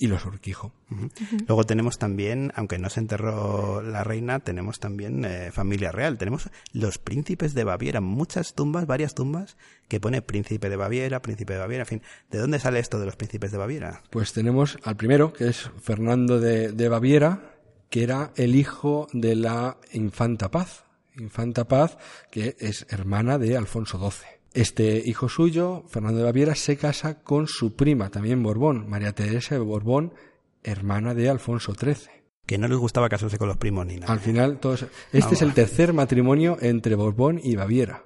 y 0.02 0.08
los 0.08 0.26
Urquijo. 0.26 0.74
Luego 1.48 1.64
tenemos 1.64 2.00
también, 2.00 2.52
aunque 2.56 2.80
no 2.80 2.90
se 2.90 3.00
enterró 3.00 3.84
la 3.84 4.04
reina, 4.04 4.40
tenemos 4.40 4.80
también 4.80 5.24
eh, 5.26 5.52
familia 5.52 5.92
real. 5.92 6.18
Tenemos 6.18 6.50
los 6.74 6.98
príncipes 6.98 7.54
de 7.54 7.64
Baviera, 7.64 8.02
muchas 8.02 8.56
tumbas, 8.56 8.88
varias 8.88 9.14
tumbas 9.14 9.58
que 9.88 10.00
pone 10.00 10.24
príncipe 10.24 10.70
de 10.70 10.76
Baviera, 10.76 11.22
príncipe 11.22 11.54
de 11.54 11.60
Baviera, 11.60 11.84
en 11.84 11.88
fin. 11.88 12.02
¿De 12.32 12.40
dónde 12.40 12.58
sale 12.58 12.80
esto 12.80 13.00
de 13.00 13.06
los 13.06 13.16
príncipes 13.16 13.52
de 13.52 13.60
Baviera? 13.60 14.02
Pues 14.10 14.34
tenemos 14.34 14.80
al 14.84 14.98
primero, 14.98 15.34
que 15.34 15.50
es 15.50 15.70
Fernando 15.80 16.40
de, 16.40 16.72
de 16.72 16.90
Baviera, 16.90 17.60
que 17.92 18.02
era 18.02 18.32
el 18.38 18.56
hijo 18.56 19.08
de 19.14 19.36
la 19.36 19.78
infanta 19.94 20.50
Paz. 20.50 20.84
Infanta 21.18 21.68
Paz, 21.68 21.98
que 22.32 22.56
es 22.60 22.86
hermana 22.90 23.38
de 23.38 23.58
Alfonso 23.58 23.98
XII. 23.98 24.28
Este 24.54 25.02
hijo 25.06 25.30
suyo, 25.30 25.84
Fernando 25.88 26.20
de 26.20 26.26
Baviera, 26.26 26.56
se 26.56 26.78
casa 26.78 27.22
con 27.22 27.48
su 27.48 27.76
prima, 27.76 28.10
también 28.10 28.44
Borbón, 28.44 28.90
María 28.90 29.14
Teresa 29.14 29.56
de 29.56 29.62
Borbón, 29.62 30.14
hermana 30.64 31.14
de 31.14 31.30
Alfonso 31.30 31.74
XIII. 31.74 32.22
Que 32.46 32.58
no 32.58 32.68
les 32.68 32.78
gustaba 32.78 33.08
casarse 33.08 33.38
con 33.38 33.48
los 33.48 33.58
primos 33.58 33.86
ni 33.86 33.96
nada. 33.96 34.12
Al 34.12 34.20
final, 34.20 34.60
todos, 34.60 34.86
este 35.14 35.36
es 35.36 35.42
el 35.42 35.54
tercer 35.54 35.94
matrimonio 35.94 36.58
entre 36.60 36.96
Borbón 36.96 37.40
y 37.42 37.56
Baviera. 37.56 38.04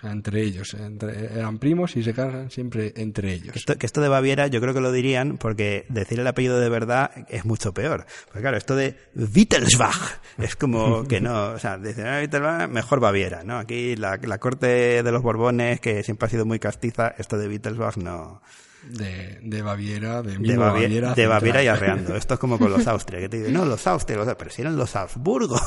Sea, 0.00 0.12
entre 0.12 0.42
ellos. 0.42 0.74
Entre- 0.74 1.26
eran 1.38 1.58
primos 1.58 1.94
y 1.96 2.02
se 2.02 2.14
casan 2.14 2.50
siempre 2.50 2.92
entre 2.96 3.32
ellos. 3.34 3.54
Esto, 3.56 3.76
que 3.76 3.84
esto 3.86 4.00
de 4.00 4.08
Baviera 4.08 4.46
yo 4.46 4.60
creo 4.60 4.72
que 4.72 4.80
lo 4.80 4.92
dirían 4.92 5.36
porque 5.36 5.84
decir 5.88 6.18
el 6.20 6.26
apellido 6.26 6.58
de 6.58 6.68
verdad 6.70 7.10
es 7.28 7.44
mucho 7.44 7.74
peor. 7.74 8.06
Porque 8.26 8.40
claro, 8.40 8.56
esto 8.56 8.74
de 8.76 8.96
Wittelsbach 9.14 10.20
es 10.38 10.56
como 10.56 11.04
que 11.04 11.20
no, 11.20 11.50
o 11.50 11.58
sea, 11.58 11.76
dicen 11.78 12.06
ah, 12.06 12.18
Wittelsbach, 12.20 12.68
mejor 12.70 13.00
Baviera, 13.00 13.42
¿no? 13.44 13.58
Aquí 13.58 13.96
la, 13.96 14.18
la 14.22 14.38
corte 14.38 15.02
de 15.02 15.12
los 15.12 15.22
Borbones, 15.22 15.80
que 15.80 16.02
siempre 16.02 16.26
ha 16.26 16.30
sido 16.30 16.46
muy 16.46 16.58
castiza, 16.58 17.14
esto 17.18 17.36
de 17.38 17.48
Wittelsbach 17.48 17.96
no. 17.96 18.40
De, 18.88 19.38
de 19.42 19.60
Baviera, 19.60 20.22
de, 20.22 20.38
De, 20.38 20.56
Baviera. 20.56 21.12
de. 21.12 21.26
Baviera 21.26 21.62
y 21.62 21.66
arreando. 21.66 22.16
Esto 22.16 22.32
es 22.34 22.40
como 22.40 22.58
con 22.58 22.70
los 22.70 22.86
Austria, 22.86 23.20
que 23.20 23.28
te 23.28 23.36
dicen, 23.38 23.52
no, 23.52 23.66
los 23.66 23.86
Austria, 23.86 24.16
los- 24.16 24.34
pero 24.36 24.50
si 24.50 24.62
eran 24.62 24.76
los 24.76 24.96
Habsburgo. 24.96 25.60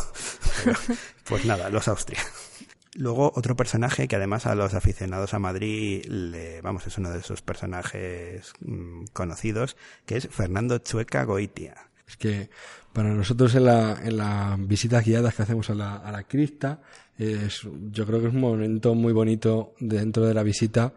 Pero, 0.64 0.76
pues 1.26 1.46
nada, 1.46 1.70
los 1.70 1.88
Austria. 1.88 2.20
Luego 2.96 3.32
otro 3.36 3.56
personaje 3.56 4.08
que 4.08 4.16
además 4.16 4.46
a 4.46 4.56
los 4.56 4.74
aficionados 4.74 5.34
a 5.34 5.40
Madrid, 5.40 6.06
le, 6.06 6.62
vamos, 6.62 6.86
es 6.86 6.98
uno 6.98 7.10
de 7.10 7.20
esos 7.20 7.42
personajes 7.42 8.54
mm, 8.60 9.06
conocidos, 9.14 9.76
que 10.06 10.18
es 10.18 10.28
Fernando 10.30 10.78
Chueca 10.78 11.24
Goitia. 11.24 11.90
Es 12.08 12.18
que 12.18 12.50
para 12.92 13.10
nosotros 13.10 13.56
en 13.56 13.66
la, 13.66 14.00
en 14.04 14.18
las 14.18 14.68
visitas 14.68 15.04
guiadas 15.04 15.34
que 15.34 15.42
hacemos 15.42 15.70
a 15.72 15.76
la, 15.76 15.96
a 15.96 16.12
la 16.12 16.24
cripta, 16.24 16.82
es, 17.18 17.62
yo 17.92 18.06
creo 18.06 18.22
que 18.22 18.28
es 18.28 18.34
un 18.34 18.42
momento 18.42 18.94
muy 18.94 19.14
bonito 19.14 19.74
dentro 19.80 20.26
de 20.26 20.34
la 20.34 20.44
visita 20.44 20.94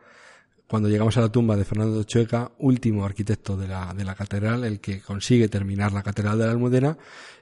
cuando 0.67 0.89
llegamos 0.89 1.17
a 1.17 1.21
la 1.21 1.31
tumba 1.31 1.57
de 1.57 1.65
Fernando 1.65 2.03
Chueca, 2.03 2.51
último 2.59 3.05
arquitecto 3.05 3.57
de 3.57 3.69
la, 3.69 3.95
de 3.95 4.05
la 4.05 4.15
catedral, 4.15 4.65
el 4.65 4.81
que 4.81 5.01
consigue 5.01 5.49
terminar 5.49 5.93
la 5.93 6.03
catedral 6.03 6.39
de 6.39 6.47
la 6.47 6.51
Almudena 6.51 6.99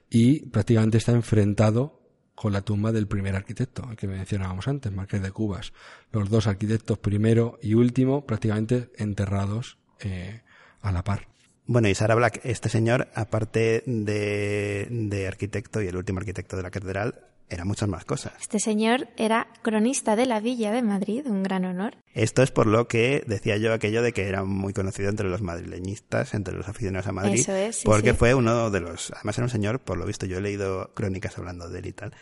y 0.09 0.41
prácticamente 0.45 0.99
está 0.99 1.11
enfrentado 1.11 2.04
con 2.35 2.51
la 2.53 2.61
tumba 2.61 2.91
del 2.91 3.07
primer 3.07 3.35
arquitecto, 3.35 3.87
el 3.89 3.95
que 3.95 4.07
mencionábamos 4.07 4.67
antes, 4.67 4.91
Marqués 4.91 5.21
de 5.21 5.31
Cubas. 5.31 5.73
Los 6.11 6.29
dos 6.29 6.47
arquitectos, 6.47 6.99
primero 6.99 7.57
y 7.61 7.73
último, 7.73 8.25
prácticamente 8.25 8.91
enterrados 8.97 9.77
eh, 10.01 10.41
a 10.81 10.91
la 10.91 11.03
par. 11.03 11.27
Bueno, 11.65 11.87
y 11.87 11.95
Sara 11.95 12.13
Black, 12.13 12.41
este 12.43 12.69
señor, 12.69 13.07
aparte 13.15 13.81
de, 13.87 14.87
de 14.91 15.27
arquitecto 15.27 15.81
y 15.81 15.87
el 15.87 15.95
último 15.95 16.19
arquitecto 16.19 16.57
de 16.57 16.63
la 16.63 16.69
catedral, 16.69 17.25
era 17.49 17.65
muchas 17.65 17.87
más 17.87 18.05
cosas. 18.05 18.33
Este 18.39 18.59
señor 18.59 19.07
era 19.17 19.47
cronista 19.61 20.15
de 20.15 20.25
la 20.25 20.39
Villa 20.39 20.71
de 20.71 20.81
Madrid, 20.81 21.25
un 21.27 21.43
gran 21.43 21.65
honor. 21.65 21.95
Esto 22.13 22.41
es 22.41 22.51
por 22.51 22.65
lo 22.65 22.87
que 22.87 23.23
decía 23.27 23.57
yo 23.57 23.73
aquello 23.73 24.01
de 24.01 24.13
que 24.13 24.27
era 24.27 24.43
muy 24.43 24.73
conocido 24.73 25.09
entre 25.09 25.29
los 25.29 25.41
madrileñistas, 25.41 26.33
entre 26.33 26.55
los 26.55 26.67
aficionados 26.67 27.07
a 27.07 27.11
Madrid, 27.11 27.39
Eso 27.41 27.53
es, 27.53 27.77
sí, 27.77 27.85
porque 27.85 28.11
sí. 28.11 28.17
fue 28.17 28.33
uno 28.33 28.71
de 28.71 28.79
los, 28.79 29.11
además 29.11 29.37
era 29.37 29.45
un 29.45 29.49
señor, 29.51 29.79
por 29.79 29.97
lo 29.97 30.05
visto 30.05 30.25
yo 30.25 30.37
he 30.37 30.41
leído 30.41 30.91
crónicas 30.93 31.37
hablando 31.37 31.69
de 31.69 31.79
él 31.79 31.85
y 31.85 31.93
tal, 31.93 32.13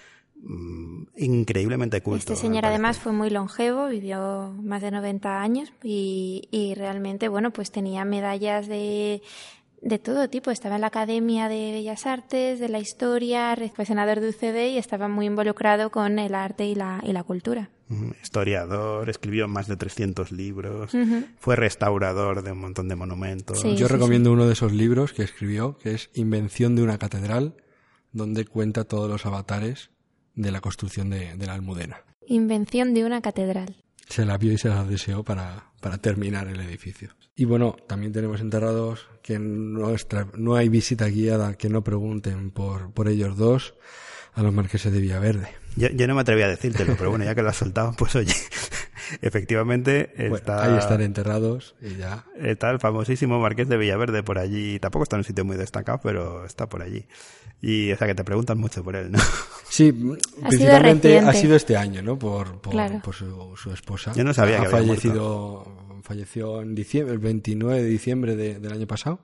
mm, 0.41 1.03
increíblemente 1.17 2.01
culto. 2.01 2.33
Este 2.33 2.47
señor 2.47 2.65
además 2.65 2.99
fue 2.99 3.13
muy 3.13 3.29
longevo, 3.29 3.87
vivió 3.87 4.53
más 4.61 4.81
de 4.81 4.91
90 4.91 5.41
años 5.41 5.71
y, 5.83 6.49
y 6.51 6.73
realmente, 6.75 7.29
bueno, 7.29 7.51
pues 7.51 7.71
tenía 7.71 8.03
medallas 8.03 8.67
de, 8.67 9.21
de 9.83 9.99
todo 9.99 10.29
tipo. 10.29 10.51
Estaba 10.51 10.75
en 10.75 10.81
la 10.81 10.87
Academia 10.87 11.49
de 11.49 11.71
Bellas 11.71 12.05
Artes, 12.05 12.59
de 12.59 12.69
la 12.69 12.79
Historia, 12.79 13.55
fue 13.75 13.85
senador 13.85 14.19
de 14.19 14.29
UCD 14.29 14.73
y 14.73 14.77
estaba 14.77 15.07
muy 15.07 15.25
involucrado 15.25 15.91
con 15.91 16.19
el 16.19 16.33
arte 16.35 16.65
y 16.65 16.75
la, 16.75 17.01
y 17.03 17.11
la 17.11 17.23
cultura. 17.23 17.69
Historiador, 18.21 19.09
escribió 19.09 19.47
más 19.47 19.67
de 19.67 19.75
300 19.75 20.31
libros, 20.31 20.91
fue 21.37 21.55
restaurador 21.55 22.41
de 22.41 22.53
un 22.53 22.59
montón 22.59 22.87
de 22.87 22.95
monumentos. 22.95 23.59
Sí. 23.59 23.75
Yo 23.75 23.87
recomiendo 23.87 24.31
uno 24.31 24.47
de 24.47 24.53
esos 24.53 24.71
libros 24.71 25.13
que 25.13 25.23
escribió, 25.23 25.77
que 25.77 25.93
es 25.93 26.09
Invención 26.15 26.75
de 26.75 26.81
una 26.81 26.97
catedral, 26.97 27.55
donde 28.11 28.45
cuenta 28.45 28.85
todos 28.85 29.09
los 29.09 29.25
avatares 29.25 29.91
de 30.33 30.51
la 30.51 30.61
construcción 30.61 31.09
de, 31.09 31.35
de 31.35 31.45
la 31.45 31.53
Almudena. 31.53 32.03
Invención 32.25 32.93
de 32.93 33.05
una 33.05 33.21
catedral. 33.21 33.75
Se 34.07 34.25
la 34.25 34.37
vio 34.37 34.53
y 34.53 34.57
se 34.57 34.69
la 34.69 34.83
deseó 34.85 35.23
para, 35.23 35.72
para 35.83 35.97
terminar 35.97 36.47
el 36.47 36.61
edificio. 36.61 37.09
Y 37.35 37.43
bueno, 37.43 37.75
también 37.87 38.13
tenemos 38.13 38.39
enterrados 38.39 39.05
que 39.21 39.37
no 39.37 40.55
hay 40.55 40.69
visita 40.69 41.07
guiada 41.09 41.55
que 41.55 41.67
no 41.67 41.83
pregunten 41.83 42.51
por, 42.51 42.93
por 42.93 43.09
ellos 43.09 43.35
dos 43.35 43.75
a 44.33 44.41
los 44.41 44.53
marqueses 44.53 44.93
de 44.93 45.01
Villaverde. 45.01 45.49
Yo, 45.75 45.89
yo 45.89 46.07
no 46.07 46.15
me 46.15 46.21
atreví 46.21 46.41
a 46.41 46.47
decírtelo, 46.47 46.95
pero 46.97 47.09
bueno, 47.09 47.25
ya 47.25 47.35
que 47.35 47.41
lo 47.41 47.49
has 47.49 47.57
soltado, 47.57 47.93
pues 47.97 48.15
oye, 48.15 48.33
efectivamente 49.21 50.13
Bueno, 50.17 50.35
está, 50.35 50.63
ahí 50.65 50.77
están 50.77 51.01
enterrados 51.01 51.75
y 51.81 51.95
ya. 51.95 52.25
está 52.39 52.69
el 52.71 52.79
famosísimo 52.79 53.39
Marqués 53.39 53.67
de 53.69 53.77
Villaverde 53.77 54.23
por 54.23 54.39
allí. 54.39 54.79
Tampoco 54.79 55.03
está 55.03 55.15
en 55.15 55.21
un 55.21 55.23
sitio 55.25 55.45
muy 55.45 55.57
destacado, 55.57 55.99
pero 56.03 56.45
está 56.45 56.67
por 56.69 56.81
allí. 56.81 57.05
Y 57.61 57.91
o 57.91 57.97
sea 57.97 58.07
que 58.07 58.15
te 58.15 58.23
preguntan 58.23 58.57
mucho 58.57 58.83
por 58.83 58.95
él, 58.95 59.11
¿no? 59.11 59.19
Sí, 59.69 59.89
Ha 60.43 60.49
principalmente 60.49 61.17
sido 61.19 61.29
ha 61.29 61.33
sido 61.33 61.55
este 61.55 61.77
año, 61.77 62.01
¿no? 62.01 62.19
Por, 62.19 62.59
por, 62.61 62.73
Claro. 62.73 63.01
por 63.03 63.15
su, 63.15 63.55
su 63.55 63.71
esposa. 63.71 64.11
Yo 64.13 64.23
no 64.23 64.33
sabía 64.33 64.57
ha 64.57 64.61
que 64.61 64.67
había 64.67 64.77
fallecido, 64.87 65.99
falleció 66.03 66.61
en 66.61 66.75
diciembre, 66.75 67.13
el 67.13 67.19
29 67.19 67.81
de 67.81 67.87
diciembre 67.89 68.35
de- 68.35 68.59
del 68.59 68.71
año 68.73 68.87
pasado. 68.87 69.21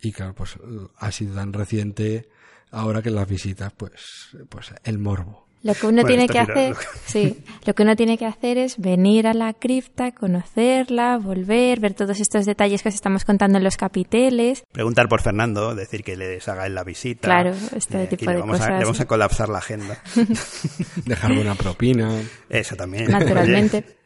Y 0.00 0.12
claro, 0.12 0.34
pues 0.34 0.56
ha 0.98 1.10
sido 1.12 1.34
tan 1.34 1.52
reciente 1.52 2.28
ahora 2.70 3.02
que 3.02 3.10
las 3.10 3.28
visitas, 3.28 3.72
pues, 3.76 4.36
pues 4.48 4.72
el 4.84 4.98
morbo. 4.98 5.47
Lo 5.62 5.74
que 5.74 5.86
uno 5.86 6.02
Bueno, 6.02 6.08
tiene 6.08 6.28
que 6.28 6.38
hacer, 6.38 6.76
sí, 7.06 7.42
lo 7.66 7.74
que 7.74 7.82
uno 7.82 7.96
tiene 7.96 8.16
que 8.16 8.26
hacer 8.26 8.58
es 8.58 8.78
venir 8.78 9.26
a 9.26 9.34
la 9.34 9.52
cripta, 9.54 10.12
conocerla, 10.12 11.18
volver, 11.18 11.80
ver 11.80 11.94
todos 11.94 12.20
estos 12.20 12.46
detalles 12.46 12.82
que 12.82 12.90
os 12.90 12.94
estamos 12.94 13.24
contando 13.24 13.58
en 13.58 13.64
los 13.64 13.76
capiteles. 13.76 14.62
Preguntar 14.70 15.08
por 15.08 15.20
Fernando, 15.20 15.74
decir 15.74 16.04
que 16.04 16.16
les 16.16 16.46
haga 16.48 16.66
él 16.66 16.74
la 16.74 16.84
visita. 16.84 17.26
Claro, 17.26 17.54
este 17.74 18.02
aquí 18.02 18.16
tipo 18.16 18.30
le 18.30 18.36
de 18.36 18.40
vamos 18.42 18.60
A, 18.60 18.78
le 18.78 18.84
vamos 18.84 19.00
a 19.00 19.06
colapsar 19.06 19.48
la 19.48 19.58
agenda. 19.58 19.98
Dejar 21.04 21.34
buena 21.34 21.56
propina. 21.56 22.08
Eso 22.48 22.76
también. 22.76 23.10
Naturalmente. 23.10 23.78
Oye, 23.78 23.98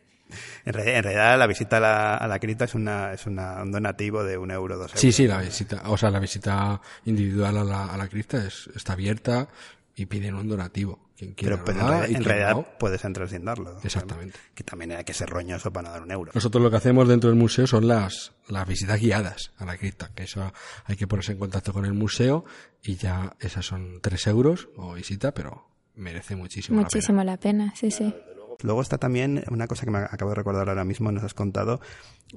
en, 0.65 0.73
realidad, 0.73 0.97
en 0.97 1.05
realidad, 1.05 1.39
la 1.39 1.47
visita 1.47 1.77
a 1.77 1.81
la, 1.81 2.17
a 2.17 2.27
la 2.29 2.39
cripta 2.39 2.65
es, 2.65 2.75
una, 2.75 3.13
es 3.13 3.27
una, 3.27 3.63
un 3.63 3.73
donativo 3.73 4.25
de 4.25 4.39
un 4.39 4.51
euro, 4.51 4.79
dos 4.79 4.93
euros. 4.93 5.01
Sí, 5.01 5.13
sí, 5.13 5.27
la 5.27 5.43
visita, 5.43 5.83
o 5.85 5.99
sea, 5.99 6.11
la 6.11 6.19
visita 6.19 6.81
individual 7.05 7.59
a 7.59 7.65
la, 7.65 7.87
a 7.87 7.97
la 7.99 8.09
cripta 8.09 8.39
es, 8.39 8.71
está 8.75 8.95
abierta 8.95 9.49
y 9.95 10.07
piden 10.07 10.35
un 10.35 10.49
donativo. 10.49 11.11
Quien 11.17 11.35
quiera 11.35 11.63
Pero, 11.63 11.65
pero 11.65 11.81
en 11.81 11.87
realidad, 11.87 12.09
y 12.09 12.11
en 12.11 12.17
quien 12.17 12.25
realidad 12.25 12.55
no. 12.57 12.79
puedes 12.79 13.05
entrar 13.05 13.29
sin 13.29 13.45
darlo. 13.45 13.79
Exactamente. 13.85 14.39
Que 14.55 14.65
también 14.65 14.93
hay 14.93 15.05
que 15.05 15.15
ser 15.15 15.29
roñoso 15.29 15.73
para 15.73 15.89
no 15.89 15.93
dar 15.95 16.03
un 16.03 16.11
euro. 16.11 16.33
Nosotros 16.35 16.63
lo 16.63 16.71
que 16.71 16.77
hacemos 16.77 17.07
dentro 17.09 17.31
del 17.31 17.39
museo 17.39 17.67
son 17.67 17.87
las, 17.87 18.33
las 18.49 18.67
visitas 18.67 19.01
guiadas 19.01 19.53
a 19.59 19.65
la 19.65 19.77
cripta, 19.77 20.11
que 20.15 20.25
eso 20.25 20.53
hay 20.85 20.97
que 20.97 21.07
ponerse 21.07 21.33
en 21.33 21.39
contacto 21.39 21.73
con 21.73 21.85
el 21.85 21.93
museo 21.93 22.45
y 22.83 22.97
ya 22.97 23.37
esas 23.41 23.67
son 23.67 24.01
tres 24.01 24.27
euros 24.27 24.69
o 24.77 24.95
visita, 24.95 25.33
pero 25.33 25.69
merece 25.95 26.35
muchísimo, 26.37 26.81
Muchísimo 26.81 27.23
la 27.23 27.37
pena, 27.37 27.73
sí, 27.77 27.91
sí. 27.91 28.15
Luego 28.63 28.83
está 28.83 28.99
también 28.99 29.45
una 29.51 29.67
cosa 29.67 29.85
que 29.85 29.91
me 29.91 29.99
acabo 29.99 30.31
de 30.31 30.37
recordar 30.37 30.69
ahora 30.69 30.85
mismo, 30.85 31.11
nos 31.13 31.25
has 31.25 31.35
contado, 31.35 31.81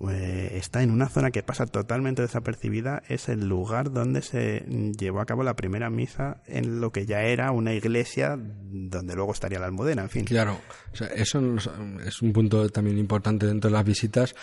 eh, 0.09 0.51
está 0.53 0.83
en 0.83 0.91
una 0.91 1.07
zona 1.07 1.31
que 1.31 1.43
pasa 1.43 1.65
totalmente 1.65 2.21
desapercibida, 2.21 3.03
es 3.07 3.29
el 3.29 3.47
lugar 3.47 3.91
donde 3.91 4.21
se 4.21 4.65
llevó 4.97 5.21
a 5.21 5.25
cabo 5.25 5.43
la 5.43 5.55
primera 5.55 5.89
misa 5.89 6.41
en 6.45 6.81
lo 6.81 6.91
que 6.91 7.05
ya 7.05 7.21
era 7.21 7.51
una 7.51 7.73
iglesia 7.73 8.37
donde 8.37 9.15
luego 9.15 9.31
estaría 9.31 9.59
la 9.59 9.67
almudena, 9.67 10.03
en 10.03 10.09
fin. 10.09 10.25
Claro, 10.25 10.59
o 10.91 10.95
sea, 10.95 11.07
eso 11.07 11.39
es 12.05 12.21
un 12.21 12.33
punto 12.33 12.69
también 12.69 12.97
importante 12.97 13.45
dentro 13.45 13.69
de 13.69 13.73
las 13.73 13.85
visitas 13.85 14.35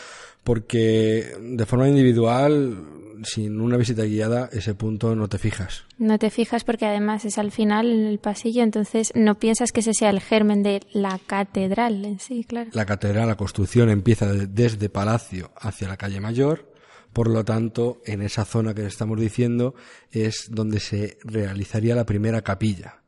porque 0.45 1.37
de 1.41 1.67
forma 1.67 1.89
individual, 1.89 2.87
sin 3.25 3.61
una 3.61 3.77
visita 3.77 4.03
guiada, 4.05 4.49
ese 4.53 4.75
punto 4.75 5.15
no 5.15 5.29
te 5.29 5.39
fijas. 5.39 5.85
No 5.99 6.19
te 6.19 6.31
fijas 6.31 6.65
porque 6.65 6.87
además 6.87 7.25
es 7.25 7.39
al 7.39 7.53
final 7.53 7.91
en 7.91 8.07
el 8.07 8.19
pasillo, 8.19 8.63
entonces 8.63 9.13
no 9.15 9.39
piensas 9.39 9.71
que 9.73 9.81
ese 9.81 9.95
sea 9.95 10.11
el 10.11 10.21
germen 10.21 10.63
de 10.63 10.81
la 10.93 11.21
catedral 11.27 12.05
en 12.05 12.19
sí, 12.19 12.45
claro. 12.45 12.71
La 12.73 12.85
catedral, 12.87 13.29
la 13.29 13.37
construcción 13.37 13.91
empieza 13.91 14.33
de- 14.33 14.47
desde 14.49 14.89
Palacio 14.89 15.53
hacia 15.57 15.87
la 15.89 15.97
calle 15.97 16.21
Mayor, 16.21 16.73
por 17.13 17.29
lo 17.29 17.45
tanto, 17.45 18.01
en 18.07 18.23
esa 18.23 18.45
zona 18.45 18.75
que 18.75 18.87
estamos 18.87 19.21
diciendo 19.21 19.75
es 20.11 20.47
donde 20.51 20.81
se 20.81 21.19
realizaría 21.25 21.95
la 21.95 22.07
primera 22.07 22.43
capilla. 22.43 23.03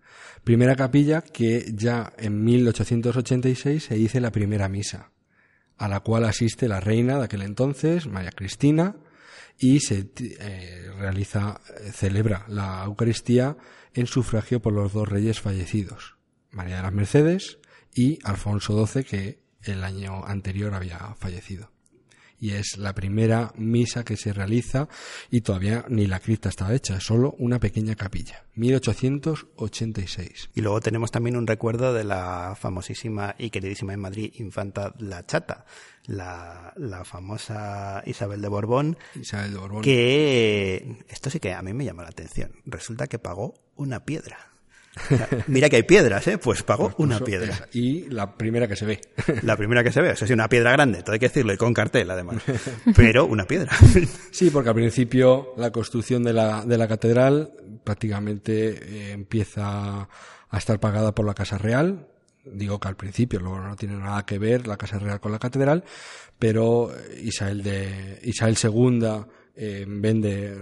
Primera 0.44 0.76
capilla 0.76 1.22
que 1.22 1.72
ya 1.74 2.12
en 2.18 2.44
1886 2.44 3.82
se 3.84 3.94
dice 3.94 4.20
la 4.20 4.30
primera 4.30 4.68
misa, 4.68 5.10
a 5.78 5.88
la 5.88 6.00
cual 6.00 6.24
asiste 6.24 6.68
la 6.68 6.80
reina 6.80 7.18
de 7.18 7.24
aquel 7.24 7.42
entonces, 7.42 8.06
María 8.06 8.30
Cristina, 8.30 8.96
y 9.58 9.80
se 9.80 10.10
eh, 10.18 10.90
realiza, 10.98 11.60
eh, 11.80 11.90
celebra 11.92 12.44
la 12.48 12.82
Eucaristía 12.84 13.56
en 13.92 14.06
sufragio 14.06 14.60
por 14.60 14.72
los 14.72 14.92
dos 14.92 15.08
reyes 15.08 15.40
fallecidos, 15.40 16.16
María 16.50 16.76
de 16.76 16.82
las 16.82 16.92
Mercedes 16.92 17.58
y 17.94 18.18
Alfonso 18.24 18.86
XII, 18.86 19.04
que 19.04 19.44
el 19.62 19.84
año 19.84 20.24
anterior 20.24 20.74
había 20.74 21.14
fallecido. 21.18 21.73
Y 22.44 22.50
es 22.50 22.76
la 22.76 22.94
primera 22.94 23.54
misa 23.56 24.04
que 24.04 24.18
se 24.18 24.34
realiza 24.34 24.86
y 25.30 25.40
todavía 25.40 25.86
ni 25.88 26.06
la 26.06 26.20
cripta 26.20 26.50
estaba 26.50 26.74
hecha, 26.74 27.00
solo 27.00 27.34
una 27.38 27.58
pequeña 27.58 27.94
capilla. 27.94 28.44
1886. 28.56 30.50
Y 30.54 30.60
luego 30.60 30.82
tenemos 30.82 31.10
también 31.10 31.36
un 31.36 31.46
recuerdo 31.46 31.94
de 31.94 32.04
la 32.04 32.54
famosísima 32.60 33.34
y 33.38 33.48
queridísima 33.48 33.94
en 33.94 34.00
Madrid 34.00 34.30
infanta 34.36 34.92
La 34.98 35.24
Chata, 35.24 35.64
la, 36.04 36.74
la 36.76 37.06
famosa 37.06 38.02
Isabel 38.04 38.42
de 38.42 38.48
Borbón, 38.48 38.98
Isabel 39.18 39.54
de 39.54 39.58
Borbón. 39.58 39.80
que 39.80 40.98
esto 41.08 41.30
sí 41.30 41.40
que 41.40 41.54
a 41.54 41.62
mí 41.62 41.72
me 41.72 41.86
llama 41.86 42.02
la 42.02 42.10
atención. 42.10 42.52
Resulta 42.66 43.06
que 43.06 43.18
pagó 43.18 43.54
una 43.74 44.04
piedra. 44.04 44.53
O 44.96 45.16
sea, 45.16 45.28
mira 45.48 45.68
que 45.68 45.76
hay 45.76 45.82
piedras, 45.82 46.26
¿eh? 46.28 46.38
Pues 46.38 46.62
pagó 46.62 46.90
Pues 46.90 46.98
una 46.98 47.18
piedra. 47.20 47.52
esa. 47.52 47.68
Y 47.72 48.08
la 48.10 48.36
primera 48.36 48.68
que 48.68 48.76
se 48.76 48.86
ve. 48.86 49.00
La 49.42 49.56
primera 49.56 49.82
que 49.82 49.90
se 49.90 50.00
ve, 50.00 50.10
eso 50.12 50.26
sí, 50.26 50.32
una 50.32 50.48
piedra 50.48 50.72
grande, 50.72 51.02
todo 51.02 51.12
hay 51.12 51.18
que 51.18 51.28
decirlo, 51.28 51.52
y 51.52 51.56
con 51.56 51.74
cartel 51.74 52.10
además. 52.10 52.42
Pero 52.96 53.26
una 53.26 53.44
piedra. 53.44 53.72
Sí, 54.30 54.50
porque 54.50 54.68
al 54.68 54.74
principio 54.74 55.54
la 55.56 55.70
construcción 55.70 56.22
de 56.24 56.32
la, 56.32 56.64
de 56.64 56.76
la 56.78 56.88
catedral 56.88 57.52
prácticamente 57.84 58.70
eh, 58.70 59.12
empieza 59.12 60.08
a 60.48 60.58
estar 60.58 60.80
pagada 60.80 61.14
por 61.14 61.26
la 61.26 61.34
Casa 61.34 61.58
Real. 61.58 62.08
Digo 62.44 62.78
que 62.78 62.88
al 62.88 62.96
principio, 62.96 63.40
luego 63.40 63.60
no 63.60 63.76
tiene 63.76 63.96
nada 63.96 64.24
que 64.26 64.38
ver 64.38 64.66
la 64.66 64.76
Casa 64.76 64.98
Real 64.98 65.20
con 65.20 65.32
la 65.32 65.38
catedral, 65.38 65.84
pero 66.38 66.90
Isabel, 67.22 67.62
de, 67.62 68.20
Isabel 68.22 68.56
II 68.62 69.24
eh, 69.56 69.84
vende 69.88 70.56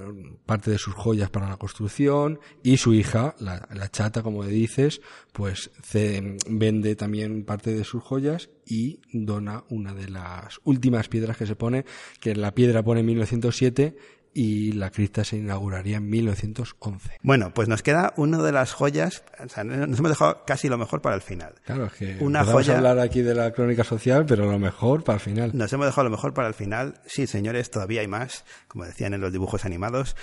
parte 0.46 0.70
de 0.70 0.78
sus 0.78 0.94
joyas 0.94 1.30
para 1.30 1.48
la 1.48 1.56
construcción 1.56 2.40
y 2.62 2.76
su 2.76 2.92
hija, 2.94 3.34
la, 3.38 3.66
la 3.72 3.90
chata, 3.90 4.22
como 4.22 4.44
dices, 4.44 5.00
pues 5.32 5.70
ce- 5.82 6.36
vende 6.48 6.94
también 6.96 7.44
parte 7.44 7.72
de 7.74 7.84
sus 7.84 8.02
joyas 8.02 8.50
y 8.66 9.00
dona 9.12 9.64
una 9.70 9.94
de 9.94 10.08
las 10.08 10.60
últimas 10.64 11.08
piedras 11.08 11.36
que 11.36 11.46
se 11.46 11.56
pone, 11.56 11.84
que 12.20 12.34
la 12.34 12.54
piedra 12.54 12.82
pone 12.82 13.00
en 13.00 13.06
1907 13.06 13.96
y 14.34 14.72
la 14.72 14.90
cripta 14.90 15.24
se 15.24 15.36
inauguraría 15.36 15.98
en 15.98 16.08
1911. 16.08 17.18
Bueno, 17.22 17.52
pues 17.54 17.68
nos 17.68 17.82
queda 17.82 18.14
una 18.16 18.40
de 18.42 18.52
las 18.52 18.72
joyas, 18.72 19.22
o 19.44 19.48
sea, 19.48 19.62
nos 19.64 19.98
hemos 19.98 20.10
dejado 20.10 20.44
casi 20.46 20.68
lo 20.68 20.78
mejor 20.78 21.02
para 21.02 21.14
el 21.16 21.22
final. 21.22 21.54
Claro, 21.64 21.86
es 21.86 21.92
que 21.92 22.16
Una 22.20 22.44
joya- 22.44 22.76
hablar 22.76 22.98
aquí 22.98 23.20
de 23.22 23.34
la 23.34 23.52
crónica 23.52 23.84
social, 23.84 24.24
pero 24.26 24.50
lo 24.50 24.58
mejor 24.58 25.04
para 25.04 25.16
el 25.16 25.20
final. 25.20 25.50
Nos 25.54 25.72
hemos 25.72 25.86
dejado 25.86 26.04
lo 26.04 26.10
mejor 26.10 26.32
para 26.34 26.48
el 26.48 26.54
final. 26.54 26.94
Sí, 27.06 27.26
señores, 27.26 27.70
todavía 27.70 28.00
hay 28.00 28.08
más, 28.08 28.44
como 28.68 28.84
decían 28.84 29.14
en 29.14 29.20
los 29.20 29.32
dibujos 29.32 29.64
animados. 29.64 30.16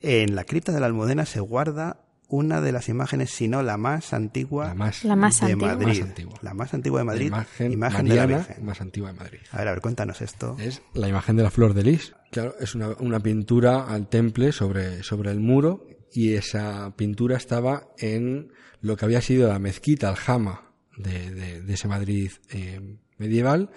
En 0.00 0.34
la 0.34 0.44
cripta 0.44 0.72
de 0.72 0.80
la 0.80 0.86
Almudena 0.86 1.24
se 1.26 1.40
guarda 1.40 2.00
una 2.28 2.60
de 2.60 2.72
las 2.72 2.88
imágenes, 2.88 3.30
si 3.30 3.46
no 3.48 3.62
la 3.62 3.76
más 3.76 4.12
antigua 4.12 4.68
La 4.68 4.74
más, 4.74 5.04
La 5.04 5.16
más 5.16 5.40
de 5.40 5.52
antigua. 5.52 5.74
Madrid. 5.76 5.86
Más 5.86 6.08
antigua. 6.08 6.38
La 6.42 6.54
más 6.54 6.74
antigua 6.74 6.98
de 7.00 7.04
Madrid. 7.04 7.26
imagen, 7.26 7.72
imagen 7.72 8.08
de 8.08 8.14
la 8.16 8.26
Virgen. 8.26 8.64
más 8.64 8.80
antigua 8.80 9.12
de 9.12 9.18
Madrid. 9.18 9.38
A 9.52 9.58
ver, 9.58 9.68
a 9.68 9.70
ver, 9.72 9.80
cuéntanos 9.80 10.20
esto. 10.20 10.56
Es 10.58 10.82
la 10.94 11.08
imagen 11.08 11.36
de 11.36 11.42
la 11.44 11.50
flor 11.50 11.74
de 11.74 11.84
lis. 11.84 12.14
Claro, 12.32 12.54
es 12.58 12.74
una, 12.74 12.88
una 12.98 13.20
pintura 13.20 13.84
al 13.84 14.08
temple 14.08 14.52
sobre, 14.52 15.02
sobre 15.02 15.30
el 15.30 15.40
muro 15.40 15.86
y 16.12 16.34
esa 16.34 16.94
pintura 16.96 17.36
estaba 17.36 17.88
en 17.98 18.52
lo 18.80 18.96
que 18.96 19.04
había 19.04 19.20
sido 19.20 19.48
la 19.48 19.58
mezquita, 19.58 20.08
aljama 20.08 20.72
de, 20.96 21.30
de, 21.30 21.62
de 21.62 21.74
ese 21.74 21.88
Madrid 21.88 22.30
eh, 22.50 22.80
medieval, 23.18 23.70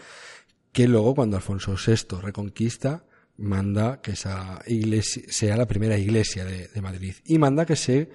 que 0.71 0.87
luego 0.87 1.15
cuando 1.15 1.37
Alfonso 1.37 1.75
VI 1.75 2.19
reconquista 2.21 3.03
manda 3.37 4.01
que 4.01 4.11
esa 4.11 4.61
iglesia 4.67 5.23
sea 5.29 5.55
la 5.55 5.67
primera 5.67 5.97
iglesia 5.97 6.43
de, 6.45 6.67
de 6.67 6.81
Madrid 6.81 7.15
y 7.25 7.37
manda 7.37 7.65
que 7.65 7.75
se 7.75 8.09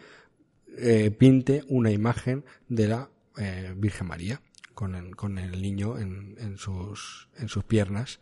eh, 0.79 1.11
pinte 1.11 1.63
una 1.69 1.91
imagen 1.91 2.45
de 2.69 2.89
la 2.89 3.09
eh, 3.37 3.75
Virgen 3.77 4.09
María 4.09 4.41
con 4.75 4.95
el, 4.95 5.17
con 5.17 5.39
el 5.39 5.61
niño 5.63 5.99
en, 5.99 6.37
en, 6.39 6.59
sus, 6.59 7.29
en 7.39 7.49
sus 7.49 7.65
piernas. 7.65 8.21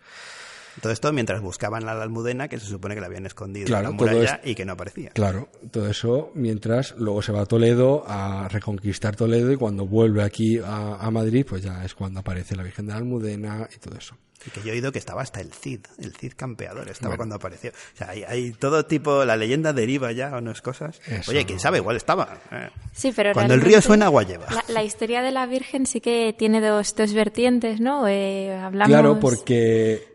Todo 0.80 0.92
esto 0.92 1.12
mientras 1.12 1.42
buscaban 1.42 1.84
la 1.84 2.00
Almudena, 2.00 2.48
que 2.48 2.59
se 2.59 2.64
supone 2.64 2.94
que 2.94 3.03
la 3.03 3.09
habían 3.09 3.26
escondido 3.26 3.66
Claro, 3.66 3.90
en 3.90 3.96
la 3.96 4.05
muralla 4.05 4.40
y 4.42 4.55
que 4.55 4.64
no 4.64 4.72
aparecía. 4.72 5.11
Claro, 5.11 5.50
todo 5.70 5.88
eso 5.88 6.30
mientras 6.34 6.94
luego 6.96 7.20
se 7.20 7.30
va 7.32 7.42
a 7.42 7.46
Toledo 7.46 8.05
a 8.07 8.48
reconquistar 8.48 9.14
Toledo 9.14 9.53
y 9.53 9.57
cuando 9.57 9.86
vuelve 9.86 10.22
aquí 10.22 10.59
a, 10.59 10.96
a 10.96 11.11
Madrid, 11.11 11.44
pues 11.46 11.62
ya 11.62 11.84
es 11.84 11.94
cuando 11.94 12.20
aparece 12.20 12.57
la 12.57 12.62
Virgen 12.62 12.86
de 12.86 12.92
la 12.92 12.98
Almudena 12.98 13.68
y 13.74 13.78
todo 13.78 13.98
eso. 13.98 14.16
Y 14.47 14.51
que 14.51 14.61
yo 14.61 14.68
he 14.68 14.72
oído 14.72 14.90
que 14.93 14.99
estaba 14.99 15.22
hasta 15.22 15.40
el 15.40 15.53
Cid, 15.53 15.80
el 15.99 16.14
Cid 16.16 16.32
campeador, 16.36 16.88
estaba 16.88 17.11
Bueno. 17.11 17.18
cuando 17.18 17.34
apareció. 17.36 17.70
O 17.70 17.97
sea, 17.97 18.11
hay, 18.11 18.24
hay 18.24 18.53
todo 18.53 18.84
tipo, 18.86 19.24
la 19.24 19.36
leyenda 19.36 19.72
deriva 19.72 20.11
ya 20.12 20.30
a 20.34 20.38
unas 20.38 20.62
cosas. 20.62 21.01
Eso. 21.07 21.30
Oye, 21.30 21.45
quién 21.47 21.61
sabe, 21.61 21.78
igual 21.78 21.97
estaba. 21.97 22.38
eh. 22.51 22.70
Sí, 22.93 23.12
pero 23.14 23.32
Cuando 23.32 23.55
el 23.55 23.61
río 23.61 23.80
suena, 23.80 24.07
agua 24.07 24.22
lleva. 24.24 24.47
La, 24.51 24.64
la 24.68 24.82
historia 24.84 25.22
de 25.22 25.30
la 25.30 25.47
Virgen 25.47 25.86
sí 25.86 26.01
que 26.01 26.34
tiene 26.36 26.61
dos, 26.61 26.95
dos 26.97 27.12
vertientes, 27.12 27.80
¿no? 27.80 28.07
Eh, 28.09 28.53
hablamos... 28.55 28.88
Claro, 28.88 29.20
porque 29.20 30.07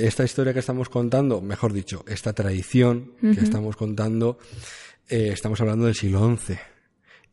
esta 0.00 0.24
historia 0.24 0.52
que 0.52 0.58
estamos 0.60 0.88
contando, 0.88 1.40
mejor 1.40 1.72
dicho, 1.72 2.04
esta 2.08 2.32
tradición 2.32 3.12
que 3.20 3.40
estamos 3.40 3.76
contando, 3.76 4.38
eh, 5.08 5.30
estamos 5.32 5.60
hablando 5.60 5.86
del 5.86 5.94
siglo 5.94 6.36
XI. 6.36 6.58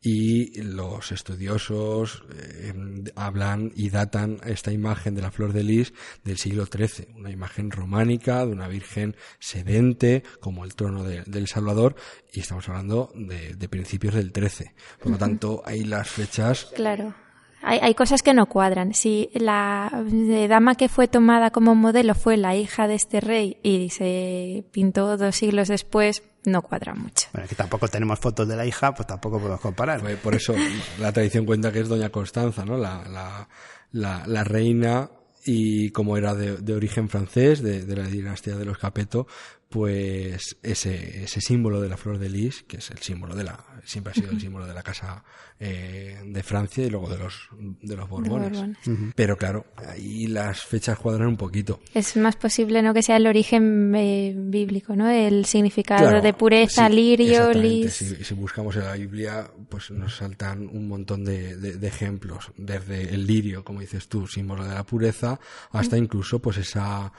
Y 0.02 0.62
los 0.62 1.12
estudiosos 1.12 2.22
eh, 2.34 2.72
hablan 3.16 3.70
y 3.74 3.90
datan 3.90 4.38
esta 4.46 4.72
imagen 4.72 5.14
de 5.14 5.20
la 5.22 5.30
flor 5.30 5.52
de 5.52 5.62
lis 5.62 5.92
del 6.24 6.38
siglo 6.38 6.64
XIII, 6.66 7.08
una 7.16 7.30
imagen 7.30 7.70
románica 7.70 8.46
de 8.46 8.52
una 8.52 8.66
virgen 8.68 9.14
sedente, 9.38 10.22
como 10.40 10.64
el 10.64 10.74
trono 10.74 11.04
de- 11.04 11.22
del 11.26 11.48
Salvador, 11.48 11.96
y 12.32 12.40
estamos 12.40 12.66
hablando 12.68 13.12
de, 13.14 13.54
de 13.54 13.68
principios 13.68 14.14
del 14.14 14.32
XIII. 14.32 14.70
Por 15.02 15.12
lo 15.12 15.18
tanto, 15.18 15.62
ahí 15.66 15.84
las 15.84 16.08
fechas 16.08 16.68
Claro. 16.74 17.14
Hay, 17.62 17.78
hay 17.82 17.94
cosas 17.94 18.22
que 18.22 18.32
no 18.32 18.46
cuadran. 18.46 18.94
Si 18.94 19.28
la 19.34 19.92
eh, 20.10 20.48
dama 20.48 20.76
que 20.76 20.88
fue 20.88 21.08
tomada 21.08 21.50
como 21.50 21.74
modelo 21.74 22.14
fue 22.14 22.38
la 22.38 22.56
hija 22.56 22.88
de 22.88 22.94
este 22.94 23.20
rey 23.20 23.58
y 23.62 23.90
se 23.90 24.64
pintó 24.72 25.18
dos 25.18 25.36
siglos 25.36 25.68
después, 25.68 26.22
no 26.44 26.62
cuadra 26.62 26.94
mucho. 26.94 27.28
Bueno, 27.32 27.48
que 27.48 27.54
tampoco 27.54 27.88
tenemos 27.88 28.18
fotos 28.18 28.48
de 28.48 28.56
la 28.56 28.66
hija, 28.66 28.94
pues 28.94 29.06
tampoco 29.06 29.38
podemos 29.38 29.60
comparar. 29.60 30.00
Por 30.18 30.34
eso 30.34 30.54
la 30.98 31.12
tradición 31.12 31.44
cuenta 31.46 31.72
que 31.72 31.80
es 31.80 31.88
Doña 31.88 32.10
Constanza, 32.10 32.64
¿no? 32.64 32.76
La, 32.76 33.06
la, 33.08 33.48
la, 33.92 34.26
la 34.26 34.44
reina 34.44 35.10
y 35.44 35.90
como 35.90 36.16
era 36.16 36.34
de, 36.34 36.58
de 36.58 36.74
origen 36.74 37.08
francés, 37.08 37.62
de, 37.62 37.84
de 37.84 37.96
la 37.96 38.06
dinastía 38.06 38.56
de 38.56 38.64
los 38.64 38.78
Capeto, 38.78 39.26
pues 39.68 40.56
ese, 40.62 41.24
ese 41.24 41.40
símbolo 41.40 41.80
de 41.80 41.88
la 41.88 41.96
flor 41.96 42.18
de 42.18 42.28
lis, 42.28 42.64
que 42.64 42.78
es 42.78 42.90
el 42.90 42.98
símbolo 42.98 43.34
de 43.34 43.44
la, 43.44 43.64
siempre 43.84 44.12
ha 44.12 44.14
sido 44.14 44.30
el 44.30 44.40
símbolo 44.40 44.66
de 44.66 44.74
la 44.74 44.82
casa 44.82 45.22
eh, 45.58 46.20
de 46.24 46.42
Francia 46.42 46.84
y 46.84 46.90
luego 46.90 47.08
de 47.08 47.18
los, 47.18 47.48
de 47.82 47.96
los 47.96 48.08
Borbones. 48.08 48.50
Borbones. 48.52 49.14
Pero 49.14 49.36
claro, 49.36 49.66
ahí 49.76 50.26
las 50.26 50.62
fechas 50.62 50.98
cuadran 50.98 51.28
un 51.28 51.36
poquito. 51.36 51.80
Es 51.94 52.16
más 52.16 52.36
posible 52.36 52.82
no 52.82 52.94
que 52.94 53.02
sea 53.02 53.16
el 53.16 53.26
origen 53.26 53.94
eh, 53.94 54.34
bíblico, 54.36 54.96
¿no? 54.96 55.08
El 55.08 55.44
significado 55.44 56.02
Claro, 56.08 56.22
de 56.22 56.32
pureza, 56.32 56.88
sí, 56.88 56.94
lirio, 56.94 57.52
lis. 57.52 57.92
Si, 57.92 58.24
si 58.24 58.34
buscamos 58.34 58.76
en 58.76 58.84
la 58.84 58.94
Biblia, 58.94 59.50
pues 59.68 59.90
nos 59.90 60.16
saltan 60.16 60.68
un 60.68 60.88
montón 60.88 61.24
de, 61.24 61.56
de- 61.56 61.76
de 61.76 61.86
ejemplos, 61.88 62.52
desde 62.56 63.14
el 63.14 63.26
lirio, 63.26 63.64
como 63.64 63.80
dices 63.80 64.08
tú, 64.08 64.26
símbolo 64.26 64.64
de 64.66 64.74
la 64.74 64.84
pureza, 64.84 65.38
hasta 65.72 65.96
incluso 65.98 66.38
pues 66.40 66.56
esa 66.58 67.12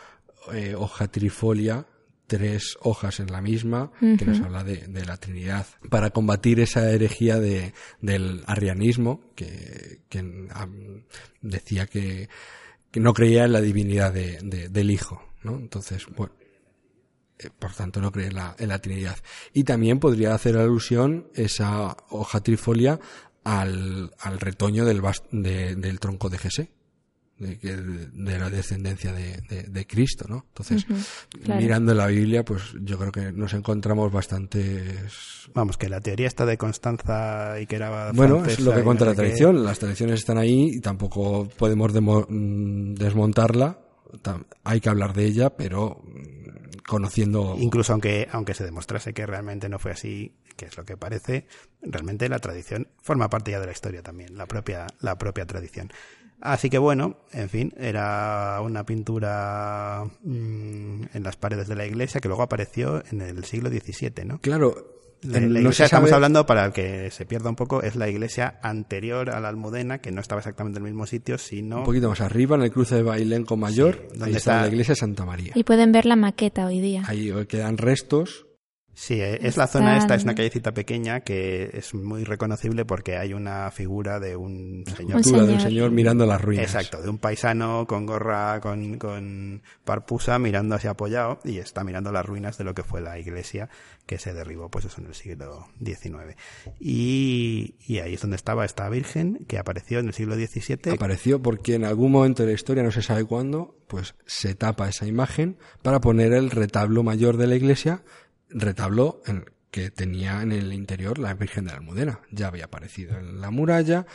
eh, 0.53 0.73
hoja 0.75 1.07
trifolia 1.07 1.85
tres 2.31 2.77
hojas 2.79 3.19
en 3.19 3.29
la 3.29 3.41
misma, 3.41 3.91
que 3.99 4.25
nos 4.25 4.39
habla 4.39 4.63
de, 4.63 4.87
de, 4.87 5.03
la 5.05 5.17
Trinidad, 5.17 5.67
para 5.89 6.11
combatir 6.11 6.61
esa 6.61 6.89
herejía 6.89 7.41
de, 7.41 7.73
del 7.99 8.45
arrianismo, 8.47 9.19
que, 9.35 9.99
que 10.07 10.21
um, 10.21 11.03
decía 11.41 11.87
que, 11.87 12.29
que, 12.89 13.01
no 13.01 13.13
creía 13.13 13.43
en 13.43 13.51
la 13.51 13.59
divinidad 13.59 14.13
de, 14.13 14.69
del 14.69 14.91
Hijo, 14.91 15.21
¿no? 15.43 15.57
Entonces, 15.57 16.05
bueno, 16.15 16.33
eh, 17.37 17.49
por 17.59 17.73
tanto 17.73 17.99
no 17.99 18.13
cree 18.13 18.27
en 18.27 18.35
la, 18.35 18.55
en 18.57 18.69
la 18.69 18.79
Trinidad. 18.79 19.17
Y 19.51 19.65
también 19.65 19.99
podría 19.99 20.33
hacer 20.33 20.55
alusión 20.55 21.27
esa 21.35 21.97
hoja 22.11 22.39
trifolia 22.39 22.97
al, 23.43 24.15
al 24.19 24.39
retoño 24.39 24.85
del, 24.85 25.01
de, 25.31 25.75
del 25.75 25.99
tronco 25.99 26.29
de 26.29 26.37
Jesé 26.37 26.71
de, 27.41 28.09
de, 28.13 28.39
la 28.39 28.49
descendencia 28.49 29.11
de, 29.11 29.41
de, 29.67 29.87
Cristo, 29.87 30.25
¿no? 30.29 30.45
Entonces, 30.49 30.85
mirando 31.47 31.93
la 31.93 32.07
Biblia, 32.07 32.45
pues 32.45 32.61
yo 32.81 32.97
creo 32.99 33.11
que 33.11 33.31
nos 33.31 33.53
encontramos 33.53 34.11
bastantes... 34.11 35.49
Vamos, 35.53 35.77
que 35.77 35.89
la 35.89 35.99
teoría 35.99 36.27
está 36.27 36.45
de 36.45 36.57
Constanza 36.57 37.59
y 37.59 37.65
que 37.65 37.77
era... 37.77 38.11
Bueno, 38.11 38.45
es 38.45 38.59
lo 38.59 38.73
que 38.73 38.83
cuenta 38.83 39.05
la 39.05 39.15
tradición, 39.15 39.63
las 39.63 39.79
tradiciones 39.79 40.19
están 40.19 40.37
ahí 40.37 40.75
y 40.75 40.79
tampoco 40.81 41.47
podemos 41.57 41.91
mm, 41.93 42.93
desmontarla, 42.93 43.79
hay 44.63 44.79
que 44.79 44.89
hablar 44.89 45.13
de 45.13 45.25
ella, 45.25 45.49
pero 45.49 46.01
mm, 46.03 46.77
conociendo... 46.87 47.55
Incluso 47.57 47.93
aunque, 47.93 48.27
aunque 48.31 48.53
se 48.53 48.63
demostrase 48.63 49.13
que 49.13 49.25
realmente 49.25 49.67
no 49.67 49.79
fue 49.79 49.91
así, 49.91 50.35
que 50.55 50.65
es 50.65 50.77
lo 50.77 50.85
que 50.85 50.95
parece, 50.95 51.47
realmente 51.81 52.29
la 52.29 52.37
tradición 52.37 52.87
forma 53.01 53.29
parte 53.29 53.49
ya 53.49 53.59
de 53.59 53.65
la 53.65 53.71
historia 53.71 54.03
también, 54.03 54.37
la 54.37 54.45
propia, 54.45 54.85
la 54.99 55.17
propia 55.17 55.45
tradición. 55.47 55.91
Así 56.41 56.69
que 56.69 56.77
bueno, 56.77 57.17
en 57.31 57.49
fin, 57.49 57.73
era 57.77 58.59
una 58.61 58.85
pintura 58.85 60.03
mmm, 60.23 61.03
en 61.13 61.23
las 61.23 61.37
paredes 61.37 61.67
de 61.67 61.75
la 61.75 61.85
iglesia 61.85 62.19
que 62.19 62.27
luego 62.27 62.43
apareció 62.43 63.03
en 63.11 63.21
el 63.21 63.43
siglo 63.45 63.69
XVII, 63.69 64.25
¿no? 64.25 64.39
Claro. 64.39 64.97
La, 65.23 65.39
la 65.39 65.59
iglesia, 65.59 65.85
estamos 65.85 66.11
hablando, 66.11 66.47
para 66.47 66.65
el 66.65 66.71
que 66.71 67.11
se 67.11 67.27
pierda 67.27 67.47
un 67.47 67.55
poco, 67.55 67.83
es 67.83 67.95
la 67.95 68.09
iglesia 68.09 68.59
anterior 68.63 69.29
a 69.29 69.39
la 69.39 69.49
Almudena, 69.49 69.99
que 69.99 70.11
no 70.11 70.19
estaba 70.19 70.39
exactamente 70.39 70.79
en 70.79 70.85
el 70.87 70.91
mismo 70.93 71.05
sitio, 71.05 71.37
sino... 71.37 71.77
Un 71.77 71.83
poquito 71.83 72.09
más 72.09 72.21
arriba, 72.21 72.55
en 72.55 72.63
el 72.63 72.71
cruce 72.71 72.95
de 72.95 73.03
Bailén 73.03 73.45
con 73.45 73.59
Mayor, 73.59 74.07
sí, 74.11 74.17
donde 74.17 74.37
está, 74.37 74.53
está 74.53 74.61
la 74.61 74.67
iglesia 74.69 74.93
de 74.93 74.99
Santa 74.99 75.23
María. 75.23 75.51
Y 75.53 75.63
pueden 75.63 75.91
ver 75.91 76.07
la 76.07 76.15
maqueta 76.15 76.65
hoy 76.65 76.81
día. 76.81 77.03
Ahí 77.05 77.31
quedan 77.47 77.77
restos 77.77 78.47
Sí, 78.93 79.21
eh, 79.21 79.39
es 79.41 79.57
la 79.57 79.67
zona 79.67 79.97
esta, 79.97 80.15
es 80.15 80.23
una 80.23 80.35
callecita 80.35 80.73
pequeña 80.73 81.21
que 81.21 81.69
es 81.73 81.93
muy 81.93 82.23
reconocible 82.23 82.85
porque 82.85 83.17
hay 83.17 83.33
una 83.33 83.71
figura 83.71 84.19
de 84.19 84.35
un 84.35 84.83
señor. 84.97 85.17
Un 85.17 85.23
señor. 85.23 85.45
de 85.47 85.53
un 85.53 85.59
señor 85.61 85.91
mirando 85.91 86.25
las 86.25 86.41
ruinas. 86.41 86.65
Exacto, 86.65 87.01
de 87.01 87.09
un 87.09 87.17
paisano 87.17 87.85
con 87.87 88.05
gorra, 88.05 88.59
con, 88.59 88.97
con 88.97 89.61
parpusa, 89.85 90.39
mirando 90.39 90.75
hacia 90.75 90.91
apoyado 90.91 91.39
y 91.43 91.57
está 91.59 91.83
mirando 91.83 92.11
las 92.11 92.25
ruinas 92.25 92.57
de 92.57 92.63
lo 92.63 92.73
que 92.73 92.83
fue 92.83 93.01
la 93.01 93.17
iglesia 93.17 93.69
que 94.05 94.17
se 94.17 94.33
derribó, 94.33 94.69
pues 94.69 94.85
eso, 94.85 94.99
en 94.99 95.07
el 95.07 95.15
siglo 95.15 95.67
XIX. 95.83 96.35
Y, 96.79 97.75
y 97.87 97.99
ahí 97.99 98.15
es 98.15 98.21
donde 98.21 98.35
estaba 98.35 98.65
esta 98.65 98.89
virgen 98.89 99.45
que 99.47 99.57
apareció 99.57 99.99
en 99.99 100.07
el 100.07 100.13
siglo 100.13 100.35
XVII. 100.35 100.91
Apareció 100.93 101.41
porque 101.41 101.75
en 101.75 101.85
algún 101.85 102.11
momento 102.11 102.43
de 102.43 102.49
la 102.49 102.55
historia, 102.55 102.83
no 102.83 102.91
se 102.91 103.01
sabe 103.01 103.23
cuándo, 103.23 103.77
pues 103.87 104.15
se 104.25 104.53
tapa 104.53 104.89
esa 104.89 105.05
imagen 105.05 105.57
para 105.81 106.01
poner 106.01 106.33
el 106.33 106.51
retablo 106.51 107.03
mayor 107.03 107.37
de 107.37 107.47
la 107.47 107.55
iglesia 107.55 108.03
retablo 108.53 109.21
en, 109.25 109.45
que 109.71 109.89
tenía 109.89 110.41
en 110.41 110.51
el 110.51 110.73
interior 110.73 111.17
la 111.17 111.33
Virgen 111.33 111.65
de 111.65 111.71
la 111.71 111.77
Almudena. 111.77 112.19
Ya 112.29 112.47
había 112.47 112.65
aparecido 112.65 113.17
en 113.17 113.39
la 113.39 113.49
muralla 113.49 114.05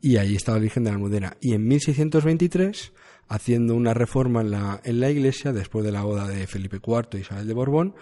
y 0.00 0.16
ahí 0.16 0.34
estaba 0.34 0.58
la 0.58 0.62
Virgen 0.62 0.84
de 0.84 0.90
la 0.90 0.96
Almudena. 0.96 1.36
Y 1.40 1.54
en 1.54 1.66
1623, 1.66 2.92
haciendo 3.28 3.74
una 3.74 3.94
reforma 3.94 4.40
en 4.40 4.50
la, 4.50 4.80
en 4.84 5.00
la 5.00 5.10
iglesia, 5.10 5.52
después 5.52 5.84
de 5.84 5.92
la 5.92 6.02
boda 6.02 6.28
de 6.28 6.46
Felipe 6.46 6.80
IV 6.84 7.08
y 7.12 7.18
Isabel 7.18 7.46
de 7.46 7.54
Borbón, 7.54 7.94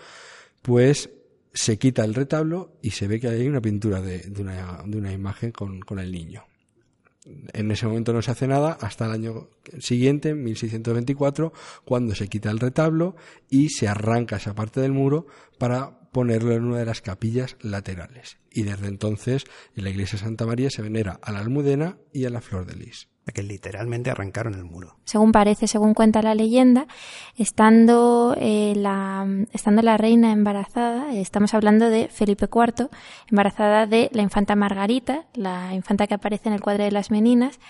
pues 0.62 1.10
se 1.52 1.78
quita 1.78 2.04
el 2.04 2.14
retablo 2.14 2.78
y 2.80 2.90
se 2.90 3.06
ve 3.06 3.20
que 3.20 3.28
hay 3.28 3.46
una 3.46 3.60
pintura 3.60 4.00
de, 4.00 4.20
de, 4.20 4.42
una, 4.42 4.82
de 4.86 4.96
una, 4.96 5.12
imagen 5.12 5.52
con, 5.52 5.80
con 5.80 5.98
el 5.98 6.10
niño. 6.10 6.44
En 7.24 7.70
ese 7.70 7.86
momento 7.86 8.12
no 8.12 8.22
se 8.22 8.32
hace 8.32 8.48
nada 8.48 8.76
hasta 8.80 9.06
el 9.06 9.12
año 9.12 9.48
siguiente, 9.78 10.34
1624, 10.34 11.52
cuando 11.84 12.14
se 12.14 12.28
quita 12.28 12.50
el 12.50 12.58
retablo 12.58 13.14
y 13.48 13.68
se 13.68 13.86
arranca 13.86 14.36
esa 14.36 14.54
parte 14.54 14.80
del 14.80 14.92
muro 14.92 15.26
para 15.58 16.00
ponerlo 16.10 16.52
en 16.52 16.64
una 16.64 16.78
de 16.78 16.86
las 16.86 17.00
capillas 17.00 17.56
laterales. 17.60 18.38
Y 18.50 18.62
desde 18.62 18.88
entonces 18.88 19.44
en 19.76 19.84
la 19.84 19.90
iglesia 19.90 20.18
de 20.18 20.24
Santa 20.24 20.46
María 20.46 20.70
se 20.70 20.82
venera 20.82 21.20
a 21.22 21.32
la 21.32 21.38
almudena 21.38 21.98
y 22.12 22.24
a 22.24 22.30
la 22.30 22.40
flor 22.40 22.66
de 22.66 22.76
lis 22.76 23.11
que 23.32 23.42
literalmente 23.42 24.10
arrancaron 24.10 24.54
el 24.54 24.64
muro. 24.64 24.96
Según 25.04 25.32
parece, 25.32 25.68
según 25.68 25.94
cuenta 25.94 26.22
la 26.22 26.34
leyenda, 26.34 26.86
estando, 27.36 28.34
eh, 28.38 28.72
la, 28.76 29.26
estando 29.52 29.82
la 29.82 29.96
reina 29.96 30.32
embarazada, 30.32 31.14
estamos 31.14 31.54
hablando 31.54 31.88
de 31.88 32.08
Felipe 32.08 32.48
IV, 32.52 32.88
embarazada 33.30 33.86
de 33.86 34.10
la 34.12 34.22
infanta 34.22 34.56
Margarita, 34.56 35.24
la 35.34 35.72
infanta 35.74 36.06
que 36.06 36.14
aparece 36.14 36.48
en 36.48 36.54
el 36.54 36.60
cuadro 36.60 36.84
de 36.84 36.90
las 36.90 37.10
Meninas, 37.10 37.60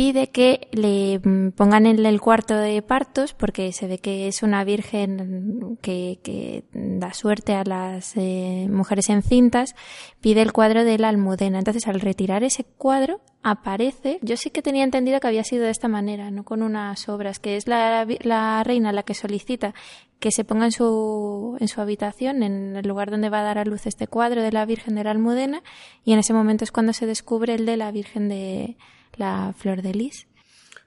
pide 0.00 0.28
que 0.28 0.68
le 0.72 1.20
pongan 1.54 1.84
en 1.84 2.06
el 2.06 2.22
cuarto 2.22 2.56
de 2.56 2.80
partos 2.80 3.34
porque 3.34 3.70
se 3.74 3.86
ve 3.86 3.98
que 3.98 4.28
es 4.28 4.42
una 4.42 4.64
virgen 4.64 5.76
que, 5.82 6.20
que 6.22 6.64
da 6.72 7.12
suerte 7.12 7.52
a 7.52 7.64
las 7.64 8.16
eh, 8.16 8.66
mujeres 8.70 9.10
encintas, 9.10 9.74
pide 10.22 10.40
el 10.40 10.54
cuadro 10.54 10.84
de 10.84 10.96
la 10.96 11.10
almudena. 11.10 11.58
Entonces 11.58 11.86
al 11.86 12.00
retirar 12.00 12.44
ese 12.44 12.64
cuadro 12.64 13.20
aparece, 13.42 14.18
yo 14.22 14.38
sí 14.38 14.48
que 14.48 14.62
tenía 14.62 14.84
entendido 14.84 15.20
que 15.20 15.28
había 15.28 15.44
sido 15.44 15.64
de 15.64 15.70
esta 15.70 15.88
manera, 15.88 16.30
no 16.30 16.44
con 16.44 16.62
unas 16.62 17.06
obras, 17.10 17.38
que 17.38 17.58
es 17.58 17.68
la, 17.68 18.06
la 18.22 18.64
reina 18.64 18.92
la 18.92 19.02
que 19.02 19.12
solicita 19.12 19.74
que 20.18 20.30
se 20.30 20.44
ponga 20.44 20.64
en 20.64 20.72
su, 20.72 21.58
en 21.60 21.68
su 21.68 21.78
habitación, 21.82 22.42
en 22.42 22.74
el 22.74 22.88
lugar 22.88 23.10
donde 23.10 23.28
va 23.28 23.40
a 23.40 23.44
dar 23.44 23.58
a 23.58 23.66
luz 23.66 23.86
este 23.86 24.06
cuadro 24.06 24.40
de 24.40 24.50
la 24.50 24.64
Virgen 24.64 24.94
de 24.94 25.04
la 25.04 25.10
Almudena, 25.10 25.62
y 26.06 26.14
en 26.14 26.20
ese 26.20 26.32
momento 26.32 26.64
es 26.64 26.72
cuando 26.72 26.94
se 26.94 27.04
descubre 27.04 27.54
el 27.54 27.66
de 27.66 27.76
la 27.76 27.90
Virgen 27.90 28.30
de, 28.30 28.76
la 29.16 29.52
flor 29.56 29.82
de 29.82 29.94
lis. 29.94 30.26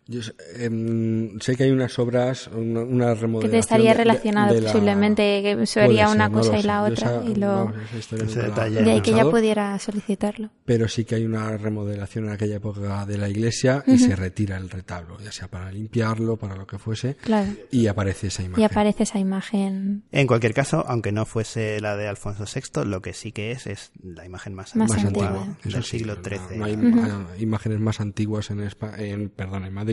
Yo 0.05 0.19
eh, 0.57 1.31
sé 1.39 1.55
que 1.55 1.63
hay 1.63 1.71
unas 1.71 1.97
obras, 1.97 2.47
una, 2.47 2.81
una 2.81 3.13
remodelación. 3.13 3.41
Que 3.41 3.49
te 3.49 3.57
estaría 3.59 3.93
relacionado 3.93 4.53
de, 4.53 4.59
de 4.59 4.67
posiblemente, 4.67 5.41
que 5.41 5.65
sería 5.65 6.09
una 6.09 6.25
ser, 6.25 6.33
cosa 6.33 6.51
no 6.51 6.59
y 6.59 6.63
la 6.63 6.83
otra, 6.83 7.15
esa, 7.21 7.23
y 7.29 7.35
lo. 7.35 7.65
No, 7.65 7.73
de 8.83 8.91
ahí 8.91 9.01
que 9.01 9.11
ella 9.11 9.29
pudiera 9.29 9.79
solicitarlo. 9.79 10.49
Pero 10.65 10.89
sí 10.89 11.05
que 11.05 11.15
hay 11.15 11.25
una 11.25 11.55
remodelación 11.57 12.25
en 12.25 12.31
aquella 12.31 12.57
época 12.57 13.05
de 13.05 13.17
la 13.17 13.29
iglesia 13.29 13.81
uh 13.87 13.91
-huh. 13.91 13.95
y 13.95 13.97
se 13.97 14.15
retira 14.15 14.57
el 14.57 14.69
retablo, 14.69 15.17
ya 15.21 15.31
sea 15.31 15.47
para 15.47 15.71
limpiarlo, 15.71 16.35
para 16.35 16.57
lo 16.57 16.67
que 16.67 16.77
fuese. 16.77 17.15
Claro. 17.15 17.51
Y 17.71 17.87
aparece 17.87 18.27
esa 18.27 18.43
imagen. 18.43 18.61
Y 18.61 18.65
aparece 18.65 19.03
esa 19.03 19.19
imagen. 19.19 20.03
En 20.11 20.27
cualquier 20.27 20.53
caso, 20.53 20.83
aunque 20.85 21.13
no 21.13 21.25
fuese 21.25 21.79
la 21.79 21.95
de 21.95 22.09
Alfonso 22.09 22.43
VI, 22.43 22.83
lo 22.85 23.01
que 23.01 23.13
sí 23.13 23.31
que 23.31 23.51
es, 23.51 23.67
es 23.67 23.91
la 24.03 24.25
imagen 24.25 24.53
más, 24.53 24.75
más 24.75 24.91
antigua, 24.91 25.27
antigua. 25.27 25.57
del 25.63 25.83
siglo 25.85 26.15
XIII. 26.15 26.39
No, 26.51 26.57
no 26.57 26.65
hay 26.65 26.73
uh 26.73 26.79
-huh. 26.79 27.41
imágenes 27.41 27.79
más 27.79 28.01
antiguas 28.01 28.49
en, 28.51 28.59
Espa 28.59 28.97
en, 28.97 29.29
perdón, 29.29 29.63
en 29.63 29.73
Madrid 29.73 29.92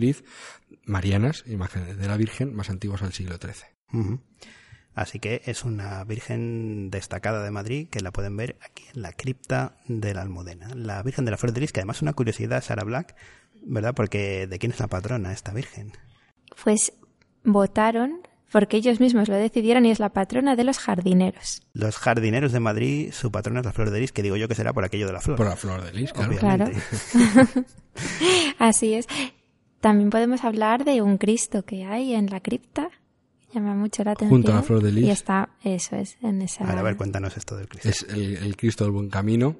marianas, 0.85 1.45
imágenes 1.47 1.99
de 1.99 2.09
la 2.09 2.17
Virgen 2.17 2.55
más 2.55 2.71
antiguas 2.71 3.03
al 3.03 3.13
siglo 3.13 3.37
XIII. 3.37 3.55
Uh 3.93 3.99
-huh. 3.99 4.21
Así 4.95 5.21
que 5.21 5.43
es 5.47 5.65
una 5.65 6.03
Virgen 6.05 6.91
destacada 6.91 7.43
de 7.43 7.51
Madrid 7.51 7.89
que 7.91 8.01
la 8.01 8.11
pueden 8.11 8.37
ver 8.37 8.59
aquí 8.61 8.85
en 8.95 9.03
la 9.03 9.13
cripta 9.13 9.77
de 9.87 10.15
la 10.15 10.23
Almudena. 10.23 10.69
La 10.75 11.03
Virgen 11.03 11.25
de 11.25 11.31
la 11.31 11.37
Flor 11.37 11.53
de 11.53 11.61
Lis, 11.61 11.73
que 11.73 11.81
además 11.81 11.99
es 11.99 12.03
una 12.03 12.13
curiosidad, 12.13 12.63
Sara 12.63 12.85
Black, 12.85 13.15
¿verdad? 13.63 13.95
Porque 13.95 14.47
¿de 14.47 14.59
quién 14.59 14.73
es 14.73 14.81
la 14.81 14.89
patrona 14.89 15.33
esta 15.33 15.53
Virgen? 15.53 15.93
Pues 16.63 16.93
votaron 17.45 18.21
porque 18.51 18.77
ellos 18.77 18.99
mismos 18.99 19.29
lo 19.29 19.37
decidieron 19.37 19.87
y 19.87 19.91
es 19.91 20.01
la 20.01 20.09
patrona 20.11 20.57
de 20.57 20.65
los 20.65 20.79
jardineros. 20.79 21.63
Los 21.73 21.97
jardineros 21.97 22.53
de 22.53 22.61
Madrid, 22.61 23.13
su 23.13 23.31
patrona 23.31 23.61
es 23.61 23.67
la 23.67 23.73
flor 23.73 23.91
de 23.91 24.01
lis, 24.01 24.13
que 24.13 24.23
digo 24.23 24.37
yo 24.37 24.49
que 24.49 24.57
será 24.57 24.73
por 24.73 24.85
aquello 24.85 25.07
de 25.07 25.13
la 25.13 25.21
flor. 25.21 25.37
Por 25.37 25.47
la 25.47 25.57
flor 25.57 25.85
de 25.85 25.93
lis, 25.93 26.13
claro. 26.13 26.37
claro. 26.37 26.71
Así 28.59 28.95
es. 28.95 29.07
También 29.81 30.11
podemos 30.11 30.45
hablar 30.45 30.85
de 30.85 31.03
un 31.03 31.17
Cristo 31.17 31.65
que 31.65 31.85
hay 31.85 32.15
en 32.15 32.27
la 32.27 32.41
cripta. 32.41 32.91
Llama 33.53 33.75
mucho 33.75 34.05
la 34.05 34.13
atención. 34.13 34.31
Junto 34.31 34.53
a 34.53 34.57
la 34.57 34.63
flor 34.63 34.83
de 34.83 34.93
lis. 34.93 35.07
Y 35.07 35.11
está, 35.11 35.49
eso 35.65 35.97
es, 35.97 36.17
en 36.23 36.43
esa. 36.43 36.65
A 36.65 36.69
ver, 36.69 36.79
a 36.79 36.83
ver, 36.83 36.97
cuéntanos 36.97 37.37
esto 37.37 37.57
del 37.57 37.69
Cristo. 37.69 37.89
Es 37.89 38.07
el, 38.09 38.37
el, 38.37 38.57
Cristo 38.57 38.85
del 38.85 38.93
Buen 38.93 39.09
Camino, 39.09 39.57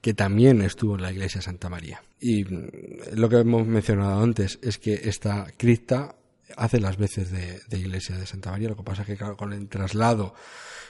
que 0.00 0.12
también 0.12 0.60
estuvo 0.60 0.96
en 0.96 1.02
la 1.02 1.12
iglesia 1.12 1.38
de 1.38 1.44
Santa 1.44 1.70
María. 1.70 2.02
Y 2.20 2.44
lo 2.44 3.28
que 3.28 3.38
hemos 3.38 3.66
mencionado 3.66 4.22
antes 4.22 4.58
es 4.60 4.76
que 4.76 4.94
esta 5.04 5.46
cripta 5.56 6.16
hace 6.56 6.80
las 6.80 6.98
veces 6.98 7.30
de, 7.30 7.60
de 7.68 7.78
iglesia 7.78 8.18
de 8.18 8.26
Santa 8.26 8.50
María. 8.50 8.68
Lo 8.68 8.76
que 8.76 8.82
pasa 8.82 9.02
es 9.02 9.08
que, 9.08 9.16
claro, 9.16 9.36
con 9.36 9.52
el 9.54 9.68
traslado, 9.68 10.34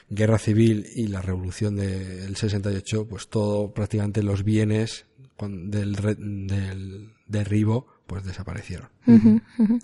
guerra 0.09 0.39
civil 0.39 0.87
y 0.97 1.07
la 1.07 1.23
revolución 1.23 1.77
del 1.77 2.35
68, 2.35 3.07
pues 3.09 3.29
todo, 3.29 3.73
prácticamente 3.73 4.23
los 4.23 4.43
bienes 4.43 5.07
del, 5.49 5.95
del 6.47 7.13
derribo 7.27 7.87
pues 8.11 8.25
desaparecieron. 8.25 8.89
Uh 9.07 9.13
-huh, 9.13 9.43
uh 9.59 9.67
-huh. 9.69 9.81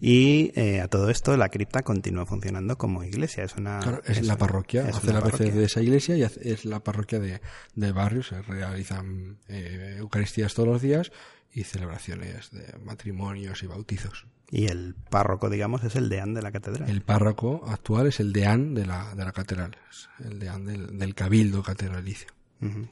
Y 0.00 0.52
eh, 0.54 0.80
a 0.80 0.88
todo 0.88 1.10
esto 1.10 1.36
la 1.36 1.48
cripta 1.48 1.82
continúa 1.82 2.26
funcionando 2.26 2.76
como 2.76 3.04
iglesia. 3.04 3.44
Es 3.44 3.54
una 3.56 3.78
Claro, 3.78 4.02
es, 4.04 4.24
la 4.26 4.36
parroquia, 4.36 4.88
es 4.88 4.96
hace 4.96 5.12
las 5.12 5.22
veces 5.24 5.54
de 5.54 5.64
esa 5.64 5.80
iglesia 5.80 6.16
y 6.16 6.22
hace- 6.24 6.52
es 6.52 6.64
la 6.64 6.80
parroquia 6.80 7.18
de, 7.20 7.40
de 7.76 7.92
barrio, 7.92 8.22
se 8.24 8.40
realizan 8.42 9.38
eh, 9.48 9.96
Eucaristías 9.98 10.54
todos 10.54 10.68
los 10.68 10.82
días 10.82 11.12
y 11.52 11.62
celebraciones 11.64 12.50
de 12.50 12.76
matrimonios 12.84 13.62
y 13.62 13.66
bautizos. 13.68 14.26
Y 14.50 14.66
el 14.66 14.94
párroco, 15.10 15.50
digamos, 15.50 15.84
es 15.84 15.94
el 15.94 16.08
deán 16.08 16.32
de 16.34 16.42
la 16.42 16.50
catedral. 16.52 16.88
El 16.88 17.02
párroco 17.02 17.64
actual 17.68 18.06
es 18.06 18.18
el 18.20 18.32
deán 18.32 18.74
de 18.74 18.86
la, 18.86 19.14
de 19.14 19.24
la 19.24 19.32
catedral, 19.32 19.76
es 19.90 20.08
el 20.24 20.38
deán 20.38 20.64
del, 20.64 20.96
del 20.98 21.14
cabildo 21.14 21.62
catedralicio. 21.62 22.28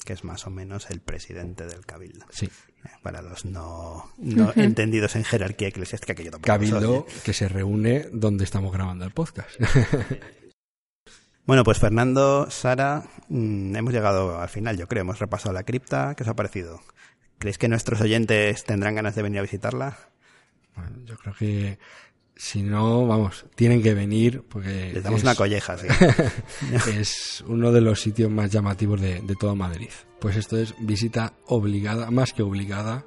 Que 0.04 0.12
es 0.12 0.22
más 0.24 0.46
o 0.46 0.50
menos 0.50 0.90
el 0.90 1.00
presidente 1.00 1.66
del 1.66 1.84
cabildo. 1.84 2.24
Sí, 2.30 2.46
Eh, 2.46 2.88
Para 3.02 3.20
los 3.20 3.44
no, 3.44 4.12
no 4.18 4.52
entendidos 4.54 5.16
en 5.16 5.24
jerarquía 5.24 5.68
eclesiástica, 5.68 6.14
que 6.14 6.22
yo 6.24 6.30
tampoco 6.30 6.46
cabildo 6.46 7.06
que 7.24 7.32
se 7.32 7.48
reúne 7.48 8.06
donde 8.12 8.44
estamos 8.44 8.72
grabando 8.72 9.04
el 9.04 9.10
podcast. 9.10 9.50
Bueno, 11.46 11.62
pues 11.62 11.78
Fernando, 11.78 12.50
Sara, 12.50 13.04
mm, 13.28 13.76
hemos 13.76 13.92
llegado 13.92 14.40
al 14.40 14.48
final, 14.48 14.76
yo 14.76 14.88
creo. 14.88 15.02
Hemos 15.02 15.20
repasado 15.20 15.52
la 15.52 15.62
cripta. 15.62 16.14
¿Qué 16.16 16.24
os 16.24 16.28
ha 16.28 16.34
parecido? 16.34 16.80
¿Creéis 17.38 17.56
que 17.56 17.68
nuestros 17.68 18.00
oyentes 18.00 18.64
tendrán 18.64 18.96
ganas 18.96 19.14
de 19.14 19.22
venir 19.22 19.38
a 19.38 19.42
visitarla? 19.42 19.96
Bueno, 20.74 21.04
yo 21.04 21.16
creo 21.16 21.34
que 21.34 21.78
si 22.36 22.62
no, 22.62 23.06
vamos, 23.06 23.46
tienen 23.54 23.82
que 23.82 23.94
venir 23.94 24.42
porque 24.48 24.92
Les 24.92 25.02
damos 25.02 25.18
es- 25.18 25.24
una 25.24 25.34
colleja, 25.34 25.76
sí. 25.78 25.86
es 26.98 27.42
uno 27.46 27.72
de 27.72 27.80
los 27.80 28.00
sitios 28.00 28.30
más 28.30 28.50
llamativos 28.50 29.00
de, 29.00 29.20
de 29.22 29.34
toda 29.36 29.54
Madrid. 29.54 29.88
Pues 30.20 30.36
esto 30.36 30.56
es 30.58 30.74
visita 30.78 31.32
obligada, 31.46 32.10
más 32.10 32.32
que 32.32 32.42
obligada, 32.42 33.04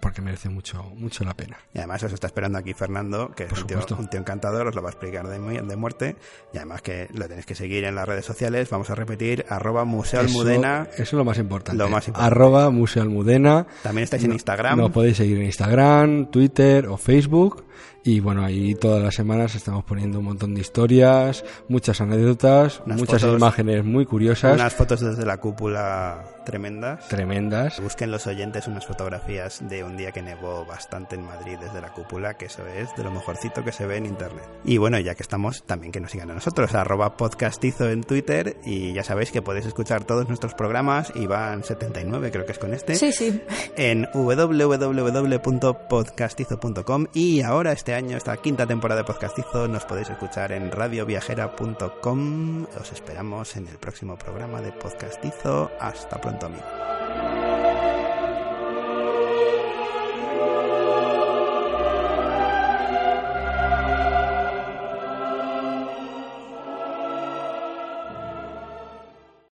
porque 0.00 0.22
merece 0.22 0.48
mucho, 0.48 0.82
mucho 0.96 1.24
la 1.24 1.34
pena. 1.34 1.56
Y 1.74 1.78
además 1.78 2.02
os 2.02 2.12
está 2.12 2.26
esperando 2.26 2.58
aquí 2.58 2.74
Fernando, 2.74 3.30
que 3.34 3.44
es 3.44 3.52
un 3.52 3.66
tío, 3.66 3.78
un 3.98 4.08
tío 4.08 4.20
encantador, 4.20 4.66
os 4.68 4.74
lo 4.74 4.82
va 4.82 4.88
a 4.88 4.92
explicar 4.92 5.26
de, 5.28 5.38
de 5.62 5.76
muerte. 5.76 6.16
Y 6.52 6.58
además 6.58 6.82
que 6.82 7.08
lo 7.14 7.26
tenéis 7.28 7.46
que 7.46 7.54
seguir 7.54 7.84
en 7.84 7.94
las 7.94 8.06
redes 8.06 8.24
sociales. 8.24 8.68
Vamos 8.70 8.90
a 8.90 8.94
repetir, 8.94 9.44
arroba 9.48 9.84
Museo 9.84 10.20
Almudena. 10.20 10.82
Eso, 10.92 10.92
eso 10.94 11.02
es 11.02 11.12
lo 11.14 11.24
más 11.24 11.38
importante. 11.38 11.82
Lo 11.82 11.88
más 11.88 12.06
importante. 12.08 12.34
Arroba 12.34 12.70
Museo 12.70 13.02
Almudena. 13.02 13.66
También 13.82 14.04
estáis 14.04 14.24
en 14.24 14.32
Instagram. 14.32 14.78
Nos 14.78 14.90
podéis 14.92 15.16
seguir 15.16 15.38
en 15.38 15.44
Instagram, 15.44 16.30
Twitter 16.30 16.86
o 16.86 16.96
Facebook. 16.96 17.64
Y 18.04 18.20
bueno, 18.20 18.44
ahí 18.44 18.76
todas 18.76 19.02
las 19.02 19.16
semanas 19.16 19.56
estamos 19.56 19.82
poniendo 19.82 20.20
un 20.20 20.26
montón 20.26 20.54
de 20.54 20.60
historias, 20.60 21.44
muchas 21.68 22.00
anécdotas, 22.00 22.80
Unas 22.86 22.98
muchas 23.00 23.20
fotos. 23.20 23.36
imágenes 23.36 23.84
muy 23.84 24.06
curiosas, 24.06 24.54
Unas 24.54 24.74
fotos 24.74 25.00
desde 25.00 25.26
la 25.26 25.38
cúpula 25.38 26.24
tremendas. 26.46 27.08
tremendas. 27.08 27.80
Busquen 27.80 28.12
los 28.12 28.28
oyentes 28.28 28.68
unas 28.68 28.86
fotografías 28.86 29.68
de 29.68 29.82
un 29.86 29.96
día 29.96 30.12
que 30.12 30.20
nevó 30.22 30.64
bastante 30.66 31.14
en 31.16 31.24
Madrid 31.24 31.56
desde 31.60 31.80
la 31.80 31.92
cúpula, 31.92 32.34
que 32.34 32.46
eso 32.46 32.66
es 32.66 32.94
de 32.96 33.04
lo 33.04 33.10
mejorcito 33.10 33.64
que 33.64 33.72
se 33.72 33.86
ve 33.86 33.96
en 33.96 34.06
internet. 34.06 34.44
Y 34.64 34.78
bueno, 34.78 34.98
ya 34.98 35.14
que 35.14 35.22
estamos, 35.22 35.62
también 35.64 35.92
que 35.92 36.00
nos 36.00 36.10
sigan 36.10 36.30
a 36.30 36.34
nosotros, 36.34 36.74
arroba 36.74 37.16
podcastizo 37.16 37.88
en 37.88 38.02
Twitter, 38.04 38.56
y 38.64 38.92
ya 38.92 39.02
sabéis 39.04 39.30
que 39.32 39.40
podéis 39.42 39.66
escuchar 39.66 40.04
todos 40.04 40.28
nuestros 40.28 40.54
programas, 40.54 41.12
y 41.14 41.26
van 41.26 41.62
79 41.64 42.30
creo 42.30 42.44
que 42.46 42.52
es 42.52 42.58
con 42.58 42.74
este, 42.74 42.94
Sí, 42.96 43.12
sí. 43.12 43.42
en 43.76 44.08
www.podcastizo.com 44.12 47.06
y 47.12 47.42
ahora 47.42 47.72
este 47.72 47.94
año, 47.94 48.16
esta 48.16 48.36
quinta 48.38 48.66
temporada 48.66 49.02
de 49.02 49.06
Podcastizo, 49.06 49.68
nos 49.68 49.84
podéis 49.84 50.08
escuchar 50.10 50.52
en 50.52 50.70
radioviajera.com. 50.70 52.66
Os 52.80 52.92
esperamos 52.92 53.56
en 53.56 53.66
el 53.68 53.76
próximo 53.78 54.16
programa 54.16 54.60
de 54.60 54.72
Podcastizo. 54.72 55.70
Hasta 55.80 56.20
pronto, 56.20 56.46
amigos. 56.46 57.05